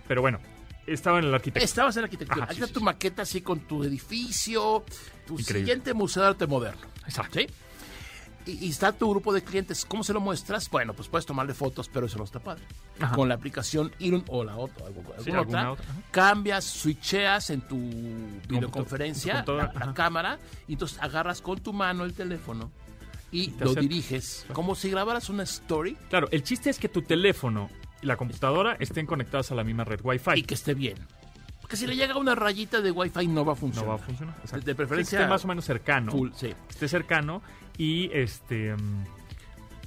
pero 0.07 0.21
bueno, 0.21 0.39
estaba 0.87 1.19
en 1.19 1.25
el 1.25 1.33
arquitecto. 1.33 1.63
Estabas 1.65 1.95
en 1.95 2.01
la 2.01 2.05
arquitectura. 2.07 2.43
Ajá, 2.43 2.51
Ahí 2.51 2.57
sí, 2.57 2.61
está 2.61 2.67
sí, 2.67 2.73
tu 2.73 2.79
sí. 2.79 2.85
maqueta 2.85 3.21
así 3.21 3.41
con 3.41 3.59
tu 3.61 3.83
edificio, 3.83 4.83
tu 5.25 5.33
Increíble. 5.39 5.59
siguiente 5.61 5.93
museo 5.93 6.23
de 6.23 6.29
arte 6.29 6.45
moderno. 6.47 6.81
Exacto. 7.05 7.39
¿Sí? 7.39 7.47
Y, 8.45 8.65
y 8.65 8.69
está 8.69 8.91
tu 8.91 9.09
grupo 9.09 9.33
de 9.33 9.43
clientes. 9.43 9.85
¿Cómo 9.85 10.03
se 10.03 10.13
lo 10.13 10.19
muestras? 10.19 10.69
Bueno, 10.69 10.93
pues 10.93 11.07
puedes 11.07 11.25
tomarle 11.25 11.53
fotos, 11.53 11.89
pero 11.91 12.05
eso 12.05 12.17
no 12.19 12.23
está 12.25 12.39
padre. 12.39 12.63
Ajá. 12.99 13.15
Con 13.15 13.27
la 13.27 13.35
aplicación 13.35 13.91
Iron 13.99 14.23
o 14.27 14.43
la 14.43 14.55
otra, 14.55 14.85
algo- 14.85 15.03
Sí, 15.19 15.29
otra, 15.31 15.39
alguna 15.39 15.71
otra, 15.71 15.85
ajá. 15.85 16.01
cambias, 16.11 16.63
switcheas 16.65 17.49
en 17.49 17.61
tu 17.61 17.77
videoconferencia 18.47 19.43
tu 19.43 19.53
la, 19.53 19.93
cámara 19.93 20.39
y 20.67 20.73
entonces 20.73 20.97
agarras 21.01 21.41
con 21.41 21.59
tu 21.59 21.73
mano 21.73 22.03
el 22.03 22.13
teléfono 22.13 22.71
y 23.31 23.51
lo 23.59 23.73
diriges 23.73 24.45
como 24.53 24.75
si 24.75 24.89
grabaras 24.89 25.29
una 25.29 25.43
story 25.43 25.97
Claro, 26.09 26.27
el 26.31 26.43
chiste 26.43 26.69
es 26.69 26.79
que 26.79 26.87
tu 26.87 27.01
teléfono 27.01 27.69
y 28.01 28.05
la 28.05 28.15
computadora 28.17 28.77
estén 28.79 29.05
conectados 29.05 29.51
a 29.51 29.55
la 29.55 29.63
misma 29.63 29.83
red 29.83 29.99
Wi-Fi. 30.03 30.31
y 30.39 30.43
que 30.43 30.53
esté 30.53 30.73
bien. 30.73 30.97
Porque 31.59 31.77
si 31.77 31.87
le 31.87 31.95
llega 31.95 32.15
una 32.17 32.35
rayita 32.35 32.79
de 32.81 32.91
Wi-Fi 32.91 33.27
no 33.27 33.43
va 33.43 33.53
a 33.53 33.55
no 33.55 33.59
funcionar. 33.61 33.89
va 33.89 33.95
a 33.95 33.97
funcionar. 33.97 34.35
Exacto. 34.41 34.65
De 34.65 34.75
preferencia 34.75 35.17
Que 35.17 35.23
esté 35.23 35.29
más 35.29 35.43
o 35.43 35.47
menos 35.47 35.65
cercano. 35.65 36.11
full, 36.11 36.29
sí. 36.35 36.47
Que 36.49 36.55
Esté 36.69 36.87
cercano 36.87 37.41
y 37.77 38.09
este. 38.13 38.75
mm, 38.75 39.03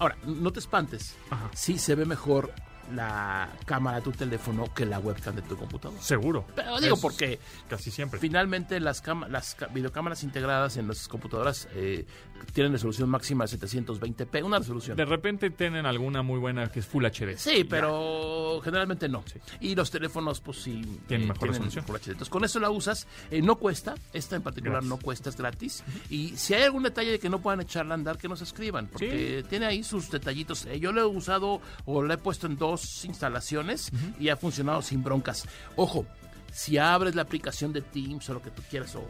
Ahora, 0.00 0.16
no 0.24 0.52
te 0.52 0.60
espantes. 0.60 1.16
Ajá. 1.30 1.50
Sí 1.54 1.76
se 1.78 1.94
ve 1.96 2.04
mejor 2.04 2.52
la 2.94 3.48
cámara 3.66 3.98
de 3.98 4.02
tu 4.02 4.12
teléfono 4.12 4.72
que 4.74 4.86
la 4.86 4.98
webcam 4.98 5.34
de 5.34 5.42
tu 5.42 5.56
computadora. 5.56 6.00
Seguro. 6.02 6.44
Pero 6.54 6.80
digo 6.80 6.94
Es 6.94 7.00
porque 7.00 7.38
Casi 7.68 7.90
siempre. 7.90 8.18
finalmente 8.20 8.80
las, 8.80 9.02
las 9.28 9.56
videocámaras 9.74 10.22
integradas 10.22 10.76
en 10.76 10.88
las 10.88 11.08
computadoras 11.08 11.68
eh, 11.74 12.06
tienen 12.52 12.72
resolución 12.72 13.08
máxima 13.10 13.44
de 13.46 13.58
720p, 13.58 14.44
una 14.44 14.58
resolución. 14.58 14.96
De 14.96 15.04
repente 15.04 15.50
tienen 15.50 15.86
alguna 15.86 16.22
muy 16.22 16.38
buena 16.38 16.70
que 16.70 16.80
es 16.80 16.86
Full 16.86 17.04
HD. 17.04 17.36
Sí, 17.36 17.64
pero 17.64 18.60
generalmente 18.62 19.08
no. 19.08 19.24
Y 19.60 19.74
los 19.74 19.90
teléfonos, 19.90 20.40
pues 20.40 20.58
sí, 20.62 21.00
Tienen 21.06 21.28
mejor 21.28 21.48
resolución. 21.48 21.84
Full 21.84 21.96
HD. 21.96 22.08
Entonces, 22.10 22.28
con 22.30 22.44
eso 22.44 22.60
la 22.60 22.70
usas. 22.70 23.06
eh, 23.30 23.42
no 23.42 23.56
cuesta. 23.56 23.94
Esta 24.12 24.36
en 24.36 24.42
particular 24.42 24.82
no 24.84 24.98
cuesta, 24.98 25.30
es 25.30 25.36
gratis. 25.36 25.82
Y 26.10 26.36
si 26.36 26.54
hay 26.54 26.62
algún 26.62 26.84
detalle 26.84 27.10
de 27.12 27.18
que 27.18 27.28
no 27.28 27.40
puedan 27.40 27.60
echarla 27.60 27.94
a 27.94 27.96
andar, 27.96 28.18
que 28.18 28.28
nos 28.28 28.40
escriban. 28.40 28.86
Porque 28.86 29.44
tiene 29.48 29.66
ahí 29.66 29.82
sus 29.82 30.10
detallitos. 30.10 30.64
Eh, 30.66 30.78
yo 30.80 30.92
lo 30.92 31.00
he 31.02 31.06
usado 31.06 31.60
o 31.86 32.02
lo 32.02 32.14
he 32.14 32.18
puesto 32.18 32.46
en 32.46 32.56
dos 32.56 32.77
instalaciones 33.04 33.90
y 34.18 34.28
ha 34.28 34.36
funcionado 34.36 34.82
sin 34.82 35.02
broncas. 35.02 35.46
Ojo, 35.76 36.06
si 36.52 36.78
abres 36.78 37.14
la 37.14 37.22
aplicación 37.22 37.72
de 37.72 37.82
Teams 37.82 38.28
o 38.30 38.34
lo 38.34 38.42
que 38.42 38.50
tú 38.50 38.62
quieras 38.70 38.94
o 38.96 39.04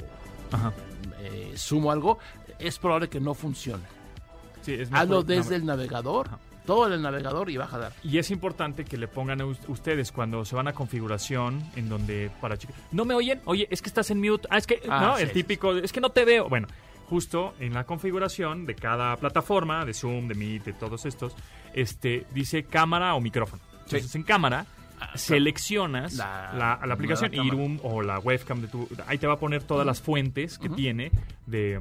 Ajá. 0.50 0.72
eh, 1.20 1.54
algo, 1.90 2.18
es 2.58 2.78
probable 2.78 3.08
que 3.08 3.20
no 3.20 3.34
funcione. 3.34 3.84
Sí, 4.62 4.74
es 4.74 4.88
Hazlo 4.92 5.22
desde 5.22 5.56
el 5.56 5.64
navegador, 5.64 6.26
Ajá. 6.28 6.38
todo 6.66 6.86
en 6.88 6.92
el 6.94 7.02
navegador 7.02 7.48
y 7.50 7.56
va 7.56 7.64
a 7.64 7.68
jalar. 7.68 7.92
Y 8.02 8.18
es 8.18 8.30
importante 8.30 8.84
que 8.84 8.96
le 8.98 9.06
pongan 9.08 9.40
a 9.40 9.46
us- 9.46 9.58
ustedes 9.68 10.10
cuando 10.12 10.44
se 10.44 10.56
van 10.56 10.68
a 10.68 10.72
configuración 10.72 11.62
en 11.76 11.88
donde 11.88 12.30
para 12.40 12.56
chicos. 12.58 12.74
¿No 12.90 13.04
me 13.04 13.14
oyen? 13.14 13.40
Oye, 13.44 13.68
es 13.70 13.80
que 13.82 13.88
estás 13.88 14.10
en 14.10 14.20
mute. 14.20 14.48
Ah, 14.50 14.58
es 14.58 14.66
que. 14.66 14.82
Ah, 14.88 15.00
no, 15.00 15.16
sí, 15.16 15.22
el 15.22 15.32
típico. 15.32 15.72
Es 15.76 15.92
que 15.92 16.00
no 16.00 16.10
te 16.10 16.24
veo. 16.24 16.48
Bueno, 16.48 16.66
justo 17.08 17.54
en 17.60 17.74
la 17.74 17.84
configuración 17.84 18.66
de 18.66 18.74
cada 18.74 19.16
plataforma, 19.16 19.84
de 19.84 19.94
Zoom, 19.94 20.28
de 20.28 20.34
Meet, 20.34 20.64
de 20.64 20.72
todos 20.74 21.06
estos, 21.06 21.34
este 21.74 22.26
dice 22.32 22.64
cámara 22.64 23.14
o 23.14 23.20
micrófono. 23.20 23.62
Entonces, 23.84 24.14
en 24.14 24.22
cámara. 24.22 24.66
Seleccionas 25.14 26.14
La- 26.14 26.52
la, 26.54 26.80
la, 26.86 26.94
aplicación. 26.94 27.32
Irum 27.32 27.78
o 27.82 28.02
la 28.02 28.18
webcam 28.18 28.60
de 28.60 28.68
tu. 28.68 28.88
Ahí 29.06 29.16
te 29.18 29.26
va 29.26 29.34
a 29.34 29.38
poner 29.38 29.62
todas 29.62 29.86
las 29.86 30.00
fuentes 30.00 30.58
que 30.58 30.68
tiene 30.68 31.10
de, 31.46 31.78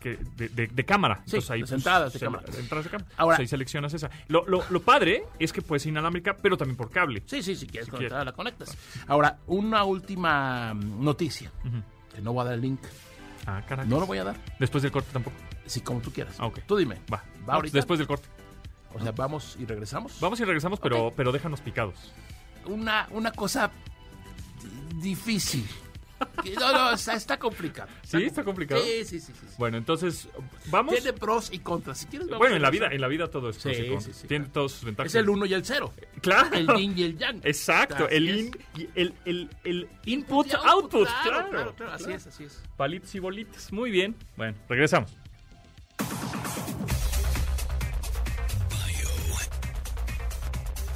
que- 0.00 0.18
de, 0.36 0.48
de- 0.48 0.66
de 0.66 0.84
cámara. 0.84 1.16
Sí, 1.26 1.36
Entonces 1.36 1.50
ahí 1.52 1.60
entradas 1.60 2.12
de 2.12 2.18
se- 2.18 2.24
cámara. 2.24 2.44
entradas 2.58 2.84
de 2.84 2.90
cámara. 2.90 3.10
Ahora- 3.16 3.36
Entonces 3.36 3.52
ahí 3.52 3.56
seleccionas 3.56 3.94
esa. 3.94 4.10
Lo, 4.28 4.44
lo, 4.46 4.64
lo 4.68 4.80
padre 4.82 5.22
es 5.38 5.52
que 5.52 5.62
puedes 5.62 5.86
inalámbrica, 5.86 6.36
pero 6.42 6.56
también 6.56 6.76
por 6.76 6.90
cable. 6.90 7.22
Sí, 7.26 7.42
sí, 7.42 7.54
si 7.54 7.66
quieres 7.66 7.86
Si 7.86 7.90
conectar, 7.92 8.18
quieres. 8.18 8.26
la 8.26 8.32
conectas. 8.32 8.76
Ahora, 9.06 9.38
una 9.46 9.84
última 9.84 10.74
mm, 10.74 11.04
noticia. 11.04 11.52
Que 12.14 12.20
no 12.20 12.32
voy 12.32 12.42
a 12.42 12.44
dar 12.46 12.54
el 12.54 12.62
link. 12.62 12.80
Ah, 13.50 13.62
caray. 13.66 13.86
No 13.86 13.98
lo 13.98 14.06
voy 14.06 14.18
a 14.18 14.24
dar. 14.24 14.36
Después 14.58 14.82
del 14.82 14.92
corte 14.92 15.10
tampoco. 15.12 15.36
Sí, 15.66 15.80
como 15.80 16.00
tú 16.00 16.12
quieras. 16.12 16.36
Ah, 16.38 16.46
ok. 16.46 16.60
Tú 16.66 16.76
dime. 16.76 16.96
Va. 17.12 17.22
¿Va 17.48 17.54
ahorita? 17.54 17.76
Después 17.76 17.98
del 17.98 18.06
corte. 18.06 18.28
O 18.94 19.00
sea, 19.00 19.12
vamos 19.12 19.56
y 19.58 19.64
regresamos. 19.66 20.18
Vamos 20.20 20.38
y 20.40 20.44
regresamos, 20.44 20.80
pero, 20.80 21.12
pero 21.16 21.32
déjanos 21.32 21.60
picados. 21.60 22.12
Una, 22.66 23.08
una 23.10 23.32
cosa 23.32 23.70
difícil. 25.00 25.66
No, 26.58 26.72
no, 26.72 26.92
está, 26.92 27.14
está 27.14 27.38
complicado. 27.38 27.88
¿Sí? 28.02 28.22
¿Está 28.24 28.44
complicado? 28.44 28.82
Sí, 28.82 29.04
sí, 29.04 29.20
sí. 29.20 29.32
sí. 29.32 29.46
Bueno, 29.58 29.76
entonces, 29.78 30.28
vamos. 30.66 30.94
Tiene 30.94 31.12
pros 31.12 31.50
y 31.52 31.58
contras. 31.60 31.98
Si 31.98 32.06
quieres, 32.06 32.28
vamos 32.28 32.38
Bueno, 32.38 32.56
en 32.56 32.62
la 32.62 32.70
vida, 32.70 32.88
en 32.90 33.00
la 33.00 33.08
vida 33.08 33.28
todo 33.30 33.50
es 33.50 33.58
pros 33.58 33.76
Sí, 33.76 33.82
y 33.82 33.88
contras. 33.88 34.04
sí, 34.04 34.12
sí, 34.22 34.26
Tiene 34.28 34.44
claro. 34.46 34.52
todos 34.54 34.72
sus 34.72 34.84
ventajas. 34.84 35.12
Es 35.12 35.20
el 35.20 35.28
uno 35.28 35.46
y 35.46 35.54
el 35.54 35.64
cero. 35.64 35.92
Claro. 36.22 36.56
El 36.56 36.66
yin 36.76 36.98
y 36.98 37.02
el 37.04 37.18
yang. 37.18 37.40
Exacto, 37.44 38.04
Así 38.06 38.14
el, 38.16 38.28
in, 38.38 38.58
y 38.76 38.88
el, 38.94 39.14
el, 39.24 39.50
el 39.64 39.88
input, 40.06 40.46
Y 40.48 40.52
output. 40.54 41.06
Claro, 41.08 41.22
Claro, 41.30 41.50
claro, 41.50 41.74
claro. 41.74 41.92
Así 41.92 42.12
es, 42.12 42.26
así 42.26 42.44
es. 42.44 42.62
Palitos 42.76 43.14
y 43.14 43.18
bolitas. 43.18 43.72
Muy 43.72 43.90
bien. 43.90 44.16
Bueno, 44.36 44.56
regresamos. 44.68 45.16
Bio. 48.70 49.08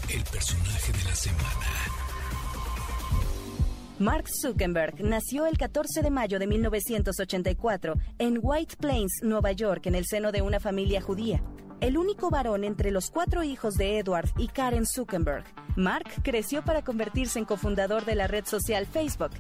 El 0.08 0.24
personaje 0.24 0.92
de 0.92 1.04
la 1.04 1.14
semana. 1.14 1.83
Mark 4.04 4.26
Zuckerberg 4.28 5.02
nació 5.02 5.46
el 5.46 5.56
14 5.56 6.02
de 6.02 6.10
mayo 6.10 6.38
de 6.38 6.46
1984 6.46 7.94
en 8.18 8.38
White 8.42 8.76
Plains, 8.76 9.20
Nueva 9.22 9.52
York, 9.52 9.86
en 9.86 9.94
el 9.94 10.04
seno 10.04 10.30
de 10.30 10.42
una 10.42 10.60
familia 10.60 11.00
judía. 11.00 11.42
El 11.80 11.96
único 11.96 12.28
varón 12.28 12.64
entre 12.64 12.90
los 12.90 13.10
cuatro 13.10 13.42
hijos 13.42 13.76
de 13.76 13.98
Edward 13.98 14.28
y 14.36 14.48
Karen 14.48 14.84
Zuckerberg, 14.84 15.44
Mark 15.76 16.04
creció 16.22 16.62
para 16.62 16.84
convertirse 16.84 17.38
en 17.38 17.46
cofundador 17.46 18.04
de 18.04 18.14
la 18.14 18.26
red 18.26 18.44
social 18.44 18.84
Facebook. 18.84 19.30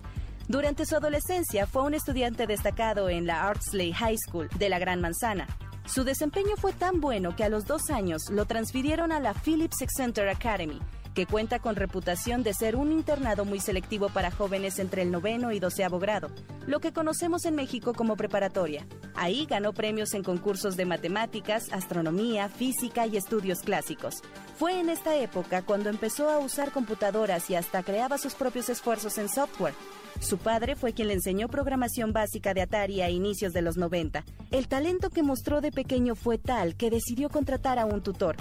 Durante 0.48 0.86
su 0.86 0.96
adolescencia 0.96 1.66
fue 1.66 1.82
un 1.82 1.92
estudiante 1.92 2.46
destacado 2.46 3.10
en 3.10 3.26
la 3.26 3.46
Ardsley 3.46 3.92
High 3.92 4.16
School 4.16 4.48
de 4.58 4.70
la 4.70 4.78
Gran 4.78 5.02
Manzana. 5.02 5.46
Su 5.84 6.04
desempeño 6.04 6.56
fue 6.56 6.72
tan 6.72 7.02
bueno 7.02 7.36
que 7.36 7.44
a 7.44 7.50
los 7.50 7.66
dos 7.66 7.90
años 7.90 8.30
lo 8.30 8.46
transfirieron 8.46 9.12
a 9.12 9.20
la 9.20 9.34
Phillips 9.34 9.84
Center 9.94 10.26
Academy, 10.30 10.80
que 11.14 11.26
cuenta 11.26 11.60
con 11.60 11.76
reputación 11.76 12.42
de 12.42 12.52
ser 12.52 12.76
un 12.76 12.92
internado 12.92 13.44
muy 13.44 13.60
selectivo 13.60 14.08
para 14.08 14.30
jóvenes 14.30 14.78
entre 14.78 15.02
el 15.02 15.10
noveno 15.10 15.52
y 15.52 15.60
doceavo 15.60 15.98
grado, 15.98 16.28
lo 16.66 16.80
que 16.80 16.92
conocemos 16.92 17.44
en 17.44 17.54
México 17.54 17.94
como 17.94 18.16
preparatoria. 18.16 18.86
Ahí 19.14 19.46
ganó 19.46 19.72
premios 19.72 20.12
en 20.14 20.24
concursos 20.24 20.76
de 20.76 20.84
matemáticas, 20.84 21.72
astronomía, 21.72 22.48
física 22.48 23.06
y 23.06 23.16
estudios 23.16 23.60
clásicos. 23.60 24.22
Fue 24.58 24.80
en 24.80 24.88
esta 24.88 25.16
época 25.16 25.62
cuando 25.62 25.88
empezó 25.88 26.28
a 26.28 26.38
usar 26.38 26.72
computadoras 26.72 27.48
y 27.48 27.54
hasta 27.54 27.82
creaba 27.82 28.18
sus 28.18 28.34
propios 28.34 28.68
esfuerzos 28.68 29.16
en 29.18 29.28
software. 29.28 29.74
Su 30.20 30.38
padre 30.38 30.76
fue 30.76 30.92
quien 30.92 31.08
le 31.08 31.14
enseñó 31.14 31.48
programación 31.48 32.12
básica 32.12 32.54
de 32.54 32.62
Atari 32.62 33.02
a 33.02 33.10
inicios 33.10 33.52
de 33.52 33.62
los 33.62 33.76
90. 33.76 34.24
El 34.50 34.68
talento 34.68 35.10
que 35.10 35.22
mostró 35.22 35.60
de 35.60 35.72
pequeño 35.72 36.14
fue 36.14 36.38
tal 36.38 36.76
que 36.76 36.90
decidió 36.90 37.28
contratar 37.28 37.78
a 37.78 37.84
un 37.84 38.02
tutor. 38.02 38.36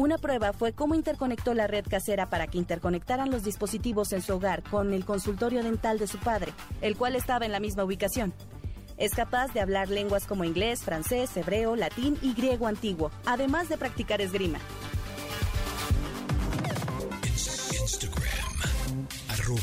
Una 0.00 0.16
prueba 0.16 0.54
fue 0.54 0.72
cómo 0.72 0.94
interconectó 0.94 1.52
la 1.52 1.66
red 1.66 1.84
casera 1.86 2.30
para 2.30 2.46
que 2.46 2.56
interconectaran 2.56 3.30
los 3.30 3.44
dispositivos 3.44 4.12
en 4.14 4.22
su 4.22 4.32
hogar 4.32 4.62
con 4.62 4.94
el 4.94 5.04
consultorio 5.04 5.62
dental 5.62 5.98
de 5.98 6.06
su 6.06 6.16
padre, 6.16 6.54
el 6.80 6.96
cual 6.96 7.16
estaba 7.16 7.44
en 7.44 7.52
la 7.52 7.60
misma 7.60 7.84
ubicación. 7.84 8.32
Es 8.96 9.12
capaz 9.12 9.52
de 9.52 9.60
hablar 9.60 9.90
lenguas 9.90 10.24
como 10.24 10.44
inglés, 10.44 10.80
francés, 10.80 11.36
hebreo, 11.36 11.76
latín 11.76 12.16
y 12.22 12.32
griego 12.32 12.66
antiguo, 12.66 13.10
además 13.26 13.68
de 13.68 13.76
practicar 13.76 14.22
esgrima. 14.22 14.58
Ins- 17.24 17.78
Instagram. 17.78 19.06
Arroba. 19.28 19.60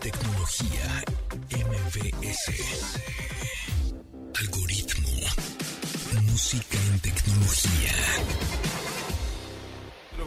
Tecnología. 0.00 1.02
MVS. 1.50 2.52
Algoritmo. 4.38 5.08
Música 6.22 6.78
en 6.92 7.00
tecnología. 7.00 7.92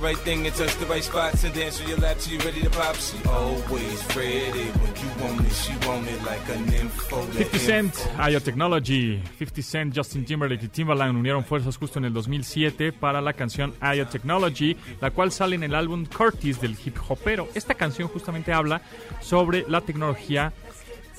Right 0.02 0.18
thing 0.18 0.48
and 0.48 0.56
touch 0.56 0.76
the 0.78 0.88
right 0.88 1.04
spots 1.04 1.44
and 1.44 1.54
dance 1.54 1.80
on 1.80 1.88
your 1.88 2.00
lap 2.00 2.18
till 2.18 2.34
you're 2.34 2.42
ready 2.42 2.62
to 2.62 2.72
pop. 2.72 2.96
She 2.96 3.18
always 3.30 4.16
ready 4.16 4.66
when 4.82 4.96
you 4.96 5.10
want 5.22 5.46
it. 5.46 5.54
She 5.54 5.74
want 5.88 6.08
it 6.08 6.20
like 6.24 6.42
a 6.50 6.58
nympho. 6.58 7.22
50 7.32 7.60
Cent, 7.60 7.94
IO 8.18 8.40
Technology. 8.40 9.22
50 9.38 9.62
Cent, 9.62 9.94
Justin 9.96 10.26
Timberlake 10.26 10.64
y 10.64 10.70
Timbaland 10.70 11.18
unieron 11.18 11.46
fuerzas 11.46 11.78
justo 11.78 12.00
en 12.00 12.06
el 12.06 12.14
2007 12.14 12.94
para 12.94 13.22
la 13.22 13.34
canción 13.34 13.76
IO 13.96 14.08
Technology, 14.08 14.76
la 15.00 15.12
cual 15.12 15.32
sale 15.32 15.56
en 15.56 15.64
el 15.64 15.76
álbum 15.76 16.06
Curtis 16.06 16.60
del 16.60 16.76
hip 16.84 16.98
hopero. 17.08 17.48
Esta 17.54 17.76
canción 17.76 18.08
justamente 18.08 18.54
habla 18.54 18.82
sobre 19.22 19.66
la 19.68 19.82
tecnología, 19.82 20.52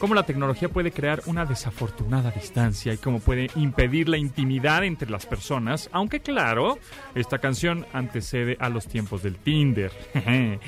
cómo 0.03 0.17
la 0.17 0.27
tecnología 0.27 0.69
puede 0.69 0.91
crear 0.91 1.23
una 1.27 1.47
desafortunada 1.47 2.33
distancia 2.33 2.93
y 2.93 2.97
cómo 2.99 3.21
puede 3.21 3.49
impedir 3.55 4.09
la 4.09 4.19
intimidad 4.19 4.83
entre 4.83 5.09
las 5.09 5.27
personas, 5.27 5.89
aunque 5.93 6.19
claro, 6.19 6.81
esta 7.15 7.39
canción 7.39 7.87
antecede 7.93 8.57
a 8.59 8.69
los 8.69 8.89
tiempos 8.89 9.23
del 9.23 9.37
Tinder. 9.37 9.93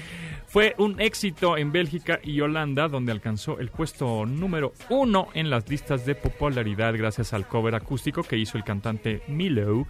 Fue 0.47 0.77
un 0.79 1.01
éxito 1.01 1.57
en 1.57 1.73
Bélgica 1.73 2.21
y 2.23 2.41
Holanda, 2.43 2.87
donde 2.87 3.11
alcanzó 3.11 3.59
el 3.59 3.71
puesto 3.71 4.25
número 4.25 4.73
uno 4.89 5.27
en 5.35 5.51
las 5.51 5.69
listas 5.69 6.07
de 6.07 6.15
popularidad 6.15 6.95
gracias 6.97 7.33
al 7.33 7.49
cover 7.49 7.75
acústico 7.75 8.23
que 8.23 8.37
hizo 8.37 8.57
el 8.57 8.63
cantante 8.63 9.23
Milo 9.27 9.89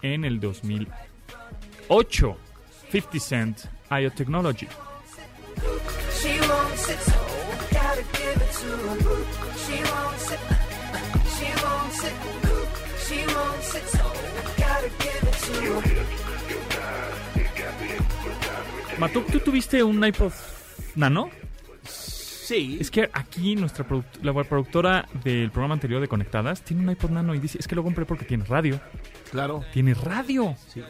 en 0.00 0.24
el 0.24 0.40
2008. 0.40 2.36
50 2.92 3.20
Cent, 3.20 3.58
IO 3.90 4.10
Technology. 4.10 4.66
Give 7.96 8.04
it 8.04 8.50
to 8.60 8.68
her. 8.84 8.96
She 9.56 9.76
wants 9.90 10.30
it, 10.30 10.40
she 11.34 11.48
wants 11.64 12.04
it, 12.04 12.14
she 13.06 13.18
wants 13.34 13.74
it, 13.74 13.86
so 13.88 14.04
gotta 14.58 14.90
give 15.00 15.22
it 15.22 15.36
to 15.46 15.52
her. 15.80 15.82
Matuk, 18.98 19.26
¿tú 19.30 19.40
tuviste 19.40 19.82
un 19.82 20.04
iPod 20.04 20.32
Nano? 20.94 21.30
Sí. 21.84 22.78
Es 22.80 22.90
que 22.90 23.08
aquí 23.12 23.56
nuestra 23.56 23.84
product- 23.86 24.22
la 24.22 24.32
productora 24.44 25.08
del 25.24 25.50
programa 25.50 25.74
anterior 25.74 26.00
de 26.00 26.06
Conectadas 26.08 26.62
tiene 26.62 26.82
un 26.84 26.90
iPod 26.90 27.10
Nano 27.10 27.34
y 27.34 27.38
dice, 27.40 27.58
es 27.58 27.66
que 27.66 27.74
lo 27.74 27.82
compré 27.82 28.04
porque 28.06 28.24
tiene 28.24 28.44
radio. 28.44 28.78
Claro. 29.30 29.64
Tiene 29.72 29.94
radio. 29.94 30.54
Sí. 30.68 30.82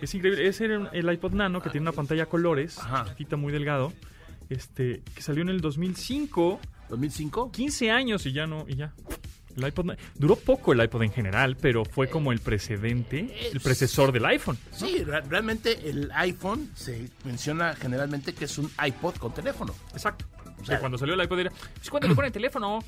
Es 0.00 0.14
increíble. 0.14 0.46
Ese 0.46 0.66
era 0.66 0.88
el 0.92 1.10
iPod 1.12 1.32
Nano 1.32 1.60
que 1.60 1.70
tiene 1.70 1.82
una 1.84 1.92
pantalla 1.92 2.22
a 2.24 2.26
colores, 2.26 2.78
Ajá. 2.78 3.06
chiquita, 3.08 3.36
muy 3.36 3.52
delgado, 3.52 3.92
este, 4.50 5.02
que 5.14 5.22
salió 5.22 5.42
en 5.42 5.48
el 5.50 5.60
2005. 5.60 6.60
2005. 6.90 7.52
15 7.52 7.90
años 7.90 8.24
y 8.26 8.32
ya 8.32 8.46
no, 8.46 8.64
y 8.68 8.76
ya. 8.76 8.92
El 9.56 9.66
iPod 9.66 9.94
duró 10.14 10.36
poco 10.36 10.72
el 10.72 10.80
iPod 10.84 11.02
en 11.02 11.10
general, 11.12 11.56
pero 11.60 11.84
fue 11.84 12.08
como 12.08 12.30
el 12.30 12.38
precedente, 12.38 13.50
el 13.50 13.58
predecesor 13.60 14.12
del 14.12 14.24
iPhone. 14.26 14.56
Sí, 14.70 15.02
re- 15.02 15.22
realmente 15.22 15.88
el 15.90 16.10
iPhone 16.14 16.70
se 16.76 17.08
menciona 17.24 17.74
generalmente 17.74 18.34
que 18.34 18.44
es 18.44 18.56
un 18.58 18.70
iPod 18.86 19.16
con 19.16 19.34
teléfono. 19.34 19.74
Exacto. 19.92 20.26
O 20.60 20.64
sea, 20.64 20.78
cuando 20.80 20.96
salió 20.98 21.14
el 21.14 21.22
iPod 21.22 21.38
era, 21.40 21.50
pues 21.74 21.90
cuando 21.90 22.08
le 22.08 22.14
ponen 22.14 22.32
teléfono. 22.32 22.78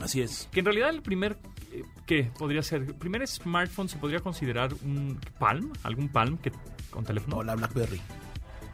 Así 0.00 0.20
es. 0.20 0.48
Que 0.52 0.60
en 0.60 0.66
realidad 0.66 0.90
el 0.90 1.02
primer, 1.02 1.36
eh, 1.72 1.82
¿qué 2.06 2.30
podría 2.38 2.62
ser? 2.62 2.82
El 2.82 2.94
primer 2.94 3.26
smartphone 3.26 3.88
se 3.88 3.96
podría 3.96 4.20
considerar 4.20 4.72
un 4.84 5.20
Palm, 5.38 5.72
algún 5.84 6.08
Palm 6.08 6.38
que 6.38 6.50
con 6.90 7.04
teléfono. 7.04 7.36
No, 7.36 7.42
la 7.44 7.54
BlackBerry. 7.56 8.00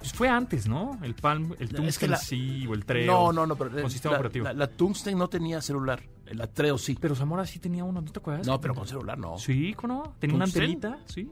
Pues 0.03 0.13
fue 0.15 0.29
antes, 0.29 0.67
¿no? 0.69 0.99
El 1.03 1.15
Palm, 1.15 1.53
el 1.59 1.63
Es 1.63 1.69
que 1.71 1.77
Tungsten 1.77 2.11
la- 2.11 2.17
sí, 2.17 2.67
o 2.67 2.75
el 2.75 2.85
Treo. 2.85 3.07
No, 3.07 3.33
no, 3.33 3.47
no, 3.47 3.55
pero 3.57 3.71
Con 3.71 3.85
eh, 3.87 3.91
sistema 3.91 4.13
la, 4.15 4.19
operativo. 4.19 4.45
La, 4.47 4.53
la 4.53 4.67
Tungsten 4.67 5.17
no 5.17 5.29
tenía 5.29 5.61
celular. 5.63 6.03
La 6.27 6.49
Treo 6.49 6.77
sí. 6.77 6.97
Pero 7.01 7.15
Zamora 7.15 7.47
sí 7.47 7.61
tenía 7.61 7.85
uno, 7.85 8.01
¿no 8.01 8.11
te 8.11 8.19
acuerdas? 8.19 8.45
No, 8.47 8.61
pero 8.61 8.75
con 8.75 8.87
celular 8.89 9.17
no. 9.17 9.39
Sí, 9.39 9.75
¿cómo 9.75 9.95
no? 9.95 10.15
Tenía 10.19 10.35
una 10.37 10.47
¿Tungsten? 10.47 10.63
antenita, 10.65 10.99
sí. 11.07 11.31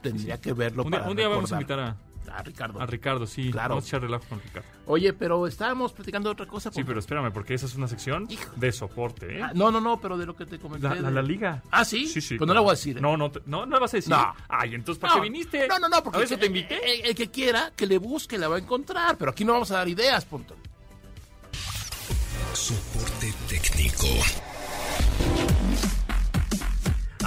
Tendría 0.00 0.40
que 0.40 0.52
verlo 0.52 0.84
Un 0.84 0.90
día, 0.90 1.00
para 1.00 1.10
un 1.10 1.16
día 1.16 1.26
vamos 1.28 1.50
a 1.50 1.54
invitar 1.56 1.80
a, 1.80 1.96
a 2.28 2.42
Ricardo. 2.42 2.80
a 2.80 2.86
Ricardo, 2.86 3.26
sí. 3.26 3.50
Claro. 3.50 3.70
Vamos 3.70 3.84
a 3.84 3.88
echar 3.88 4.02
relajo 4.02 4.24
con 4.28 4.40
Ricardo. 4.40 4.68
Oye, 4.86 5.12
pero 5.12 5.46
estábamos 5.46 5.92
platicando 5.92 6.28
de 6.28 6.32
otra 6.34 6.46
cosa. 6.46 6.70
Sí, 6.72 6.84
pero 6.84 7.00
espérame, 7.00 7.32
porque 7.32 7.54
esa 7.54 7.66
es 7.66 7.74
una 7.74 7.88
sección 7.88 8.26
Hijo. 8.30 8.52
de 8.56 8.70
soporte, 8.72 9.38
¿eh? 9.38 9.42
Ah, 9.42 9.52
no, 9.54 9.70
no, 9.70 9.80
no, 9.80 10.00
pero 10.00 10.16
de 10.16 10.26
lo 10.26 10.36
que 10.36 10.46
te 10.46 10.58
comenté. 10.58 10.88
La, 10.88 10.94
la, 10.96 11.08
de- 11.08 11.14
la 11.14 11.22
liga. 11.22 11.62
Ah, 11.70 11.84
¿sí? 11.84 12.06
Sí, 12.06 12.20
sí. 12.20 12.36
Pues 12.38 12.46
no 12.46 12.54
la 12.54 12.60
voy 12.60 12.70
a 12.70 12.72
decir. 12.72 12.96
¿eh? 12.98 13.00
No, 13.00 13.16
no, 13.16 13.30
te- 13.30 13.40
no, 13.46 13.66
no 13.66 13.74
la 13.74 13.80
vas 13.80 13.94
a 13.94 13.96
decir. 13.96 14.10
No. 14.12 14.34
Ay, 14.48 14.74
entonces, 14.74 15.00
¿para 15.00 15.14
No, 15.14 15.20
qué 15.22 15.28
viniste? 15.28 15.66
No, 15.68 15.78
no, 15.78 15.88
no, 15.88 16.02
porque 16.02 16.18
¿A 16.18 16.22
eso 16.22 16.38
te 16.38 16.46
invité? 16.46 17.00
El, 17.00 17.06
el 17.06 17.14
que 17.14 17.30
quiera 17.30 17.72
que 17.74 17.86
le 17.86 17.98
busque 17.98 18.38
la 18.38 18.48
va 18.48 18.56
a 18.56 18.58
encontrar, 18.60 19.16
pero 19.16 19.30
aquí 19.32 19.44
no 19.44 19.52
vamos 19.54 19.70
a 19.72 19.78
dar 19.78 19.88
ideas, 19.88 20.24
punto. 20.24 20.54
Soporte 22.52 23.32
técnico. 23.48 24.06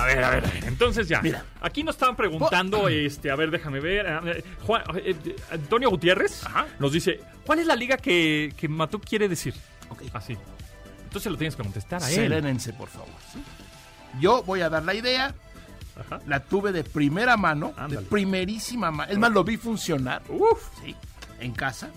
A 0.01 0.05
ver, 0.05 0.23
a 0.23 0.29
ver, 0.31 0.45
a 0.45 0.49
ver. 0.49 0.63
Entonces 0.65 1.07
ya. 1.07 1.21
Mira. 1.21 1.43
Aquí 1.61 1.83
nos 1.83 1.95
estaban 1.95 2.15
preguntando, 2.15 2.87
este, 2.87 3.29
a 3.31 3.35
ver, 3.35 3.51
déjame 3.51 3.79
ver. 3.79 4.05
eh, 4.25 4.43
Juan- 4.65 4.83
eh, 4.95 5.15
Antonio 5.51 5.89
Gutiérrez 5.89 6.45
Ajá. 6.45 6.67
nos 6.79 6.91
dice, 6.93 7.19
¿cuál 7.45 7.59
es 7.59 7.67
la 7.67 7.75
liga 7.75 7.97
que, 7.97 8.53
que 8.57 8.67
Matuk 8.67 9.03
quiere 9.05 9.27
decir? 9.27 9.53
Ok. 9.89 10.03
Así. 10.13 10.37
Entonces 11.03 11.31
lo 11.31 11.37
tienes 11.37 11.55
que 11.55 11.63
contestar 11.63 12.01
a 12.03 12.09
él. 12.09 12.15
Serénense, 12.15 12.71
por 12.73 12.87
favor. 12.87 13.09
¿sí? 13.33 13.43
Yo 14.19 14.43
voy 14.43 14.61
a 14.61 14.69
dar 14.69 14.83
la 14.83 14.93
idea. 14.93 15.33
Ajá. 15.99 16.21
La 16.27 16.39
tuve 16.41 16.71
de 16.71 16.83
primera 16.85 17.35
mano, 17.35 17.73
Ándale. 17.75 18.01
de 18.01 18.07
primerísima 18.07 18.89
mano. 18.91 19.11
Es 19.11 19.17
más, 19.17 19.31
lo 19.31 19.43
vi 19.43 19.57
funcionar. 19.57 20.21
Uf. 20.29 20.61
Sí, 20.81 20.95
en 21.41 21.51
casa. 21.51 21.89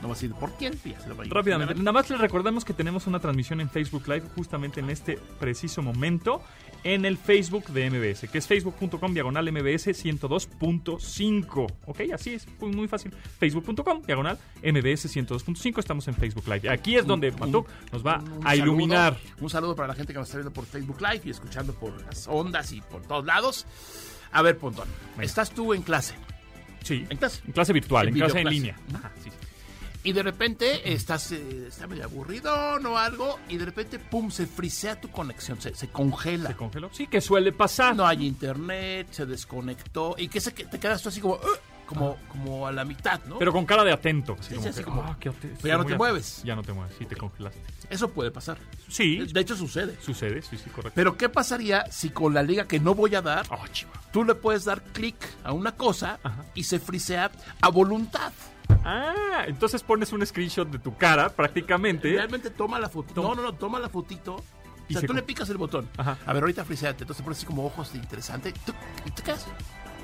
No 0.00 0.08
voy 0.08 0.10
a 0.12 0.14
decir 0.14 0.32
por 0.34 0.52
quién, 0.56 0.80
ya 0.84 0.98
se 1.00 1.08
lo 1.08 1.14
voy 1.14 1.26
a 1.26 1.34
Rápidamente, 1.34 1.74
nada 1.74 1.92
más 1.92 2.08
les 2.08 2.20
recordamos 2.20 2.64
que 2.64 2.72
tenemos 2.72 3.06
una 3.06 3.18
transmisión 3.20 3.60
en 3.60 3.68
Facebook 3.68 4.04
Live 4.08 4.22
justamente 4.34 4.80
en 4.80 4.88
este 4.88 5.18
preciso 5.38 5.82
momento 5.82 6.42
en 6.84 7.04
el 7.04 7.16
Facebook 7.18 7.66
de 7.68 7.90
MBS, 7.90 8.28
que 8.30 8.38
es 8.38 8.46
facebook.com 8.46 9.12
diagonal 9.12 9.50
MBS 9.52 9.88
102.5. 9.88 11.72
Ok, 11.86 12.00
así 12.12 12.34
es, 12.34 12.46
muy, 12.60 12.70
muy 12.72 12.88
fácil. 12.88 13.12
Facebook.com 13.38 14.02
diagonal 14.02 14.38
MBS 14.62 15.14
102.5. 15.14 15.78
Estamos 15.78 16.08
en 16.08 16.14
Facebook 16.14 16.46
Live. 16.48 16.68
Aquí 16.70 16.96
es 16.96 17.06
donde 17.06 17.30
Matuk 17.32 17.68
nos 17.92 18.04
va 18.04 18.18
Un 18.18 18.46
a 18.46 18.56
iluminar. 18.56 19.14
saludo, 19.14 19.36
un 19.42 19.50
saludo 19.50 19.76
para 19.76 19.88
la 19.88 19.94
gente 19.94 20.12
que 20.12 20.18
nos 20.18 20.28
está 20.28 20.38
viendo 20.38 20.52
por 20.52 20.64
Facebook 20.66 21.00
Live 21.00 21.22
y 21.24 21.30
escuchando 21.30 21.72
por 21.74 22.00
las 22.04 22.26
ondas 22.28 22.72
y 22.72 22.80
por 22.80 23.02
todos 23.02 23.24
lados. 23.24 23.66
A 24.32 24.42
ver, 24.42 24.56
Pontón, 24.58 24.88
estás 25.20 25.50
tú 25.50 25.74
en 25.74 25.82
clase, 25.82 26.14
Sí, 26.84 27.04
en 27.10 27.16
clase. 27.18 27.42
en 27.46 27.52
clase 27.52 27.72
virtual, 27.72 28.08
En 28.08 28.14
en, 28.14 28.20
clase 28.20 28.40
en 28.40 28.48
línea. 28.48 28.76
Ajá, 28.94 29.10
sí. 29.22 29.30
Y 30.02 30.12
de 30.12 30.22
repente 30.22 30.92
estás 30.92 31.30
eh, 31.32 31.66
está 31.68 31.86
medio 31.86 32.04
aburrido 32.04 32.50
o 32.54 32.96
algo 32.96 33.38
y 33.50 33.58
de 33.58 33.66
repente, 33.66 33.98
pum, 33.98 34.30
se 34.30 34.46
frisea 34.46 34.98
tu 35.00 35.10
conexión, 35.10 35.60
se, 35.60 35.74
se 35.74 35.88
congela. 35.88 36.48
¿Se 36.50 36.56
congeló? 36.56 36.88
Sí, 36.92 37.06
que 37.06 37.20
suele 37.20 37.52
pasar. 37.52 37.94
No 37.94 38.06
hay 38.06 38.26
internet, 38.26 39.08
se 39.10 39.26
desconectó 39.26 40.14
y 40.16 40.28
que 40.28 40.40
se, 40.40 40.54
que 40.54 40.64
te 40.64 40.78
quedas 40.80 41.02
tú 41.02 41.10
así 41.10 41.20
como, 41.20 41.34
"Ugh", 41.34 41.58
como, 41.84 42.16
como 42.28 42.66
a 42.66 42.72
la 42.72 42.84
mitad, 42.86 43.20
¿no? 43.26 43.38
Pero 43.38 43.52
con 43.52 43.66
cara 43.66 43.84
de 43.84 43.92
atento. 43.92 44.36
Así 44.40 44.50
Sí, 44.50 44.54
como 44.54 44.62
sí, 44.62 44.68
así 44.70 44.78
que, 44.78 44.84
como- 44.84 45.02
"Ah, 45.02 45.16
qué 45.20 45.28
ate- 45.28 45.54
Pero 45.60 45.68
ya 45.68 45.76
no 45.76 45.84
te 45.84 45.96
mueves. 45.96 46.42
Ya 46.44 46.56
no 46.56 46.62
te 46.62 46.72
mueves, 46.72 46.94
sí, 46.98 47.04
te 47.04 47.16
congelaste. 47.16 47.60
Eso 47.90 48.08
puede 48.10 48.30
pasar. 48.30 48.56
Sí, 48.88 49.18
De 49.26 49.40
hecho, 49.40 49.54
sucede. 49.56 49.98
sucede, 50.00 50.40
sí, 50.40 50.56
sí, 50.56 50.70
correcto. 50.70 50.92
Pero 50.94 51.16
¿qué 51.18 51.28
pasaría 51.28 51.84
si 51.90 52.08
con 52.10 52.32
la 52.32 52.42
liga 52.42 52.66
que 52.66 52.80
no 52.80 52.94
voy 52.94 53.16
a 53.16 53.20
dar, 53.22 53.44
Oh, 53.50 53.66
chiva. 53.72 53.90
tú 54.12 54.24
le 54.24 54.34
puedes 54.34 54.64
dar 54.64 54.80
clic 54.82 55.16
a 55.44 55.52
una 55.52 55.72
cosa 55.76 56.20
Ajá. 56.22 56.44
y 56.54 56.62
se 56.64 56.78
frisea 56.78 57.30
a 57.60 57.68
voluntad? 57.68 58.32
Ah, 58.84 59.44
entonces 59.46 59.82
pones 59.82 60.12
un 60.12 60.24
screenshot 60.26 60.68
de 60.68 60.78
tu 60.78 60.96
cara 60.96 61.28
prácticamente. 61.30 62.10
Realmente 62.10 62.50
toma 62.50 62.78
la 62.78 62.88
fotito. 62.88 63.20
Toma. 63.22 63.34
No, 63.34 63.34
no, 63.36 63.42
no, 63.42 63.54
toma 63.54 63.78
la 63.78 63.88
fotito. 63.88 64.36
O 64.36 64.42
sea, 64.92 65.00
se 65.02 65.06
tú 65.06 65.12
le 65.14 65.22
picas 65.22 65.48
el 65.50 65.56
botón. 65.56 65.88
Ajá. 65.96 66.18
A 66.26 66.32
ver, 66.32 66.42
ahorita 66.42 66.64
friseate. 66.64 67.04
Entonces 67.04 67.22
pones 67.22 67.38
así 67.38 67.46
como 67.46 67.64
ojos 67.64 67.92
de 67.92 67.98
interesante. 67.98 68.52
Y 69.06 69.10
te 69.10 69.22
quedas. 69.22 69.46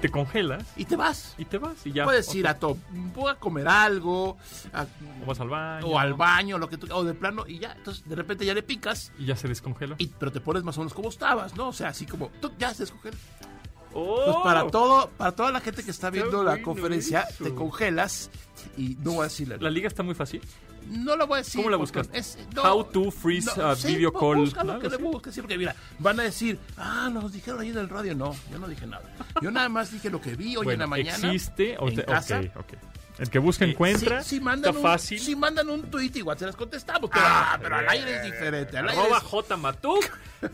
Te 0.00 0.10
congelas 0.10 0.62
Y 0.76 0.84
te 0.84 0.94
vas. 0.94 1.34
y 1.38 1.46
te 1.46 1.56
vas 1.56 1.86
y 1.86 1.90
ya. 1.92 2.04
Puedes 2.04 2.32
ir 2.34 2.46
a, 2.46 2.58
to 2.58 2.76
voy 3.14 3.30
a 3.32 3.36
comer 3.36 3.66
algo. 3.66 4.36
a- 4.74 4.84
O 5.22 5.26
vas 5.26 5.40
al 5.40 5.48
baño. 5.48 5.86
o 5.86 5.98
al 5.98 6.12
baño, 6.12 6.58
lo 6.58 6.68
que 6.68 6.76
tú, 6.76 6.86
o 6.94 7.02
de 7.02 7.14
plano, 7.14 7.44
y 7.48 7.58
ya. 7.60 7.72
Entonces, 7.72 8.06
de 8.06 8.14
repente 8.14 8.44
ya 8.44 8.52
le 8.52 8.62
picas. 8.62 9.10
Y 9.18 9.24
ya 9.24 9.36
se 9.36 9.48
descongela. 9.48 9.94
Y, 9.98 10.08
pero 10.08 10.30
te 10.30 10.40
pones 10.42 10.62
más 10.64 10.76
o 10.76 10.82
menos 10.82 10.92
como 10.92 11.08
estabas, 11.08 11.56
¿no? 11.56 11.68
O 11.68 11.72
sea, 11.72 11.88
así 11.88 12.04
como, 12.04 12.28
tú 12.42 12.52
ya 12.58 12.74
se 12.74 12.82
descongela. 12.82 13.16
¡Oh! 13.98 14.42
Para 14.42 14.66
todo, 14.68 15.08
para 15.16 15.32
toda 15.32 15.50
la 15.52 15.60
gente 15.60 15.82
que 15.82 15.90
está 15.90 16.10
viendo 16.10 16.44
la 16.44 16.60
conferencia, 16.62 17.22
eso. 17.22 17.44
te 17.44 17.54
congelas 17.54 18.30
y 18.76 18.96
no 19.02 19.12
voy 19.12 19.20
a 19.20 19.24
decir 19.24 19.48
la, 19.48 19.56
La 19.56 19.70
liga 19.70 19.88
está 19.88 20.02
muy 20.02 20.14
fácil. 20.14 20.42
No 20.88 21.16
lo 21.16 21.26
voy 21.26 21.36
a 21.36 21.38
decir. 21.38 21.62
¿Cómo 21.64 21.70
la 21.76 22.02
es- 22.12 22.38
no, 22.54 22.62
How 22.62 22.84
to 22.84 23.10
freeze 23.10 23.50
a 23.60 23.74
video 23.74 24.12
bú- 24.12 24.20
call. 24.20 24.36
Búscalo, 24.44 24.78
que 24.78 24.86
así. 24.86 25.02
busques, 25.02 25.34
sí, 25.34 25.40
porque 25.40 25.58
mira, 25.58 25.74
van 25.98 26.20
a 26.20 26.22
decir, 26.24 26.58
ah, 26.76 27.10
nos 27.12 27.32
dijeron 27.32 27.60
ahí 27.60 27.70
en 27.70 27.78
el 27.78 27.88
radio. 27.88 28.14
No, 28.14 28.36
yo 28.52 28.58
no 28.58 28.68
dije 28.68 28.86
nada. 28.86 29.02
Yo 29.42 29.50
nada 29.50 29.68
más 29.68 29.90
dije 29.90 30.10
lo 30.10 30.20
que 30.20 30.36
vi 30.36 30.54
hoy 30.56 30.60
en 30.60 30.64
bueno, 30.64 30.80
la 30.80 30.86
mañana. 30.86 31.16
existe. 31.32 31.74
en 31.80 31.94
te- 31.96 32.04
casa. 32.04 32.38
ok, 32.40 32.56
ok. 32.60 32.74
El 33.18 33.30
que 33.30 33.38
busca 33.38 33.64
encuentra. 33.64 34.22
Si, 34.22 34.36
si 34.36 34.40
mandan 34.40 34.70
está 34.74 34.78
un, 34.78 34.82
fácil. 34.92 35.18
Si 35.18 35.34
mandan 35.34 35.70
un 35.70 35.82
tweet, 35.90 36.10
igual 36.16 36.38
se 36.38 36.44
las 36.46 36.54
contestamos. 36.56 37.08
Pero, 37.10 37.24
ah, 37.26 37.58
pero 37.60 37.76
al 37.76 37.88
aire 37.88 38.16
es 38.16 38.22
diferente. 38.24 38.76
Al 38.76 38.88
aire 38.88 39.00
Arroba 39.00 39.18
es- 39.18 39.24
J 39.24 39.56
Matuk. 39.56 40.04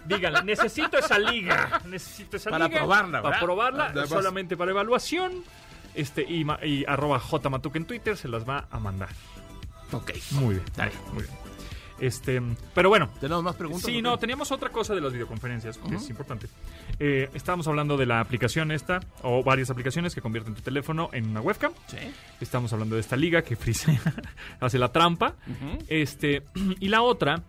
Díganle, 0.07 0.45
necesito 0.45 0.97
esa 0.99 1.19
liga. 1.19 1.81
Necesito 1.87 2.37
esa 2.37 2.51
Para 2.51 2.67
liga. 2.69 2.79
probarla, 2.79 3.21
Para 3.23 3.41
probarla, 3.41 3.89
Nada 3.89 4.01
más. 4.03 4.09
solamente 4.09 4.57
para 4.57 4.71
evaluación. 4.71 5.43
Este, 5.95 6.23
y, 6.23 6.47
y 6.63 6.85
arroba 6.87 7.19
J 7.19 7.51
Matuk 7.51 7.77
en 7.77 7.85
Twitter 7.85 8.17
se 8.17 8.29
las 8.29 8.49
va 8.49 8.67
a 8.71 8.79
mandar. 8.79 9.11
Ok. 9.91 10.13
Muy 10.31 10.55
bien. 10.55 10.65
Bien. 10.77 10.91
Muy 11.13 11.23
bien. 11.25 11.35
Este, 12.03 12.43
pero 12.75 12.89
bueno. 12.89 13.09
¿Tenemos 13.21 13.45
más 13.45 13.55
preguntas? 13.55 13.85
Sí, 13.87 14.03
no, 14.03 14.19
teníamos 14.19 14.51
otra 14.51 14.71
cosa 14.71 14.93
de 14.93 15.01
las 15.01 15.13
videoconferencias, 15.13 15.79
que 15.79 15.95
es 15.95 16.11
importante. 16.11 16.49
Eh, 16.99 17.31
estábamos 17.33 17.69
hablando 17.69 17.97
de 17.97 18.07
la 18.07 18.19
aplicación 18.19 18.73
esta, 18.73 18.99
o 19.23 19.45
varias 19.45 19.71
aplicaciones 19.71 20.13
que 20.13 20.21
convierten 20.21 20.53
tu 20.57 20.63
teléfono 20.63 21.11
en 21.13 21.29
una 21.29 21.41
webcam. 21.41 21.73
Sí. 21.87 21.99
Estamos 22.41 22.73
hablando 22.73 22.97
de 22.97 23.03
esta 23.03 23.15
liga 23.15 23.43
que 23.43 23.55
frisea, 23.55 24.01
hace 24.61 24.81
la 24.81 24.91
trampa. 24.91 25.37
Este, 25.87 26.43
y 26.81 26.89
la 26.89 27.03
otra 27.03 27.45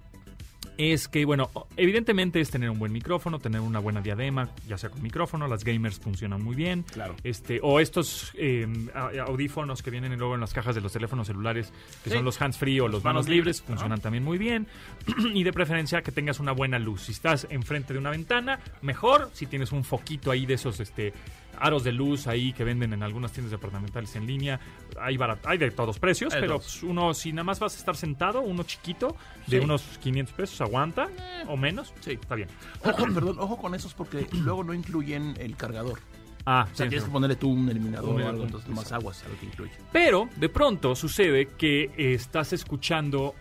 es 0.78 1.08
que, 1.08 1.26
bueno, 1.26 1.50
evidentemente 1.78 2.40
es 2.42 2.50
tener 2.50 2.70
un 2.70 2.80
buen 2.80 2.92
micrófono, 2.92 3.40
tener 3.40 3.62
una 3.62 3.80
buena 3.80 4.02
diadema, 4.02 4.50
ya 4.68 4.78
sea 4.78 4.90
con 4.90 5.02
micrófono, 5.02 5.48
las 5.48 5.64
gamers 5.64 6.00
funcionan 6.00 6.44
muy 6.44 6.56
bien. 6.56 6.84
Claro. 6.84 7.16
Este, 7.24 7.60
o 7.62 7.80
estos 7.80 8.32
eh, 8.36 8.68
a- 8.94 9.12
audífonos 9.28 9.82
que 9.84 9.92
vienen 9.92 10.18
luego 10.18 10.34
en 10.36 10.42
las 10.42 10.54
cajas 10.54 10.76
de 10.76 10.82
los 10.82 10.92
teléfonos 10.94 11.28
celulares, 11.28 11.72
que 12.04 12.10
Sí. 12.10 12.16
son 12.16 12.26
los 12.26 12.42
hands-free 12.42 12.80
o 12.80 12.88
los 12.88 13.04
manos 13.04 13.14
manos 13.26 13.30
libres, 13.30 13.58
libres, 13.58 13.62
funcionan 13.62 14.00
también 14.02 14.24
muy 14.24 14.38
bien. 14.38 14.68
y 15.34 15.44
de 15.44 15.54
preferencia 15.54 16.02
que 16.02 16.12
tengas 16.12 16.40
una 16.40 16.52
buena 16.54 16.80
luz. 16.80 17.04
Si 17.04 17.12
estás 17.12 17.46
enfrente 17.50 17.94
de 17.94 18.00
una 18.00 18.10
ventana, 18.10 18.60
mejor. 18.82 19.30
Si 19.34 19.46
tienes 19.46 19.72
un 19.72 19.84
foquito 19.84 20.32
ahí 20.32 20.46
de 20.46 20.56
esos, 20.56 20.80
este 20.80 21.14
aros 21.60 21.84
de 21.84 21.92
luz 21.92 22.28
ahí 22.28 22.54
que 22.54 22.64
venden 22.64 22.94
en 22.94 23.04
algunas 23.04 23.32
tiendas 23.32 23.52
departamentales 23.52 24.16
en 24.16 24.26
línea. 24.28 24.60
Hay, 25.00 25.18
barat- 25.18 25.40
hay 25.46 25.58
de 25.58 25.72
todos 25.72 26.00
precios, 26.00 26.34
Hay 26.34 26.42
pero 26.42 26.58
pues, 26.60 26.84
uno, 26.84 27.14
si 27.14 27.32
nada 27.34 27.44
más 27.44 27.60
vas 27.60 27.76
a 27.76 27.78
estar 27.80 27.96
sentado, 27.96 28.42
uno 28.42 28.64
chiquito, 28.64 29.16
de 29.48 29.60
Sí. 29.60 29.64
unos 29.64 29.82
500 30.02 30.34
pesos, 30.36 30.62
aguanta, 30.62 31.10
o 31.48 31.58
menos. 31.58 31.94
Sí. 32.02 32.12
Está 32.12 32.36
bien. 32.36 32.50
Ojo, 32.84 33.06
perdón, 33.14 33.38
ojo 33.40 33.58
con 33.58 33.76
esos 33.76 33.94
porque 33.94 34.28
luego 34.34 34.64
no 34.64 34.74
incluyen 34.74 35.36
el 35.40 35.56
cargador. 35.56 36.00
Ah, 36.46 36.68
O 36.70 36.76
sea, 36.76 36.86
sí, 36.86 36.90
tienes 36.90 37.04
sí. 37.04 37.10
que 37.10 37.14
ponerle 37.14 37.36
tú 37.38 37.50
un 37.50 37.70
eliminador 37.70 38.10
Un 38.16 38.22
o 38.22 38.28
algo, 38.28 38.44
entonces 38.44 38.70
más 38.70 38.92
aguas 38.92 39.24
a 39.24 39.30
lo 39.30 39.40
que 39.40 39.46
incluye. 39.46 39.72
Pero 39.94 40.28
de 40.36 40.50
pronto 40.50 40.94
sucede 40.94 41.48
que 41.58 41.84
eh, 41.96 42.14
estás 42.16 42.52
escuchando 42.52 43.34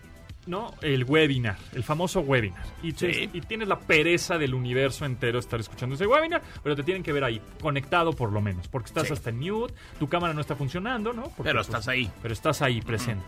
¿no? 0.47 0.75
el 0.83 1.05
webinar, 1.05 1.57
el 1.73 1.85
famoso 1.85 2.21
webinar. 2.21 2.65
Y, 2.83 2.93
te- 2.93 3.13
Sí. 3.15 3.31
y 3.33 3.41
tienes 3.43 3.69
la 3.69 3.79
pereza 3.79 4.39
del 4.39 4.55
universo 4.55 5.05
entero 5.05 5.39
estar 5.39 5.61
escuchando 5.61 5.95
ese 5.95 6.07
webinar, 6.07 6.43
pero 6.63 6.75
te 6.75 6.83
tienen 6.83 7.03
que 7.03 7.13
ver 7.13 7.25
ahí, 7.25 7.41
conectado 7.61 8.13
por 8.13 8.33
lo 8.33 8.41
menos, 8.41 8.67
porque 8.69 8.89
estás 8.89 9.07
Sí. 9.07 9.13
hasta 9.13 9.31
en 9.31 9.39
mute, 9.39 9.75
tu 9.99 10.09
cámara 10.09 10.35
no 10.35 10.41
está 10.41 10.57
funcionando, 10.57 11.13
¿no? 11.13 11.23
Porque, 11.23 11.43
Pero 11.45 11.59
pues, 11.59 11.69
estás 11.69 11.87
ahí. 11.89 12.11
Pero 12.23 12.35
estás 12.35 12.61
ahí 12.63 12.81
presente. 12.81 13.25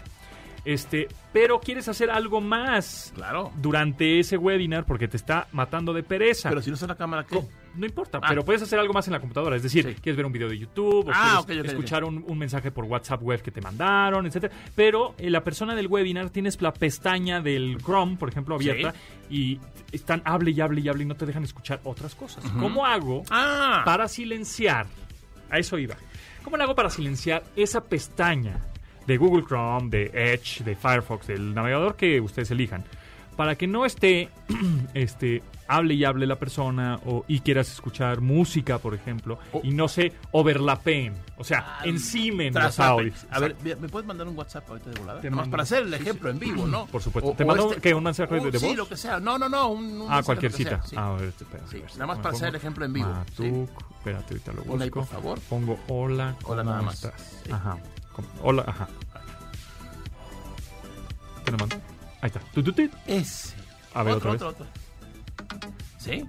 Este, 0.64 1.08
pero 1.32 1.60
quieres 1.60 1.88
hacer 1.88 2.10
algo 2.10 2.40
más 2.40 3.12
Claro. 3.14 3.52
durante 3.56 4.18
ese 4.18 4.38
webinar 4.38 4.86
porque 4.86 5.08
te 5.08 5.16
está 5.18 5.46
matando 5.52 5.92
de 5.92 6.02
pereza. 6.02 6.48
Pero 6.48 6.62
si 6.62 6.70
no 6.70 6.74
está 6.74 6.86
la 6.86 6.96
cámara, 6.96 7.24
¿qué? 7.24 7.38
No 7.74 7.84
importa, 7.84 8.18
Ah. 8.22 8.26
pero 8.28 8.44
puedes 8.44 8.62
hacer 8.62 8.78
algo 8.78 8.94
más 8.94 9.06
en 9.08 9.12
la 9.12 9.20
computadora. 9.20 9.56
Es 9.56 9.62
decir, 9.62 9.84
Sí. 9.84 9.94
quieres 10.00 10.16
ver 10.16 10.24
un 10.24 10.32
video 10.32 10.48
de 10.48 10.56
YouTube, 10.58 11.08
o 11.08 11.10
Ah, 11.12 11.44
escuchar 11.64 12.04
Un, 12.04 12.24
un 12.26 12.38
mensaje 12.38 12.70
por 12.70 12.84
WhatsApp 12.84 13.20
web 13.22 13.42
que 13.42 13.50
te 13.50 13.60
mandaron, 13.60 14.26
etcétera. 14.26 14.54
Pero 14.74 15.14
eh, 15.18 15.28
la 15.28 15.42
persona 15.44 15.74
del 15.74 15.88
webinar 15.88 16.30
tienes 16.30 16.60
la 16.62 16.72
pestaña 16.72 17.40
del 17.40 17.76
Chrome, 17.82 18.16
por 18.16 18.28
ejemplo, 18.28 18.54
abierta 18.54 18.94
y 19.28 19.58
están 19.92 20.22
hable 20.24 20.52
y 20.52 20.60
hable 20.60 20.80
y 20.80 20.88
hable 20.88 21.02
y 21.02 21.06
no 21.06 21.16
te 21.16 21.26
dejan 21.26 21.44
escuchar 21.44 21.80
otras 21.84 22.14
cosas. 22.14 22.44
¿Cómo 22.60 22.86
hago 22.86 23.22
Ah, 23.30 23.82
para 23.84 24.08
silenciar? 24.08 24.86
A 25.50 25.58
eso 25.58 25.76
iba. 25.78 25.96
¿Cómo 26.42 26.56
le 26.56 26.62
hago 26.62 26.74
para 26.74 26.90
silenciar 26.90 27.42
esa 27.56 27.82
pestaña 27.84 28.60
de 29.06 29.16
Google 29.16 29.44
Chrome, 29.46 29.88
de 29.90 30.10
Edge, 30.14 30.62
de 30.64 30.74
Firefox, 30.76 31.26
del 31.26 31.54
navegador 31.54 31.96
que 31.96 32.20
ustedes 32.20 32.50
elijan? 32.50 32.84
Para 33.36 33.56
que 33.56 33.66
no 33.66 33.84
esté, 33.84 34.28
este, 34.94 35.42
hable 35.66 35.94
y 35.94 36.04
hable 36.04 36.24
la 36.24 36.36
persona 36.36 37.00
o, 37.04 37.24
y 37.26 37.40
quieras 37.40 37.68
escuchar 37.72 38.20
música, 38.20 38.78
por 38.78 38.94
ejemplo, 38.94 39.40
y 39.64 39.72
no 39.72 39.88
se 39.88 40.12
overlapeen, 40.30 41.14
o 41.36 41.42
sea, 41.42 41.78
encimen 41.82 42.54
los 42.54 42.78
audios. 42.78 43.26
A 43.30 43.40
ver, 43.40 43.56
¿me 43.64 43.88
puedes 43.88 44.06
mandar 44.06 44.28
un 44.28 44.36
WhatsApp 44.38 44.68
ahorita 44.70 44.90
de 44.90 45.00
volada? 45.00 45.30
Mando. 45.30 45.50
para 45.50 45.64
hacer 45.64 45.82
el 45.82 45.92
ejemplo 45.94 46.30
en 46.30 46.38
vivo, 46.38 46.64
¿no? 46.68 46.86
Por 46.86 47.02
supuesto. 47.02 47.32
O- 47.32 47.34
¿Te 47.34 47.42
o 47.42 47.46
mando 47.48 47.70
este- 47.70 47.80
qué, 47.80 47.92
un 47.94 48.04
mensaje 48.04 48.34
de- 48.38 48.50
de 48.52 48.58
Sí, 48.60 48.66
voz? 48.68 48.76
lo 48.76 48.88
que 48.88 48.96
sea. 48.96 49.18
No, 49.18 49.36
no, 49.36 49.48
no. 49.48 49.68
Un, 49.70 50.02
un 50.02 50.06
Ah, 50.12 50.22
cualquier 50.22 50.52
que 50.52 50.58
cita. 50.58 50.80
sí. 50.84 50.94
Ah, 50.96 51.08
a 51.08 51.16
ver, 51.16 51.28
espera, 51.36 51.64
Sí, 51.68 51.82
nada 51.94 52.06
más 52.06 52.18
para 52.18 52.36
hacer 52.36 52.50
el 52.50 52.54
ejemplo 52.54 52.84
en 52.84 52.92
vivo, 52.92 53.08
Matuk, 53.08 53.82
espérate, 53.98 54.34
ahorita 54.34 54.52
lo 54.52 54.62
busco. 54.62 54.82
Ahí, 54.84 54.90
por 54.90 55.06
favor. 55.06 55.40
Pongo 55.48 55.76
hola, 55.88 56.36
¿cómo 56.40 56.52
Hola, 56.54 56.62
nada 56.62 56.82
más. 56.82 56.94
estás? 57.02 57.40
Sí. 57.44 57.50
Ajá. 57.50 57.78
Hola, 58.42 58.64
ajá. 58.66 58.88
¿Qué 61.44 61.50
le 61.50 61.56
mando? 61.58 61.76
Ahí 62.20 62.28
está. 62.28 62.40
Tu, 62.52 62.62
tu, 62.62 62.72
tu. 62.72 62.88
Ese. 63.06 63.54
A 63.92 64.02
ver, 64.02 64.14
otro, 64.14 64.32
otra 64.32 64.48
otro, 64.48 64.64
otro. 64.64 65.60
¿Sí? 65.98 66.24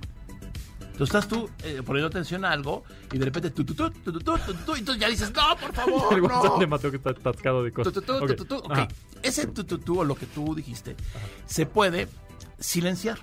Entonces 0.79 1.13
estás 1.15 1.27
tú 1.27 1.49
eh, 1.63 1.81
poniendo 1.85 2.07
atención 2.07 2.45
a 2.45 2.51
algo 2.51 2.83
y 3.11 3.17
de 3.17 3.25
repente 3.25 3.49
tú, 3.51 3.65
tú, 3.65 3.75
tú, 3.75 3.89
tú, 3.91 4.13
tú, 4.13 4.19
tú, 4.19 4.37
tú, 4.37 4.53
tú, 4.53 4.75
y 4.75 4.79
entonces 4.79 5.01
ya 5.01 5.09
dices, 5.09 5.33
no, 5.33 5.57
por 5.57 5.73
favor, 5.73 6.13
El 6.13 6.21
WhatsApp 6.21 6.57
de 6.59 6.67
Mateo 6.67 6.89
que 6.91 6.97
está 6.97 7.09
atascado 7.09 7.63
de 7.63 7.71
cosas. 7.73 7.91
tu, 7.91 8.01
tu, 8.01 8.13
Ok. 8.13 8.27
tu, 8.27 8.35
tu, 8.35 8.45
tu. 8.45 8.55
Ok. 8.57 8.71
Ajá. 8.71 8.87
Ese 9.21 9.47
tu, 9.47 9.65
tu, 9.65 9.77
tu, 9.79 9.99
o 9.99 10.03
lo 10.05 10.15
que 10.15 10.25
tú 10.25 10.55
dijiste 10.55 10.95
se 11.45 11.65
puede 11.65 12.07
silenciar, 12.59 13.17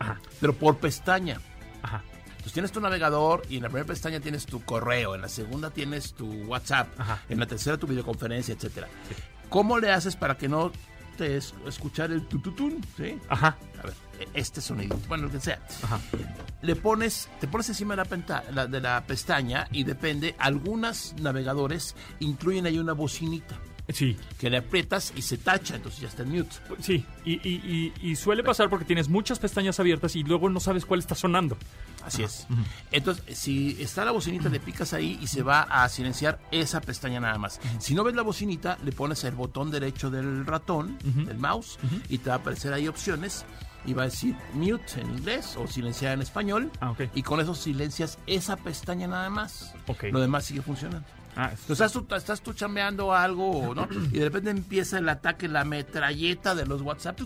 Ajá. 0.00 0.20
pero 0.40 0.54
por 0.54 0.78
pestaña. 0.78 1.40
Ajá. 1.82 2.02
Entonces 2.44 2.52
tienes 2.52 2.72
tu 2.72 2.80
navegador 2.82 3.42
y 3.48 3.56
en 3.56 3.62
la 3.62 3.70
primera 3.70 3.86
pestaña 3.86 4.20
tienes 4.20 4.44
tu 4.44 4.62
correo, 4.64 5.14
en 5.14 5.22
la 5.22 5.30
segunda 5.30 5.70
tienes 5.70 6.12
tu 6.12 6.30
WhatsApp, 6.44 6.88
Ajá. 7.00 7.22
en 7.30 7.40
la 7.40 7.46
tercera 7.46 7.78
tu 7.78 7.86
videoconferencia, 7.86 8.52
etcétera. 8.54 8.86
¿Cómo 9.48 9.78
le 9.78 9.90
haces 9.90 10.14
para 10.14 10.36
que 10.36 10.46
no 10.46 10.70
te 11.16 11.38
es- 11.38 11.54
escuchar 11.66 12.12
el 12.12 12.26
tututún? 12.26 12.84
¿Sí? 12.98 13.18
Ajá. 13.30 13.56
A 13.78 13.82
ver, 13.86 13.94
e- 14.20 14.28
este 14.34 14.60
sonido, 14.60 14.98
bueno, 15.08 15.24
lo 15.24 15.30
que 15.30 15.40
sea. 15.40 15.58
Ajá. 15.84 15.98
Le 16.60 16.76
pones, 16.76 17.30
te 17.40 17.48
pones 17.48 17.66
encima 17.70 17.94
de 17.94 18.02
la, 18.02 18.04
penta- 18.04 18.44
la- 18.52 18.66
de 18.66 18.80
la 18.80 19.02
pestaña 19.06 19.66
y 19.72 19.84
depende, 19.84 20.34
algunos 20.38 21.14
navegadores 21.22 21.96
incluyen 22.20 22.66
ahí 22.66 22.78
una 22.78 22.92
bocinita 22.92 23.56
Sí. 23.92 24.16
que 24.38 24.48
le 24.50 24.56
aprietas 24.58 25.12
y 25.14 25.22
se 25.22 25.36
tacha, 25.36 25.76
entonces 25.76 26.00
ya 26.00 26.08
está 26.08 26.22
en 26.22 26.30
mute. 26.30 26.56
Sí, 26.80 27.04
y, 27.24 27.32
y- 27.46 27.92
y- 28.00 28.10
y 28.10 28.16
suele 28.16 28.42
pasar 28.42 28.70
porque 28.70 28.84
tienes 28.86 29.08
muchas 29.08 29.38
pestañas 29.38 29.78
abiertas 29.78 30.16
y 30.16 30.22
luego 30.22 30.48
no 30.48 30.58
sabes 30.60 30.86
cuál 30.86 31.00
está 31.00 31.14
sonando. 31.14 31.56
Así 32.04 32.22
es. 32.22 32.46
Entonces, 32.92 33.24
si 33.38 33.76
está 33.80 34.04
la 34.04 34.10
bocinita, 34.12 34.48
le 34.48 34.60
picas 34.60 34.92
ahí 34.94 35.18
y 35.20 35.26
se 35.26 35.42
va 35.42 35.62
a 35.62 35.88
silenciar 35.88 36.38
esa 36.50 36.80
pestaña 36.80 37.20
nada 37.20 37.38
más. 37.38 37.60
Si 37.78 37.94
no 37.94 38.04
ves 38.04 38.14
la 38.14 38.22
bocinita, 38.22 38.78
le 38.84 38.92
pones 38.92 39.24
el 39.24 39.34
botón 39.34 39.70
derecho 39.70 40.10
del 40.10 40.44
ratón, 40.46 40.98
del 41.02 41.38
mouse, 41.38 41.78
y 42.08 42.18
te 42.18 42.28
va 42.30 42.36
a 42.36 42.38
aparecer 42.38 42.72
ahí 42.72 42.88
opciones. 42.88 43.44
Y 43.86 43.92
va 43.92 44.04
a 44.04 44.06
decir 44.06 44.34
mute 44.54 44.98
en 44.98 45.10
inglés 45.10 45.56
o 45.58 45.66
silenciar 45.66 46.14
en 46.14 46.22
español. 46.22 46.70
Ah, 46.80 46.92
ok. 46.92 47.02
Y 47.14 47.22
con 47.22 47.38
eso 47.40 47.54
silencias 47.54 48.18
esa 48.26 48.56
pestaña 48.56 49.06
nada 49.06 49.28
más. 49.28 49.74
Ok. 49.88 50.04
Lo 50.10 50.20
demás 50.20 50.46
sigue 50.46 50.62
funcionando. 50.62 51.06
Ah, 51.36 51.50
Entonces, 51.50 51.70
estás 51.70 51.92
tú, 51.92 52.14
estás 52.14 52.40
tú 52.42 52.52
chambeando 52.52 53.12
algo, 53.12 53.74
¿no? 53.74 53.88
Y 54.12 54.18
de 54.18 54.24
repente 54.24 54.50
empieza 54.50 54.98
el 54.98 55.08
ataque, 55.08 55.48
la 55.48 55.64
metralleta 55.64 56.54
de 56.54 56.66
los 56.66 56.80
WhatsApp. 56.82 57.18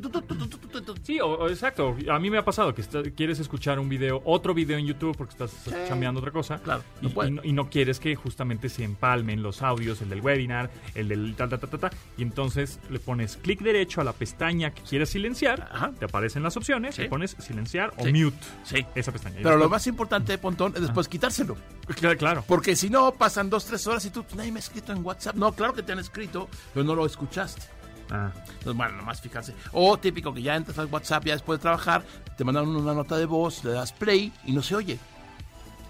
Sí, 1.03 1.21
o, 1.21 1.27
o 1.29 1.49
exacto. 1.49 1.97
A 2.11 2.19
mí 2.19 2.31
me 2.31 2.39
ha 2.39 2.45
pasado 2.45 2.75
que 2.75 2.81
está- 2.81 3.03
quieres 3.15 3.39
escuchar 3.39 3.79
un 3.79 3.89
video, 3.89 4.23
otro 4.25 4.55
video 4.55 4.79
en 4.79 4.87
YouTube 4.87 5.17
porque 5.17 5.33
estás 5.33 5.53
chambeando 5.89 6.21
otra 6.21 6.33
cosa. 6.33 6.59
Claro, 6.59 6.83
Y 7.01 7.05
no 7.05 7.11
y 7.11 7.13
puede. 7.13 7.31
no, 7.31 7.45
y 7.45 7.53
no 7.53 7.69
quieres 7.71 8.01
que 8.01 8.15
justamente 8.17 8.69
se 8.69 8.85
empalmen 8.85 9.43
los 9.43 9.63
audios, 9.63 10.01
el 10.03 10.09
del 10.11 10.21
webinar, 10.21 10.71
el 10.95 11.09
del 11.09 11.35
ta, 11.37 11.49
ta, 11.49 11.59
ta, 11.59 11.67
ta, 11.67 11.79
ta. 11.79 11.91
Y 12.17 12.23
entonces 12.23 12.81
le 12.91 12.99
pones 13.01 13.37
clic 13.37 13.61
derecho 13.61 14.01
a 14.01 14.05
la 14.05 14.13
pestaña 14.13 14.71
que 14.73 14.83
quieres 14.83 15.11
silenciar. 15.11 15.69
Ajá. 15.73 15.93
Te 15.99 16.05
aparecen 16.05 16.43
las 16.43 16.57
opciones. 16.57 16.95
Sí. 16.97 17.03
Le 17.03 17.09
pones 17.09 17.37
silenciar 17.39 17.93
o 17.97 18.05
Sí. 18.05 18.13
mute. 18.13 18.37
Sí. 18.65 18.87
Esa 18.95 19.13
pestaña. 19.13 19.41
Y 19.41 19.43
Pero 19.43 19.57
lo 19.57 19.69
más 19.69 19.87
importante, 19.87 20.37
Pontón, 20.39 20.73
es 20.75 20.83
después 20.83 21.09
quitárselo. 21.09 21.57
Claro, 21.97 22.19
claro. 22.19 22.45
Porque 22.47 22.77
si 22.77 22.91
no, 22.91 23.13
pasan 23.13 23.49
dos, 23.49 23.65
tres 23.65 23.87
horas 23.87 23.98
y 24.05 24.11
tú, 24.11 24.25
nadie 24.35 24.53
me 24.53 24.59
ha 24.59 24.61
escrito 24.61 24.93
en 24.93 25.05
WhatsApp. 25.05 25.37
No, 25.37 25.53
claro 25.53 25.75
que 25.75 25.83
te 25.83 25.93
han 25.93 25.99
escrito, 25.99 26.49
pero 26.73 26.85
no 26.85 26.95
lo 26.95 27.07
escuchaste. 27.07 27.63
Ah. 28.11 28.31
Entonces, 28.35 28.75
bueno, 28.75 28.97
nomás 28.97 29.21
fijarse. 29.21 29.55
O 29.73 29.99
típico 29.99 30.33
que 30.33 30.43
ya 30.43 30.57
entras 30.57 30.79
al 30.79 30.87
WhatsApp 30.87 31.25
ya 31.25 31.33
después 31.35 31.59
de 31.59 31.63
trabajar, 31.63 32.05
te 32.37 32.45
mandan 32.45 32.69
una 32.69 32.95
nota 32.95 33.17
de 33.17 33.27
voz, 33.27 33.65
le 33.65 33.73
das 33.73 33.93
play 33.93 34.33
y 34.45 34.53
no 34.53 34.63
se 34.63 34.75
oye. 34.75 34.99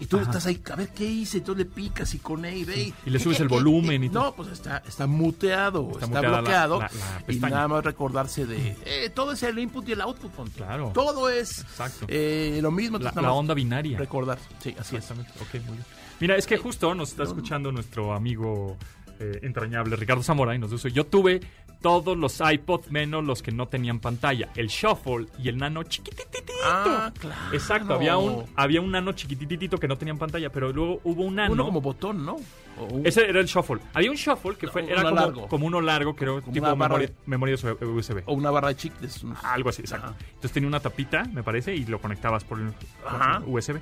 Y 0.01 0.05
tú 0.05 0.17
estás 0.17 0.45
ahí, 0.45 0.61
a 0.71 0.75
ver 0.77 0.89
qué 0.89 1.03
hice, 1.05 1.39
y 1.39 1.41
tú 1.41 1.53
le 1.55 1.65
picas 1.65 2.13
y 2.13 2.19
con 2.19 2.45
E 2.45 2.57
y 2.57 2.93
le 3.09 3.19
subes 3.19 3.39
el 3.41 3.47
volumen 3.49 4.03
y 4.03 4.09
todo. 4.09 4.23
No, 4.25 4.33
pues 4.33 4.49
está, 4.49 4.81
está 4.87 5.07
muteado, 5.07 5.81
Está 5.91 6.05
está, 6.05 6.07
muteada 6.07 6.29
la- 6.31 6.39
bloqueado. 6.41 6.79
la- 6.79 6.91
la 7.27 7.33
y 7.33 7.39
nada 7.39 7.67
más 7.67 7.83
recordarse 7.83 8.45
de. 8.45 8.77
eh, 8.85 9.09
todo 9.13 9.33
es 9.33 9.43
el 9.43 9.59
input 9.59 9.87
y 9.89 9.91
el 9.91 10.01
output. 10.01 10.49
Claro. 10.55 10.91
Todo 10.93 11.29
es 11.29 11.65
eh, 12.07 12.59
lo 12.61 12.71
mismo. 12.71 12.97
La, 12.97 13.09
entonces 13.09 13.23
la 13.23 13.33
onda 13.33 13.53
binaria. 13.53 13.97
Recordar. 13.97 14.37
Sí, 14.59 14.75
así 14.79 14.95
es. 14.95 15.03
Exactamente. 15.03 15.31
Ok, 15.41 15.53
muy 15.65 15.73
bien. 15.75 15.85
Mira, 16.21 16.35
es 16.37 16.45
que 16.45 16.57
justo 16.57 16.93
nos 16.95 17.09
está 17.09 17.23
escuchando 17.23 17.71
nuestro 17.71 18.13
amigo 18.13 18.77
eh, 19.19 19.39
entrañable 19.43 19.95
Ricardo 19.95 20.23
Zamora 20.23 20.55
y 20.55 20.59
nos 20.59 20.71
dice, 20.71 20.91
yo 20.91 21.05
tuve 21.05 21.41
todos 21.81 22.17
los 22.17 22.41
iPods 22.41 22.91
menos 22.91 23.23
los 23.23 23.41
que 23.41 23.51
no 23.51 23.67
tenían 23.67 23.99
pantalla, 23.99 24.49
el 24.55 24.67
Shuffle 24.67 25.27
y 25.37 25.49
el 25.49 25.57
Nano 25.57 25.83
chiquititito. 25.83 26.53
Ah, 26.65 27.11
claro. 27.17 27.53
Exacto, 27.53 27.93
había 27.93 28.17
un 28.17 28.43
había 28.55 28.81
un 28.81 28.91
Nano 28.91 29.13
chiquititito 29.13 29.77
que 29.77 29.87
no 29.87 29.97
tenían 29.97 30.17
pantalla, 30.17 30.49
pero 30.51 30.71
luego 30.73 30.99
hubo 31.03 31.23
un 31.23 31.35
Nano. 31.35 31.53
Uno 31.53 31.65
como 31.65 31.81
botón, 31.81 32.25
¿no? 32.25 32.37
Un- 32.91 33.05
Ese 33.05 33.27
era 33.29 33.39
el 33.39 33.45
Shuffle. 33.45 33.79
Había 33.93 34.09
un 34.11 34.15
Shuffle 34.17 34.55
que 34.55 34.67
fue, 34.67 34.89
era 34.89 35.03
como, 35.03 35.15
largo. 35.15 35.47
como 35.47 35.65
uno 35.67 35.81
largo, 35.81 36.15
creo, 36.15 36.41
Como 36.41 36.53
tipo 36.53 36.65
memoria, 36.75 37.09
USB. 37.81 38.23
o 38.25 38.33
una 38.33 38.51
barra 38.51 38.69
de 38.73 38.89
unos- 39.23 39.43
Algo 39.43 39.69
así, 39.69 39.81
exacto. 39.81 40.07
Ajá. 40.07 40.15
Entonces 40.27 40.51
tenía 40.51 40.67
una 40.67 40.79
tapita, 40.79 41.23
me 41.25 41.43
parece, 41.43 41.75
y 41.75 41.85
lo 41.85 41.99
conectabas 41.99 42.43
por 42.43 42.59
Ajá. 43.05 43.41
USB. 43.45 43.79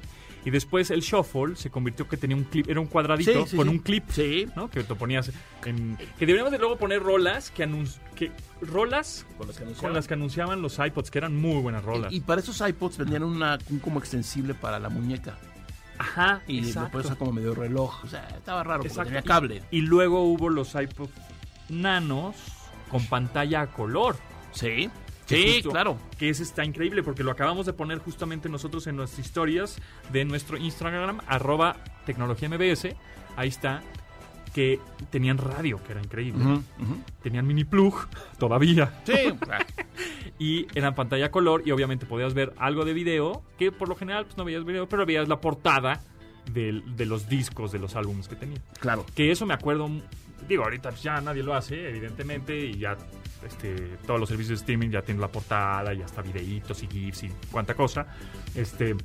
Y 0.48 0.50
después 0.50 0.91
el 0.91 1.02
shuffle 1.02 1.58
se 1.58 1.70
convirtió 1.70 2.08
que 2.08 2.16
tenía 2.16 2.38
un 2.38 2.45
clip, 2.45 2.70
era 2.70 2.80
un 2.80 2.88
cuadradito 2.88 3.34
Sí, 3.43 3.50
sí, 3.52 3.58
con 3.58 3.68
sí. 3.68 3.72
un 3.74 3.80
clip, 3.80 4.04
Sí. 4.12 4.48
¿no? 4.56 4.70
Que 4.70 4.82
te 4.82 4.95
ponías 4.95 5.30
en... 5.66 5.98
Que 5.98 6.26
deberíamos 6.26 6.54
de 6.54 6.58
luego 6.58 6.78
poner 6.78 7.04
rolas 7.04 7.52
que 7.52 7.68
anun- 7.68 7.93
que 8.16 8.32
rolas 8.62 9.26
Con 9.38 9.48
las 9.48 9.58
que 9.58 9.64
con 9.64 9.68
anunciaban. 9.68 9.93
las 9.95 10.08
que 10.08 10.14
anunciaban 10.14 10.62
los 10.62 10.80
iPods, 10.80 11.12
que 11.12 11.18
eran 11.18 11.36
muy 11.36 11.62
buenas 11.62 11.84
rolas. 11.84 12.14
Y, 12.14 12.18
y 12.18 12.20
para 12.22 12.39
esos 12.39 12.62
iPods 12.66 12.98
vendían 12.98 13.24
una, 13.24 13.58
un 13.70 13.80
como 13.80 14.00
extensible 14.00 14.54
para 14.54 14.80
la 14.80 14.88
muñeca. 14.88 15.38
Ajá, 15.98 16.41
Y 16.48 16.60
exacto. 16.60 16.91
puedes 16.93 17.08
usar 17.08 17.18
como 17.18 17.34
medio 17.34 17.54
reloj. 17.54 18.06
O 18.06 18.08
sea, 18.08 18.26
estaba 18.30 18.64
raro 18.64 18.78
porque 18.84 18.88
Exacto. 18.88 19.10
tenía 19.10 19.24
cable. 19.24 19.64
Y, 19.70 19.80
y 19.80 19.82
luego 19.82 20.24
hubo 20.24 20.48
los 20.50 20.76
iPods 20.76 21.12
nanos 21.68 22.38
con 22.89 23.06
pantalla 23.08 23.62
a 23.64 23.68
color. 23.68 24.16
Sí. 24.54 24.89
Sí, 25.36 25.53
justo- 25.55 25.69
claro. 25.71 25.97
Que 26.17 26.30
ese 26.30 26.43
está 26.43 26.63
increíble 26.65 27.03
porque 27.03 27.23
lo 27.23 27.32
acabamos 27.32 27.65
de 27.65 27.73
poner 27.73 27.99
justamente 27.99 28.49
nosotros 28.49 28.88
en 28.88 28.95
nuestras 28.95 29.25
historias 29.25 29.78
de 30.11 30.25
nuestro 30.25 30.57
Instagram, 30.57 31.19
arroba 31.28 31.78
tecnología 32.05 32.47
MBS. 32.49 32.95
Ahí 33.36 33.49
está. 33.49 33.82
Que 34.53 34.80
tenían 35.11 35.38
radio, 35.38 35.80
que 35.84 35.91
era 35.91 36.01
increíble. 36.01 36.61
Tenían 37.21 37.45
mini 37.45 37.63
plug, 37.63 38.07
todavía. 38.39 39.01
Sí. 39.05 39.13
Y 40.39 40.67
eran 40.78 40.93
pantalla 40.93 41.32
color 41.32 41.63
y 41.65 41.71
obviamente 41.71 42.05
podías 42.05 42.36
ver 42.36 42.53
algo 42.57 42.86
de 42.86 42.93
video, 42.93 43.41
que 43.57 43.71
por 43.71 43.89
lo 43.89 43.95
general 43.95 44.25
pues, 44.25 44.38
no 44.38 44.45
veías 44.45 44.63
video, 44.65 44.88
pero 44.88 45.03
veías 45.03 45.28
la 45.28 45.41
portada 45.41 46.01
del- 46.53 46.95
de 46.95 47.07
los 47.07 47.28
discos, 47.28 47.71
de 47.71 47.80
los 47.80 47.95
álbumes 47.95 48.28
que 48.28 48.36
tenía. 48.36 48.59
claro. 48.80 49.03
Que 49.15 49.32
eso 49.32 49.47
me 49.47 49.55
acuerdo, 49.55 49.89
digo, 50.47 50.63
ahorita 50.63 50.91
ya 50.91 51.19
nadie 51.21 51.41
lo 51.41 51.55
hace, 51.55 51.89
evidentemente, 51.89 52.55
y 52.55 52.78
ya 52.78 52.95
este, 53.46 53.98
todos 54.06 54.20
los 54.20 54.30
servicios 54.30 54.60
de 54.60 54.64
streaming 54.64 54.90
ya 54.90 55.02
tienen 55.02 55.22
la 55.22 55.28
portada, 55.28 55.94
y 55.94 56.02
hasta 56.02 56.22
videitos 56.22 56.84
y 56.84 56.88
GIFs 56.88 57.24
y 57.24 57.32
cuánta 57.52 57.74
cosa. 57.74 58.08
Este, 58.56 58.96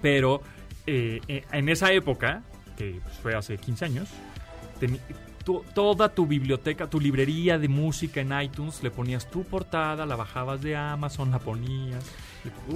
pero 0.00 0.42
eh, 0.86 1.20
eh, 1.28 1.44
en 1.52 1.68
esa 1.68 1.92
época, 1.92 2.42
que 2.76 3.00
pues, 3.02 3.16
fue 3.18 3.34
hace 3.34 3.58
15 3.58 3.84
años, 3.84 4.08
toda 5.74 6.14
tu 6.14 6.26
biblioteca, 6.26 6.88
tu 6.88 7.00
librería 7.00 7.58
de 7.58 7.68
música 7.68 8.20
en 8.20 8.32
iTunes, 8.40 8.82
le 8.82 8.90
ponías 8.90 9.30
tu 9.30 9.44
portada, 9.44 10.06
la 10.06 10.16
bajabas 10.16 10.62
de 10.62 10.76
Amazon, 10.76 11.30
la 11.30 11.38
ponías. 11.38 12.04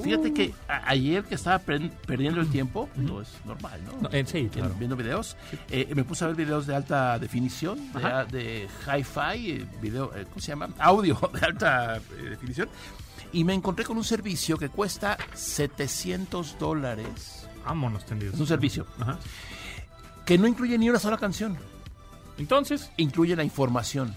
Fíjate 0.03 0.33
que 0.33 0.55
ayer 0.69 1.25
que 1.25 1.35
estaba 1.35 1.59
per- 1.59 1.91
perdiendo 2.07 2.41
el 2.41 2.49
tiempo, 2.51 2.89
no 2.97 3.21
es 3.21 3.29
normal, 3.45 3.81
¿no? 3.85 4.01
No, 4.03 4.09
eh, 4.13 4.25
sí, 4.27 4.49
claro. 4.53 4.75
Viendo 4.79 4.95
videos, 4.97 5.37
eh, 5.71 5.93
me 5.95 6.05
puse 6.05 6.25
a 6.25 6.29
ver 6.29 6.37
videos 6.37 6.67
de 6.67 6.75
alta 6.77 7.19
definición, 7.19 7.93
de, 7.93 7.99
Ajá. 7.99 8.25
de 8.27 8.69
hi-fi, 8.87 9.51
eh, 9.51 9.67
video, 9.83 10.11
¿cómo 10.11 10.41
se 10.41 10.49
llama? 10.49 10.69
Audio 10.79 11.19
de 11.41 11.47
alta 11.47 12.01
definición. 12.31 12.69
Y 13.33 13.45
me 13.45 13.55
encontré 13.55 13.85
con 13.85 13.97
un 13.97 14.05
servicio 14.05 14.57
que 14.57 14.69
cuesta 14.69 15.19
700 15.35 16.59
dólares. 16.59 17.49
Vámonos 17.65 18.05
tendidos. 18.07 18.35
Es 18.35 18.41
un 18.41 18.47
servicio 18.47 18.87
Ajá. 19.01 19.19
que 20.25 20.39
no 20.39 20.47
incluye 20.47 20.79
ni 20.79 20.89
una 20.89 20.99
sola 21.01 21.17
canción. 21.19 21.57
Entonces, 22.39 22.91
incluye 22.99 23.35
la 23.35 23.43
información. 23.45 24.15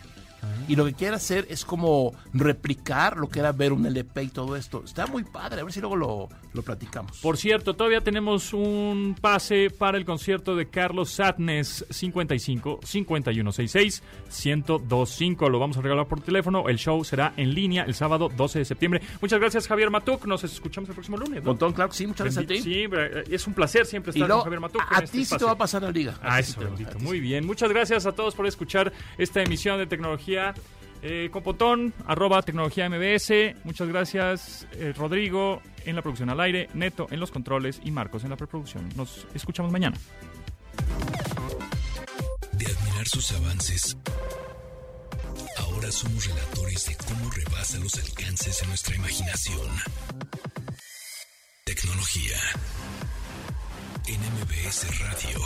Y 0.68 0.76
lo 0.76 0.86
que 0.86 0.94
quiere 0.94 1.16
hacer 1.16 1.48
es 1.50 1.66
como 1.66 2.14
replicar 2.34 3.18
lo 3.18 3.28
que 3.28 3.40
era 3.40 3.52
ver 3.52 3.74
un 3.74 3.86
LP 3.86 4.24
y 4.24 4.28
todo 4.28 4.56
esto. 4.56 4.84
Está 4.86 5.08
muy 5.08 5.24
padre, 5.24 5.62
a 5.62 5.64
ver 5.64 5.74
si 5.74 5.80
luego 5.80 5.96
lo, 5.96 6.30
lo 6.54 6.62
platicamos. 6.62 7.18
Por 7.20 7.38
cierto, 7.38 7.76
todavía 7.76 8.02
tenemos 8.02 8.54
un 8.54 9.16
pase 9.20 9.70
para 9.70 9.98
el 9.98 10.06
concierto 10.06 10.56
de 10.56 10.68
Carlos 10.68 11.12
Satnes 11.12 11.86
55 11.90 12.80
5166 12.84 14.04
1025. 14.46 15.50
Lo 15.50 15.60
vamos 15.60 15.78
a 15.78 15.82
regalar 15.82 16.08
por 16.08 16.22
teléfono. 16.22 16.70
El 16.70 16.78
show 16.78 17.04
será 17.04 17.34
en 17.38 17.54
línea 17.54 17.84
el 17.84 17.94
sábado 17.94 18.30
12 18.36 18.60
de 18.60 18.66
septiembre. 18.66 19.02
Muchas 19.22 19.40
gracias, 19.40 19.68
Javier 19.68 19.90
Matuk. 19.90 20.26
Nos 20.26 20.44
escuchamos 20.44 20.90
el 20.90 20.96
próximo 20.96 21.18
lunes. 21.18 21.44
¿no? 21.44 21.50
Montón, 21.50 21.74
claro 21.74 21.90
que 21.90 21.98
sí, 21.98 22.08
muchas 22.08 22.26
gracias 22.26 22.46
a 22.46 22.48
ti. 22.48 22.62
Sí, 22.62 22.86
es 23.30 23.48
un 23.48 23.54
placer 23.54 23.86
siempre 23.86 24.12
y 24.14 24.18
estar 24.18 24.28
luego, 24.28 24.44
con 24.44 24.46
Javier 24.46 24.62
Matuk. 24.62 24.82
a, 24.90 25.04
este 25.04 25.18
ti 25.18 25.26
sí 25.26 25.38
te 25.38 25.46
va 25.46 25.52
a 25.52 25.58
pasar 25.58 25.82
la 25.82 25.92
liga. 25.92 26.16
Ah, 26.22 26.40
eso, 26.40 26.60
bendito. 26.60 27.00
Muy 27.00 27.20
bien. 27.20 27.46
Muchas 27.46 27.70
gracias 27.70 28.06
a 28.06 28.12
todos 28.12 28.36
por 28.36 28.46
escuchar 28.46 28.94
esta 29.18 29.42
emisión 29.42 29.78
de 29.78 29.88
Tecnología. 30.30 30.54
Eh, 31.02 31.30
Compotón, 31.32 31.94
arroba 32.06 32.42
Tecnología 32.42 32.90
MBS. 32.90 33.56
Muchas 33.64 33.88
gracias, 33.88 34.68
eh, 34.74 34.94
Rodrigo, 34.96 35.62
en 35.86 35.96
la 35.96 36.02
producción 36.02 36.30
al 36.30 36.42
aire, 36.42 36.68
Neto 36.74 37.08
en 37.10 37.20
los 37.22 37.32
controles 37.32 37.80
y 37.84 37.92
Marcos 37.92 38.26
en 38.26 38.30
la 38.30 38.36
preproducción. 38.36 38.90
Nos 38.96 39.26
escuchamos 39.34 39.72
mañana. 39.72 39.98
De 42.52 42.66
admirar 42.66 43.08
sus 43.08 43.32
avances, 43.32 43.98
ahora 45.58 45.90
somos 45.92 46.28
relatores 46.28 46.86
de 46.86 46.98
cómo 46.98 47.32
rebasa 47.32 47.80
los 47.80 47.96
alcances 47.96 48.60
de 48.60 48.68
nuestra 48.68 48.96
imaginación. 48.96 49.70
Tecnología. 51.64 52.38
En 54.06 54.20
MBS 54.20 55.00
Radio. 55.00 55.40